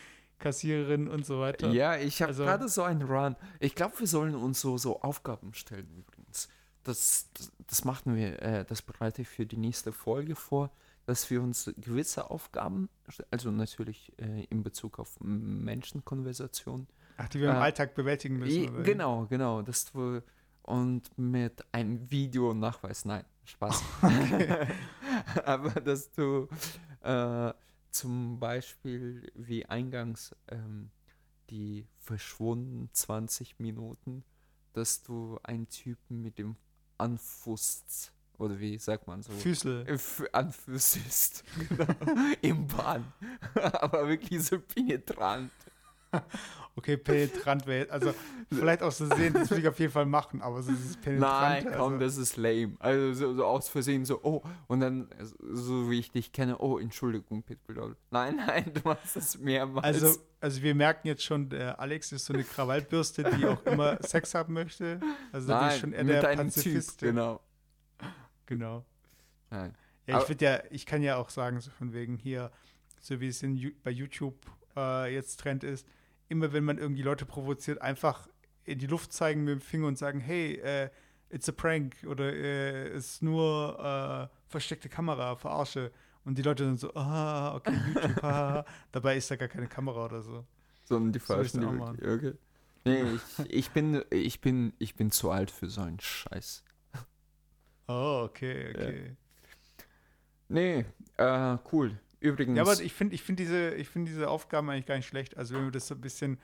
Kassiererinnen 0.40 1.06
und 1.08 1.24
so 1.24 1.38
weiter. 1.40 1.70
Ja, 1.70 1.96
ich 1.96 2.20
habe 2.22 2.30
Also- 2.30 2.42
gerade 2.44 2.68
so 2.68 2.82
einen 2.82 3.02
Run. 3.02 3.36
Ich 3.60 3.74
glaube, 3.76 4.00
wir 4.00 4.06
sollen 4.08 4.34
uns 4.34 4.60
so, 4.60 4.76
so 4.78 5.00
Aufgaben 5.02 5.54
stellen 5.54 5.88
übrigens. 5.96 6.48
Das, 6.82 7.28
das, 7.34 7.52
das 7.68 7.84
machen 7.84 8.16
wir, 8.16 8.40
äh, 8.42 8.64
das 8.64 8.82
bereite 8.82 9.22
ich 9.22 9.28
für 9.28 9.46
die 9.46 9.58
nächste 9.58 9.92
Folge 9.92 10.34
vor, 10.34 10.70
dass 11.06 11.30
wir 11.30 11.42
uns 11.42 11.70
gewisse 11.76 12.30
Aufgaben, 12.30 12.88
also 13.30 13.50
natürlich 13.50 14.12
äh, 14.18 14.44
in 14.44 14.62
Bezug 14.62 14.98
auf 14.98 15.16
Menschenkonversation, 15.20 16.86
Ach, 17.16 17.28
die 17.28 17.40
wir 17.40 17.50
im 17.50 17.56
Ah. 17.56 17.62
Alltag 17.62 17.94
bewältigen 17.94 18.38
müssen. 18.38 18.82
Genau, 18.82 19.26
genau. 19.26 19.60
Das 19.62 19.84
du, 19.92 20.22
und 20.62 21.02
mit 21.18 21.64
einem 21.72 22.10
Videonachweis, 22.10 23.04
nein, 23.04 23.24
Spaß. 23.44 23.82
Aber 25.44 25.70
dass 25.80 26.10
du 26.12 26.48
äh, 27.02 27.52
zum 27.90 28.38
Beispiel 28.38 29.30
wie 29.34 29.66
eingangs 29.66 30.34
ähm, 30.48 30.90
die 31.50 31.86
verschwunden 31.98 32.88
20 32.92 33.58
Minuten, 33.58 34.24
dass 34.72 35.02
du 35.02 35.38
einen 35.42 35.68
Typen 35.68 36.22
mit 36.22 36.38
dem 36.38 36.56
anfusst, 36.98 38.12
oder 38.38 38.58
wie 38.60 38.78
sagt 38.78 39.06
man 39.06 39.22
so? 39.22 39.32
Füßel. 39.32 39.86
Äh, 39.86 39.92
f- 39.94 40.24
Anfüßest, 40.32 41.44
genau, 41.68 41.86
im 42.40 42.66
Bahn. 42.66 43.12
Aber 43.54 44.08
wirklich 44.08 44.42
so 44.44 44.58
penetrant. 44.60 45.50
Okay, 46.76 46.96
penetrant 46.96 47.66
wäre 47.66 47.80
jetzt- 47.80 47.90
Also, 47.90 48.14
vielleicht 48.50 48.82
auch 48.82 48.92
so 48.92 49.04
sehen, 49.14 49.34
das 49.34 49.50
will 49.50 49.58
ich 49.58 49.68
auf 49.68 49.78
jeden 49.80 49.92
Fall 49.92 50.06
machen, 50.06 50.40
aber 50.40 50.62
so 50.62 50.70
dieses 50.72 50.96
penetrant. 50.96 51.64
Nein, 51.66 51.74
komm, 51.76 51.94
also, 51.94 51.98
das 51.98 52.16
ist 52.16 52.36
lame. 52.36 52.76
Also 52.78 53.12
so, 53.12 53.34
so 53.34 53.44
aus 53.44 53.68
Versehen 53.68 54.04
so, 54.04 54.20
oh, 54.22 54.40
und 54.68 54.80
dann, 54.80 55.10
äh, 55.10 55.24
so 55.52 55.90
wie 55.90 55.98
ich 55.98 56.10
dich 56.12 56.32
kenne, 56.32 56.56
oh, 56.58 56.78
Entschuldigung, 56.78 57.42
Pitbull. 57.42 57.96
Nein, 58.10 58.36
nein, 58.36 58.72
du 58.72 58.80
machst 58.84 59.16
das 59.16 59.36
mehrmals. 59.38 59.84
also, 59.84 60.16
also, 60.40 60.62
wir 60.62 60.74
merken 60.76 61.08
jetzt 61.08 61.24
schon, 61.24 61.48
der 61.50 61.80
Alex 61.80 62.12
ist 62.12 62.24
so 62.24 62.32
eine 62.32 62.44
Krawallbürste, 62.44 63.24
die 63.24 63.44
auch 63.46 63.62
immer 63.66 64.00
Sex 64.02 64.34
haben 64.34 64.54
möchte. 64.54 65.00
Also, 65.32 65.48
da 65.48 65.66
bin 65.66 65.74
ich 65.74 65.80
schon 65.80 65.92
eher 65.92 66.04
der 66.04 66.22
Pazifist. 66.36 67.00
Genau. 67.00 67.40
genau. 68.46 68.84
Nein. 69.50 69.74
Ja, 70.06 70.14
Aber- 70.14 70.22
ich 70.24 70.28
würde 70.30 70.44
ja, 70.44 70.62
ich 70.70 70.86
kann 70.86 71.02
ja 71.02 71.16
auch 71.16 71.30
sagen, 71.30 71.60
so 71.60 71.70
von 71.72 71.92
wegen 71.92 72.16
hier, 72.16 72.50
so 73.00 73.20
wie 73.20 73.28
es 73.28 73.42
in, 73.42 73.74
bei 73.82 73.90
YouTube 73.90 74.36
äh, 74.76 75.12
jetzt 75.12 75.40
Trend 75.40 75.64
ist, 75.64 75.86
immer 76.30 76.52
wenn 76.52 76.64
man 76.64 76.78
irgendwie 76.78 77.02
Leute 77.02 77.26
provoziert, 77.26 77.82
einfach 77.82 78.28
in 78.64 78.78
die 78.78 78.86
Luft 78.86 79.12
zeigen 79.12 79.44
mit 79.44 79.52
dem 79.52 79.60
Finger 79.60 79.88
und 79.88 79.98
sagen, 79.98 80.20
hey, 80.20 80.54
äh, 80.54 80.88
it's 81.28 81.48
a 81.48 81.52
prank 81.52 81.96
oder 82.06 82.32
äh, 82.32 82.96
ist 82.96 83.22
nur 83.22 84.30
äh, 84.30 84.50
versteckte 84.50 84.88
Kamera, 84.88 85.36
verarsche. 85.36 85.90
Und 86.24 86.38
die 86.38 86.42
Leute 86.42 86.64
dann 86.64 86.76
so, 86.76 86.94
ah, 86.94 87.56
okay, 87.56 87.74
YouTube, 87.86 88.22
haha. 88.22 88.64
Dabei 88.92 89.16
ist 89.16 89.30
da 89.30 89.36
gar 89.36 89.48
keine 89.48 89.66
Kamera 89.66 90.04
oder 90.04 90.22
so. 90.22 90.44
Sondern 90.84 91.12
die 91.12 91.18
falschen, 91.18 91.60
die 91.60 92.06
okay. 92.06 92.32
Nee, 92.84 93.02
ich, 93.14 93.50
ich, 93.50 93.70
bin, 93.70 94.02
ich, 94.10 94.40
bin, 94.40 94.72
ich 94.78 94.94
bin 94.94 95.10
zu 95.10 95.30
alt 95.30 95.50
für 95.50 95.68
so 95.68 95.82
einen 95.82 96.00
Scheiß. 96.00 96.64
Oh, 97.88 98.22
okay, 98.24 98.70
okay. 98.70 99.16
Nee, 100.48 100.84
äh, 101.16 101.58
cool. 101.72 101.98
Übrigens, 102.20 102.56
Ja, 102.56 102.62
aber 102.62 102.80
ich 102.80 102.92
finde 102.92 103.14
ich 103.14 103.22
find 103.22 103.38
diese, 103.38 103.74
ich 103.74 103.88
find 103.88 104.06
diese 104.06 104.28
Aufgaben 104.28 104.68
eigentlich 104.70 104.86
gar 104.86 104.96
nicht 104.96 105.06
schlecht. 105.06 105.36
Also 105.36 105.54
wenn 105.54 105.64
wir 105.64 105.70
das 105.72 105.88
so 105.88 105.94
ein 105.94 106.00
bisschen, 106.00 106.38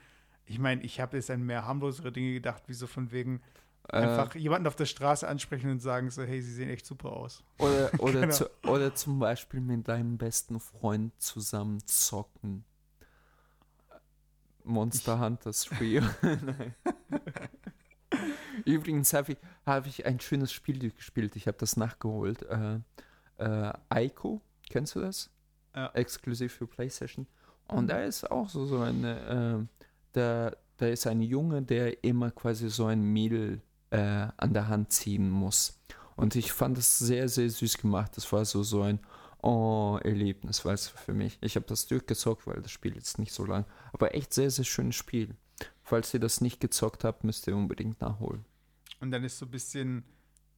ich 0.45 0.59
meine, 0.59 0.81
ich 0.83 0.99
habe 0.99 1.17
jetzt 1.17 1.29
an 1.29 1.43
mehr 1.43 1.65
harmlosere 1.65 2.11
Dinge 2.11 2.33
gedacht, 2.33 2.63
wie 2.67 2.73
so 2.73 2.87
von 2.87 3.11
wegen 3.11 3.41
äh, 3.89 3.97
einfach 3.97 4.33
jemanden 4.35 4.67
auf 4.67 4.75
der 4.75 4.85
Straße 4.85 5.27
ansprechen 5.27 5.69
und 5.69 5.79
sagen 5.79 6.09
so, 6.09 6.23
hey, 6.23 6.41
sie 6.41 6.51
sehen 6.53 6.69
echt 6.69 6.85
super 6.85 7.11
aus. 7.13 7.43
Oder, 7.59 7.91
oder, 7.99 8.21
Genau. 8.21 8.33
zu, 8.33 8.49
oder 8.63 8.95
zum 8.95 9.19
Beispiel 9.19 9.61
mit 9.61 9.87
deinem 9.87 10.17
besten 10.17 10.59
Freund 10.59 11.13
zusammen 11.21 11.79
zocken. 11.85 12.65
Monster 14.63 15.19
Hunters 15.19 15.65
3. 15.77 16.01
Nein. 16.21 16.75
Übrigens 18.65 19.13
habe 19.13 19.33
ich, 19.33 19.37
hab 19.65 19.85
ich 19.85 20.05
ein 20.05 20.19
schönes 20.19 20.51
Spiel 20.51 20.91
gespielt. 20.91 21.35
Ich 21.35 21.47
habe 21.47 21.57
das 21.57 21.77
nachgeholt. 21.77 22.41
Äh, 22.43 22.79
äh, 23.37 23.73
Aiko, 23.89 24.41
kennst 24.69 24.95
du 24.95 25.01
das? 25.01 25.29
Ja. 25.77 25.91
Exklusiv 25.93 26.53
für 26.53 26.65
PlayStation. 26.65 27.27
Und 27.67 27.87
da 27.87 28.01
ist 28.01 28.29
auch 28.31 28.49
so, 28.49 28.65
so 28.65 28.79
eine, 28.79 29.67
äh, 29.69 29.83
da, 30.13 30.51
da 30.77 30.87
ist 30.87 31.05
ein 31.05 31.21
Junge, 31.21 31.61
der 31.61 32.03
immer 32.03 32.31
quasi 32.31 32.69
so 32.71 32.87
ein 32.87 33.03
Mädel 33.03 33.61
äh, 33.91 34.27
an 34.37 34.53
der 34.53 34.69
Hand 34.69 34.91
ziehen 34.91 35.29
muss. 35.29 35.79
Und 36.15 36.35
ich 36.35 36.51
fand 36.51 36.79
das 36.79 36.97
sehr, 36.97 37.29
sehr 37.29 37.47
süß 37.47 37.77
gemacht. 37.77 38.17
Das 38.17 38.31
war 38.33 38.43
so, 38.43 38.63
so 38.63 38.81
ein 38.81 38.99
oh, 39.43 39.99
Erlebnis, 40.03 40.65
weißt 40.65 40.93
du, 40.93 40.97
für 40.97 41.13
mich. 41.13 41.37
Ich 41.41 41.55
habe 41.55 41.67
das 41.67 41.85
durchgezockt, 41.85 42.47
weil 42.47 42.59
das 42.61 42.71
Spiel 42.71 42.95
jetzt 42.95 43.19
nicht 43.19 43.31
so 43.31 43.45
lang. 43.45 43.65
Aber 43.93 44.15
echt 44.15 44.33
sehr, 44.33 44.49
sehr 44.49 44.65
schönes 44.65 44.95
Spiel. 44.95 45.35
Falls 45.83 46.11
ihr 46.11 46.19
das 46.19 46.41
nicht 46.41 46.59
gezockt 46.59 47.03
habt, 47.03 47.23
müsst 47.23 47.45
ihr 47.47 47.55
unbedingt 47.55 48.01
nachholen. 48.01 48.45
Und 48.99 49.11
dann 49.11 49.23
ist 49.23 49.37
so 49.37 49.45
ein 49.45 49.51
bisschen 49.51 50.03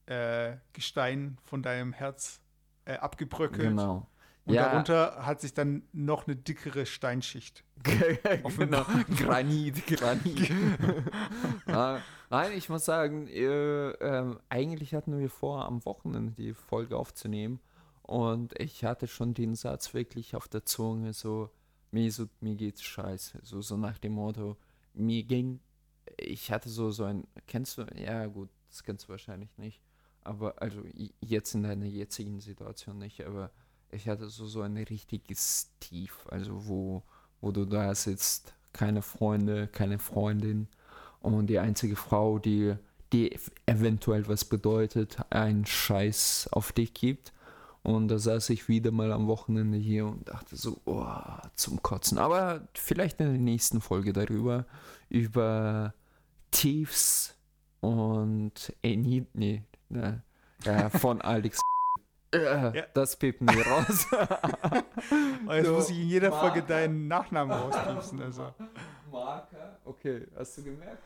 äh, 0.05 0.55
Gestein 0.71 1.37
von 1.43 1.61
deinem 1.61 1.91
Herz 1.91 2.39
äh, 2.85 2.93
abgebröckelt. 2.93 3.69
Genau. 3.69 4.07
Und 4.49 4.55
Ja. 4.55 4.69
darunter 4.69 5.25
hat 5.27 5.41
sich 5.41 5.53
dann 5.53 5.83
noch 5.93 6.25
eine 6.25 6.35
dickere 6.35 6.87
Steinschicht. 6.87 7.63
genau. 8.57 8.83
Granit, 9.15 9.85
Granit. 9.87 10.51
Ah, 11.67 11.99
Nein, 12.31 12.51
ich 12.55 12.67
muss 12.67 12.85
sagen, 12.85 13.27
äh, 13.27 13.89
ähm, 13.91 14.39
eigentlich 14.49 14.93
hatten 14.95 15.17
wir 15.19 15.29
vor, 15.29 15.65
am 15.65 15.85
Wochenende 15.85 16.33
die 16.33 16.53
Folge 16.53 16.97
aufzunehmen. 16.97 17.59
Und 18.01 18.59
ich 18.59 18.83
hatte 18.83 19.07
schon 19.07 19.33
den 19.35 19.53
Satz 19.55 19.93
wirklich 19.93 20.35
auf 20.35 20.47
der 20.47 20.65
Zunge, 20.65 21.13
so, 21.13 21.49
mir, 21.91 22.11
so, 22.11 22.25
mir 22.41 22.55
geht's 22.55 22.81
scheiße. 22.83 23.39
So, 23.43 23.61
so 23.61 23.77
nach 23.77 23.99
dem 23.99 24.13
Motto, 24.13 24.57
mir 24.95 25.23
ging, 25.23 25.59
ich 26.17 26.51
hatte 26.51 26.69
so, 26.69 26.89
so 26.91 27.03
ein, 27.03 27.27
kennst 27.47 27.77
du, 27.77 27.85
ja 27.95 28.25
gut, 28.25 28.49
das 28.69 28.83
kennst 28.83 29.05
du 29.05 29.09
wahrscheinlich 29.09 29.55
nicht. 29.57 29.79
Aber, 30.23 30.59
also 30.61 30.81
jetzt 31.21 31.53
in 31.55 31.63
deiner 31.63 31.85
jetzigen 31.85 32.39
Situation 32.41 32.97
nicht, 32.97 33.23
aber 33.25 33.51
ich 33.91 34.07
hatte 34.07 34.29
so, 34.29 34.45
so 34.45 34.61
ein 34.61 34.77
richtiges 34.77 35.71
Tief, 35.79 36.25
also 36.29 36.67
wo, 36.67 37.03
wo 37.41 37.51
du 37.51 37.65
da 37.65 37.93
sitzt, 37.95 38.53
keine 38.73 39.01
Freunde, 39.01 39.67
keine 39.67 39.99
Freundin 39.99 40.67
und 41.21 41.47
die 41.47 41.59
einzige 41.59 41.95
Frau, 41.95 42.39
die, 42.39 42.75
die 43.11 43.35
ev- 43.35 43.51
eventuell 43.65 44.27
was 44.27 44.45
bedeutet, 44.45 45.17
einen 45.29 45.65
Scheiß 45.65 46.49
auf 46.51 46.71
dich 46.71 46.93
gibt. 46.93 47.33
Und 47.81 48.09
da 48.09 48.19
saß 48.19 48.49
ich 48.49 48.67
wieder 48.67 48.91
mal 48.91 49.11
am 49.13 49.27
Wochenende 49.27 49.77
hier 49.77 50.05
und 50.05 50.27
dachte 50.27 50.57
so, 50.57 50.81
oh, 50.85 51.07
zum 51.55 51.81
Kotzen. 51.81 52.17
Aber 52.17 52.67
vielleicht 52.73 53.21
in 53.21 53.27
der 53.27 53.39
nächsten 53.39 53.79
Folge 53.79 54.11
darüber, 54.11 54.65
über 55.07 55.93
Tiefs 56.51 57.35
und 57.79 58.73
Eni, 58.81 59.25
nee, 59.33 59.63
ne, 59.87 60.21
ja, 60.65 60.89
von 60.89 61.21
Alex. 61.21 61.61
Äh, 62.33 62.77
Ja. 62.77 62.85
Das 62.93 63.15
piepen 63.15 63.47
wir 63.49 63.65
raus. 63.67 64.05
Und 65.47 65.53
jetzt 65.55 65.65
So, 65.65 65.73
muss 65.73 65.89
ich 65.89 65.99
in 65.99 66.07
jeder 66.07 66.31
Folge 66.31 66.59
Marker. 66.59 66.67
deinen 66.67 67.07
Nachnamen 67.07 67.57
rauspiepsen. 67.57 68.21
Also. 68.21 68.53
Marker. 69.11 69.79
Okay, 69.85 70.27
hast 70.37 70.57
du 70.57 70.63
gemerkt? 70.63 71.01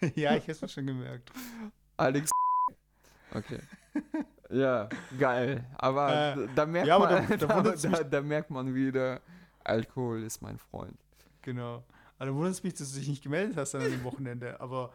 ja, 0.16 0.34
ich 0.36 0.42
habe 0.42 0.52
es 0.52 0.62
mir 0.62 0.68
schon 0.68 0.86
gemerkt. 0.86 1.30
Alex. 1.96 2.30
Okay. 3.34 3.58
Ja, 4.50 4.88
geil. 5.18 5.64
Aber 5.78 6.36
Äh, 6.36 6.48
da 6.54 6.66
merkt 6.66 6.88
ja, 6.88 6.96
aber 6.96 7.10
man, 7.10 7.28
da- 7.28 7.36
da 7.36 7.46
da, 7.46 7.56
wundert's 7.58 7.82
da, 7.82 8.02
da 8.02 8.20
merkt 8.20 8.50
man 8.50 8.74
wieder, 8.74 9.20
Alkohol 9.64 10.22
ist 10.22 10.40
mein 10.42 10.58
Freund. 10.58 10.96
Genau. 11.42 11.84
Also 12.18 12.34
wundert 12.34 12.52
es 12.52 12.62
mich, 12.62 12.74
dass 12.74 12.92
du 12.92 12.98
dich 12.98 13.08
nicht 13.08 13.22
gemeldet 13.22 13.56
hast 13.56 13.74
an 13.74 13.82
dem 13.82 14.02
Wochenende. 14.04 14.60
Aber 14.60 14.92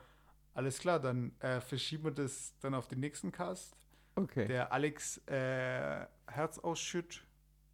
alles 0.54 0.80
klar, 0.80 1.00
dann 1.00 1.32
äh, 1.40 1.60
verschieben 1.62 2.04
wir 2.06 2.12
das 2.12 2.54
dann 2.62 2.74
auf 2.74 2.88
den 2.88 3.00
nächsten 3.00 3.32
Cast. 3.32 3.76
Okay. 4.16 4.48
Der 4.48 4.72
Alex 4.72 5.18
äh, 5.28 6.06
Herzausschütt 6.28 7.22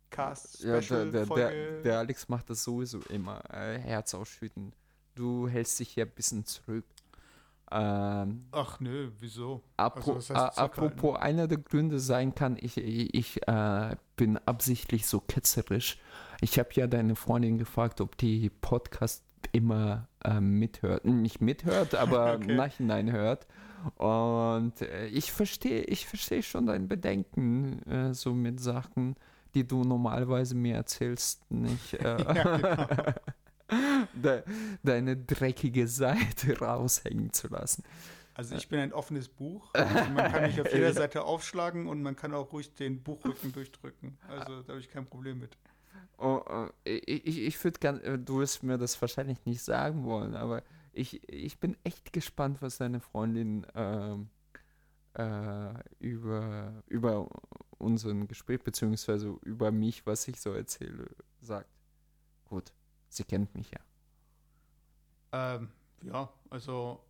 Cast 0.10 0.64
ja, 0.64 0.74
der, 0.74 0.82
Special 0.82 1.12
der, 1.12 1.26
Folge. 1.26 1.50
der, 1.50 1.82
der 1.84 2.00
Alex 2.00 2.28
macht 2.30 2.50
das 2.50 2.64
sowieso 2.64 3.00
immer. 3.10 3.42
Äh, 3.54 3.80
Herz 3.80 4.14
ausschütten. 4.14 4.74
Du 5.16 5.48
hältst 5.48 5.80
dich 5.80 5.90
hier 5.90 6.06
ein 6.06 6.12
bisschen 6.12 6.46
zurück. 6.46 6.86
Ähm, 7.72 8.48
Ach 8.52 8.80
nö, 8.82 9.12
wieso? 9.20 9.64
Apro 9.78 10.16
Also, 10.16 10.36
heißt 10.36 10.60
apropos, 10.60 11.18
einer 11.18 11.48
der 11.48 11.60
Gründe 11.60 12.00
sein 12.00 12.36
kann, 12.36 12.58
ich, 12.60 12.78
ich, 12.78 13.14
ich 13.14 13.48
äh, 13.48 13.96
bin 14.18 14.38
absichtlich 14.46 15.08
so 15.08 15.22
ketzerisch. 15.22 15.98
Ich 16.42 16.60
habe 16.60 16.70
ja 16.74 16.88
deine 16.88 17.16
Freundin 17.16 17.58
gefragt, 17.58 18.02
ob 18.02 18.18
die 18.18 18.50
Podcast 18.50 19.24
immer 19.54 20.10
äh, 20.26 20.42
mithört. 20.42 21.06
Nicht 21.06 21.40
mithört, 21.40 21.96
aber 21.96 22.34
im 22.36 22.42
Okay. 22.44 22.56
Nachhinein 22.56 23.12
hört. 23.12 23.48
Und 23.96 24.82
äh, 24.82 25.08
ich 25.08 25.32
verstehe 25.32 25.84
ich 25.84 26.06
verstehe 26.06 26.44
schon 26.44 26.66
dein 26.66 26.88
Bedenken, 26.88 27.82
äh, 27.84 28.14
so 28.14 28.34
mit 28.34 28.60
Sachen, 28.60 29.16
die 29.54 29.68
du 29.68 29.84
normalerweise 29.84 30.56
mir 30.56 30.76
erzählst, 30.76 31.50
nicht 31.52 31.94
äh, 31.96 32.18
Ja, 32.36 32.58
genau. 32.58 33.14
de, 34.14 34.44
deine 34.84 35.18
dreckige 35.18 35.88
Seite 35.88 36.60
raushängen 36.62 37.32
zu 37.32 37.48
lassen. 37.48 37.84
Also 38.34 38.56
ich 38.56 38.68
bin 38.70 38.80
ein 38.80 38.94
offenes 38.94 39.28
Buch. 39.28 39.70
Also 39.74 39.94
man 40.12 40.32
kann 40.32 40.44
mich 40.44 40.60
auf 40.60 40.74
jeder. 40.74 40.94
Seite 40.94 41.24
aufschlagen 41.24 41.88
und 41.88 42.02
man 42.02 42.16
kann 42.16 42.34
auch 42.34 42.52
ruhig 42.54 42.74
den 42.74 43.04
Buchrücken 43.04 43.52
durchdrücken. 43.52 44.18
Also 44.28 44.62
da 44.64 44.70
habe 44.70 44.80
ich 44.80 44.90
kein 44.90 45.06
Problem 45.06 45.40
mit. 45.40 45.58
Oh, 46.18 46.42
oh, 46.48 46.68
ich 46.84 47.26
ich, 47.26 47.64
würde 47.64 47.80
gern, 47.80 48.00
äh, 48.02 48.18
du 48.18 48.40
wirst 48.40 48.64
mir 48.64 48.78
das 48.78 49.00
wahrscheinlich 49.02 49.46
nicht 49.46 49.62
sagen 49.62 50.06
wollen, 50.06 50.36
aber 50.36 50.64
ich, 50.94 51.28
ich 51.30 51.60
bin 51.60 51.78
echt 51.84 52.14
gespannt, 52.14 52.62
was 52.62 52.78
deine 52.78 53.00
Freundin 53.00 53.66
ähm, 53.76 54.30
äh, 55.14 55.74
über, 56.00 56.84
über 56.88 57.28
unseren 57.78 58.28
Gespräch, 58.28 58.62
beziehungsweise 58.64 59.36
über 59.42 59.72
mich, 59.72 60.06
was 60.06 60.28
ich 60.28 60.40
so 60.40 60.54
erzähle, 60.54 61.10
sagt. 61.42 61.70
Gut, 62.46 62.72
sie 63.10 63.24
kennt 63.24 63.54
mich 63.56 63.72
ja. 63.72 63.80
Ähm, 65.34 65.70
ja, 66.02 66.30
also 66.50 67.02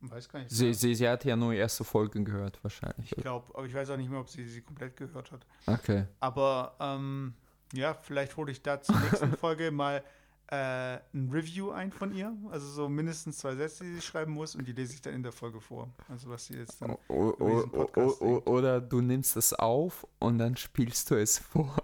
weiß 0.00 0.28
gar 0.28 0.40
nicht. 0.40 0.50
Sie, 0.50 0.72
sie, 0.74 0.94
sie 0.94 1.08
hat 1.08 1.24
ja 1.24 1.36
nur 1.36 1.52
erste 1.52 1.84
Folgen 1.84 2.24
gehört, 2.24 2.62
wahrscheinlich. 2.62 3.12
ich 3.16 3.22
glaube, 3.22 3.46
aber 3.54 3.66
ich 3.66 3.74
weiß 3.74 3.90
auch 3.90 3.96
nicht 3.96 4.10
mehr, 4.10 4.20
ob 4.20 4.28
sie 4.28 4.46
sie 4.46 4.62
komplett 4.62 4.96
gehört 4.96 5.32
hat. 5.32 5.46
Okay. 5.66 6.06
Aber 6.20 6.76
ähm, 6.80 7.34
ja, 7.72 7.94
vielleicht 7.94 8.36
hole 8.36 8.52
ich 8.52 8.62
da 8.62 8.80
zur 8.80 8.98
nächsten 9.00 9.32
Folge 9.36 9.70
mal 9.70 10.04
äh, 10.48 10.98
ein 11.14 11.28
Review 11.32 11.70
ein 11.70 11.90
von 11.92 12.14
ihr. 12.14 12.36
Also 12.50 12.66
so 12.68 12.88
mindestens 12.88 13.38
zwei 13.38 13.54
Sätze, 13.56 13.84
die 13.84 13.94
sie 13.94 14.00
schreiben 14.02 14.32
muss 14.32 14.54
und 14.54 14.66
die 14.66 14.72
lese 14.72 14.94
ich 14.94 15.00
dann 15.02 15.14
in 15.14 15.22
der 15.22 15.32
Folge 15.32 15.60
vor. 15.60 15.90
Also 16.08 16.28
was 16.30 16.46
sie 16.46 16.54
jetzt 16.56 16.80
dann. 16.80 16.96
O, 17.08 17.30
über 17.30 17.40
o, 17.40 17.48
diesen 17.48 17.70
o, 17.70 17.84
Podcast 17.84 18.20
o, 18.22 18.24
denkt. 18.34 18.46
oder 18.48 18.80
du 18.80 19.00
nimmst 19.00 19.36
es 19.36 19.52
auf 19.54 20.06
und 20.20 20.38
dann 20.38 20.56
spielst 20.56 21.10
du 21.10 21.16
es 21.16 21.38
vor. 21.38 21.76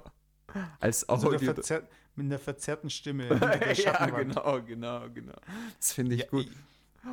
Als 0.81 1.09
Also 1.09 1.29
Audio. 1.29 1.39
der 1.39 1.55
verzer 1.55 1.83
mit 2.15 2.27
einer 2.27 2.39
verzerrten 2.39 2.91
Stimme. 2.91 3.27
ja, 3.75 4.07
genau, 4.07 4.61
genau, 4.63 5.09
genau. 5.11 5.33
Das 5.79 5.93
finde 5.95 6.15
ich 6.17 6.21
Ja, 6.23 6.29
gut. 6.29 6.47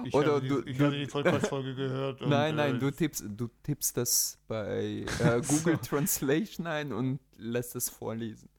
Ich, 0.03 0.07
ich 0.09 0.13
Oder 0.13 0.33
habe 0.35 0.47
du- 0.47 0.61
die, 0.61 0.69
ich 0.71 0.77
du- 0.77 0.85
habe 0.85 0.97
die 0.99 1.05
Podcast-Folge 1.07 1.73
gehört. 1.73 2.21
Und, 2.21 2.29
nein, 2.29 2.53
äh, 2.53 2.57
nein, 2.57 2.79
du 2.79 2.91
tippst, 2.91 3.23
du 3.27 3.49
tippst 3.63 3.97
das 3.97 4.37
bei 4.47 5.05
äh, 5.23 5.41
Google 5.47 5.77
Translation 5.79 6.67
ein 6.67 6.93
und 6.93 7.19
lässt 7.37 7.75
es 7.75 7.89
vorlesen. 7.89 8.49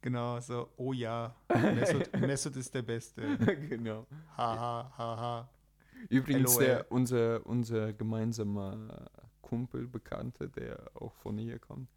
Genau, 0.00 0.38
so, 0.40 0.68
oh 0.76 0.92
ja, 0.92 1.34
Mesut, 1.74 2.12
Mesut 2.20 2.56
ist 2.56 2.72
der 2.74 2.82
Beste. 2.82 3.36
genau. 3.68 4.06
Ha, 4.36 4.90
ha, 4.96 5.16
ha. 5.16 5.48
Übrigens, 6.08 6.54
LOL. 6.54 6.64
der, 6.64 6.92
unser, 6.92 7.44
unser 7.46 7.92
gemeinsamer 7.92 9.10
Kumpel, 9.42 9.88
Bekannter, 9.88 10.46
der 10.46 10.78
auch 10.94 11.12
von 11.14 11.36
hier 11.38 11.58
kommt, 11.58 11.88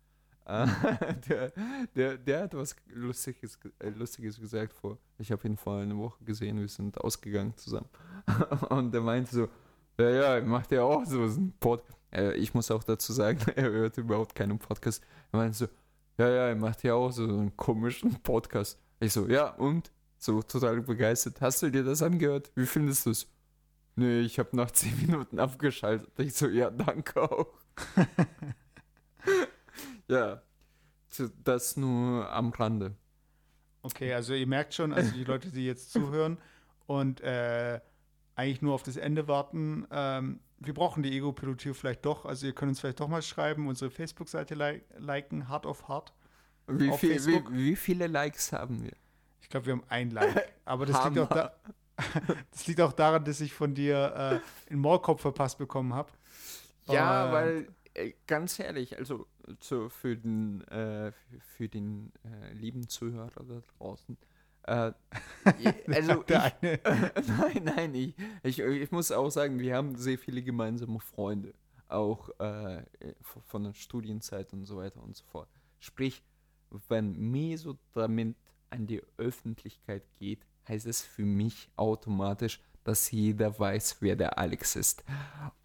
äh, 0.46 0.66
der, 1.30 1.52
der, 1.96 2.18
der 2.18 2.42
hat 2.44 2.56
was 2.56 2.76
Lustiges, 2.88 3.60
ge- 3.60 3.72
äh, 3.78 3.90
Lustiges 3.90 4.40
gesagt 4.40 4.74
vor. 4.74 4.98
Ich 5.20 5.32
habe 5.32 5.48
ihn 5.48 5.56
vor 5.56 5.78
einer 5.78 5.96
Woche 5.98 6.24
gesehen, 6.24 6.60
wir 6.60 6.68
sind 6.68 6.98
ausgegangen 7.00 7.56
zusammen. 7.58 7.90
Und 8.70 8.92
der 8.92 9.02
meinte 9.02 9.32
so, 9.36 9.48
ja, 10.00 10.10
ja, 10.10 10.36
er 10.38 10.42
macht 10.44 10.72
ja 10.72 10.82
auch 10.82 11.06
so 11.06 11.22
einen 11.22 11.54
Pod. 11.60 11.84
Äh, 12.12 12.34
ich 12.38 12.56
muss 12.56 12.72
auch 12.72 12.84
dazu 12.84 13.14
sagen, 13.14 13.40
er 13.56 13.70
hört 13.70 13.98
überhaupt 14.00 14.34
keinen 14.34 14.58
Podcast. 14.58 15.04
Er 15.32 15.38
meinte 15.38 15.56
so, 15.58 15.68
ja, 16.18 16.30
ja, 16.30 16.48
er 16.50 16.56
macht 16.56 16.84
ja 16.84 16.94
auch 16.94 17.12
so 17.12 17.24
einen 17.24 17.56
komischen 17.56 18.22
Podcast. 18.22 18.80
Ich 19.00 19.14
so, 19.14 19.28
ja, 19.28 19.50
und? 19.50 19.92
So 20.18 20.42
total 20.44 20.82
begeistert. 20.82 21.42
Hast 21.42 21.64
du 21.64 21.72
dir 21.72 21.84
das 21.84 22.04
angehört? 22.04 22.52
Wie 22.56 22.68
findest 22.68 23.06
du 23.06 23.10
es? 23.10 23.28
Nee, 23.96 24.22
ich 24.22 24.40
habe 24.40 24.56
nach 24.56 24.72
10 24.72 25.02
Minuten 25.02 25.40
abgeschaltet. 25.40 26.12
Ich 26.18 26.34
so, 26.34 26.48
ja, 26.48 26.70
danke 26.70 27.22
auch. 27.22 27.48
ja, 30.08 30.42
das 31.44 31.78
nur 31.78 32.32
am 32.32 32.52
Rande. 32.52 32.96
Okay, 33.82 34.14
also 34.14 34.34
ihr 34.34 34.48
merkt 34.48 34.74
schon, 34.74 34.94
also 34.94 35.12
die 35.12 35.24
Leute, 35.24 35.52
die 35.52 35.66
jetzt 35.66 35.92
zuhören 35.92 36.38
und 36.86 37.22
äh, 37.22 37.80
eigentlich 38.36 38.62
nur 38.62 38.76
auf 38.76 38.84
das 38.84 38.98
Ende 38.98 39.28
warten, 39.28 39.88
ähm, 39.92 40.40
wir 40.64 40.74
brauchen 40.74 41.04
die 41.04 41.12
Ego-Pilotur 41.18 41.74
vielleicht 41.74 42.06
doch. 42.06 42.26
Also 42.26 42.48
ihr 42.48 42.54
könnt 42.54 42.70
uns 42.70 42.80
vielleicht 42.80 43.00
doch 43.00 43.08
mal 43.08 43.22
schreiben, 43.22 43.68
unsere 43.68 43.90
Facebook-Seite 43.90 44.56
li 44.56 44.82
liken, 44.98 45.50
Heart 45.50 45.66
of 45.66 45.88
Heart. 45.88 46.14
Wie, 46.68 46.90
Auf 46.90 47.00
viel, 47.00 47.26
wie, 47.26 47.44
wie 47.52 47.76
viele 47.76 48.08
Likes 48.08 48.54
haben 48.54 48.84
wir? 48.84 48.94
Ich 49.42 49.50
glaube, 49.50 49.66
wir 49.66 49.74
haben 49.74 49.84
ein 49.90 50.12
Like. 50.12 50.54
Aber 50.66 50.86
das 50.86 51.04
liegt, 51.06 51.20
auch 51.20 51.30
da 51.30 51.54
das 52.52 52.68
liegt 52.68 52.80
auch 52.82 52.94
daran, 52.94 53.26
dass 53.26 53.42
ich 53.42 53.54
von 53.54 53.74
dir 53.74 54.42
äh, 54.68 54.72
einen 54.72 54.82
Maulkorb 54.82 55.20
verpasst 55.20 55.58
bekommen 55.58 55.94
habe. 55.94 56.12
Ja, 56.88 57.26
Und- 57.26 57.32
weil, 57.34 57.68
äh, 57.94 58.14
ganz 58.28 58.60
ehrlich, 58.60 58.98
also 58.98 59.28
so 59.60 59.90
für 59.90 60.16
den, 60.16 60.62
äh, 60.70 61.12
für 61.58 61.68
den 61.68 62.12
äh, 62.24 62.54
lieben 62.54 62.88
Zuhörer 62.88 63.30
da 63.36 63.62
draußen. 63.78 64.18
Äh, 64.64 64.92
also 65.88 66.24
ich, 66.28 66.36
eine, 66.36 66.80
nein, 67.40 67.64
nein, 67.64 67.96
ich, 67.96 68.16
ich, 68.44 68.60
ich 68.60 68.92
muss 68.92 69.12
auch 69.12 69.30
sagen, 69.30 69.60
wir 69.60 69.76
haben 69.76 69.96
sehr 69.96 70.18
viele 70.18 70.42
gemeinsame 70.44 71.00
Freunde, 71.00 71.54
auch 71.88 72.30
äh, 72.40 72.84
von 73.48 73.64
der 73.64 73.74
Studienzeit 73.74 74.54
und 74.54 74.66
so 74.66 74.78
weiter 74.78 75.02
und 75.02 75.16
so 75.16 75.24
fort. 75.26 75.50
Sprich, 75.80 76.24
wenn 76.88 77.18
Meso 77.18 77.78
damit 77.94 78.36
an 78.70 78.88
die 78.88 79.02
Öffentlichkeit 79.18 80.04
geht, 80.20 80.46
heißt 80.68 80.86
es 80.86 81.02
für 81.02 81.26
mich 81.26 81.70
automatisch, 81.76 82.62
dass 82.84 83.12
jeder 83.12 83.58
weiß, 83.58 83.98
wer 84.00 84.16
der 84.16 84.38
Alex 84.38 84.76
ist. 84.76 85.04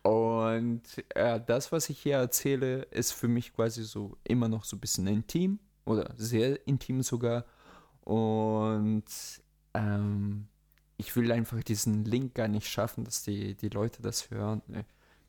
Und 0.03 0.83
äh, 1.15 1.41
das, 1.45 1.73
was 1.73 1.89
ich 1.89 1.99
hier 1.99 2.17
erzähle, 2.17 2.83
ist 2.91 3.13
für 3.13 3.29
mich 3.29 3.55
quasi 3.55 3.85
so 3.85 4.17
immer 4.25 4.49
noch 4.49 4.65
so 4.65 4.77
ein 4.77 4.81
bisschen 4.81 5.07
intim. 5.07 5.59
oder 5.85 6.13
sehr 6.17 6.67
intim 6.67 7.03
sogar. 7.03 7.45
Und 8.07 9.05
ähm, 9.75 10.47
ich 10.97 11.17
will 11.17 11.33
einfach 11.33 11.63
diesen 11.65 12.05
Link 12.05 12.35
gar 12.35 12.47
nicht 12.47 12.69
schaffen, 12.69 13.05
dass 13.05 13.25
die, 13.25 13.57
die 13.57 13.69
Leute 13.69 14.01
das 14.01 14.31
hören. 14.31 14.63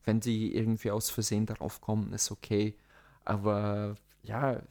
Wenn 0.05 0.19
die 0.19 0.55
irgendwie 0.55 0.91
aus 0.91 1.09
Versehen 1.09 1.47
darauf 1.47 1.81
kommen, 1.81 2.13
ist 2.13 2.29
okay. 2.31 2.75
Aber 3.25 3.95
ja, 4.21 4.61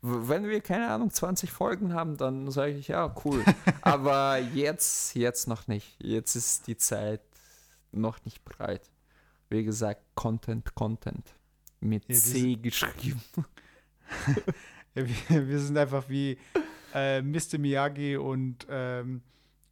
wenn 0.00 0.48
wir, 0.48 0.62
keine 0.62 0.88
Ahnung, 0.88 1.10
20 1.10 1.52
Folgen 1.52 1.92
haben, 1.92 2.16
dann 2.16 2.50
sage 2.50 2.72
ich, 2.72 2.88
ja, 2.88 3.14
cool. 3.26 3.44
Aber 3.82 4.38
jetzt, 4.38 5.14
jetzt 5.14 5.46
noch 5.46 5.68
nicht. 5.68 6.02
Jetzt 6.02 6.36
ist 6.36 6.66
die 6.66 6.78
Zeit 6.78 7.20
noch 7.92 8.24
nicht 8.24 8.42
bereit. 8.42 8.88
Wie 9.50 9.64
gesagt, 9.64 10.02
Content, 10.14 10.74
Content. 10.74 11.34
Mit 11.80 12.08
ja, 12.08 12.14
C 12.14 12.56
geschrieben. 12.56 13.22
wir, 14.94 15.46
wir, 15.46 15.60
sind 15.60 15.76
einfach 15.76 16.08
wie 16.08 16.38
äh, 16.94 17.22
Mr. 17.22 17.58
Miyagi 17.58 18.16
und 18.16 18.66
ähm, 18.70 19.22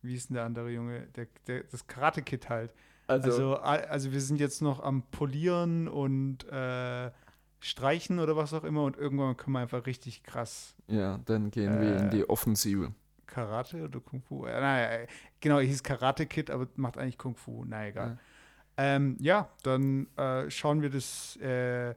wie 0.03 0.15
ist 0.15 0.31
denn 0.31 0.35
der 0.35 0.45
andere 0.45 0.71
Junge? 0.71 1.09
Der, 1.17 1.27
der, 1.47 1.65
das 1.65 1.87
Karate-Kid 1.87 2.49
halt. 2.49 2.73
Also, 3.07 3.57
also, 3.57 3.57
also, 3.57 4.13
wir 4.13 4.21
sind 4.21 4.39
jetzt 4.39 4.61
noch 4.61 4.83
am 4.83 5.03
Polieren 5.03 5.89
und 5.89 6.47
äh, 6.51 7.11
Streichen 7.61 8.19
oder 8.19 8.37
was 8.37 8.53
auch 8.53 8.65
immer 8.65 8.85
und 8.85 8.97
irgendwann 8.97 9.37
können 9.37 9.55
wir 9.55 9.61
einfach 9.61 9.87
richtig 9.87 10.23
krass. 10.23 10.75
Ja, 10.89 11.19
dann 11.25 11.51
gehen 11.51 11.79
äh, 11.79 11.81
wir 11.81 11.97
in 11.97 12.11
die 12.11 12.29
Offensive. 12.29 12.93
Karate 13.27 13.85
oder 13.85 14.01
Kung 14.01 14.23
Fu? 14.23 14.45
Äh, 14.47 14.61
naja, 14.61 15.07
genau, 15.41 15.59
hieß 15.59 15.83
Karate 15.83 16.27
Kid, 16.27 16.51
aber 16.51 16.69
macht 16.77 16.99
eigentlich 16.99 17.19
Kung 17.19 17.35
Fu. 17.35 17.65
Na 17.67 17.87
egal. 17.87 18.19
Ja, 18.77 18.85
ähm, 18.85 19.17
ja 19.21 19.49
dann 19.63 20.07
äh, 20.17 20.51
schauen 20.51 20.83
wir, 20.83 20.91
dass 20.91 21.37
äh, 21.37 21.95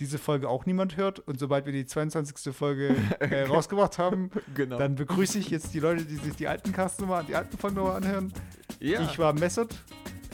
diese 0.00 0.18
Folge 0.18 0.48
auch 0.48 0.66
niemand 0.66 0.96
hört. 0.96 1.20
Und 1.20 1.38
sobald 1.38 1.66
wir 1.66 1.72
die 1.72 1.86
22. 1.86 2.54
Folge 2.54 2.96
äh, 3.20 3.42
rausgebracht 3.42 3.98
haben, 3.98 4.30
genau. 4.54 4.78
dann 4.78 4.96
begrüße 4.96 5.38
ich 5.38 5.50
jetzt 5.50 5.74
die 5.74 5.80
Leute, 5.80 6.04
die 6.04 6.16
sich 6.16 6.34
die 6.34 6.48
alten 6.48 6.72
Castnummer, 6.72 7.22
die 7.22 7.36
alten 7.36 7.56
Folgen 7.56 7.76
nochmal 7.76 7.96
anhören. 7.96 8.32
Ja. 8.80 9.02
Ich 9.02 9.18
war 9.18 9.32
Messert. 9.32 9.74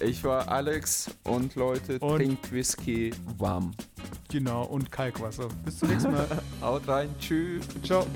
Ich 0.00 0.22
war 0.24 0.48
Alex 0.48 1.10
und 1.24 1.54
Leute, 1.54 1.98
und 1.98 2.16
trinkt 2.16 2.52
Whisky 2.52 3.12
warm. 3.38 3.72
Genau, 4.30 4.64
und 4.64 4.92
Kalkwasser. 4.92 5.48
Bis 5.64 5.78
zum 5.78 5.88
nächsten 5.88 6.12
Mal. 6.12 6.28
Haut 6.60 6.86
rein, 6.86 7.08
tschüss. 7.18 7.66
Ciao. 7.82 8.06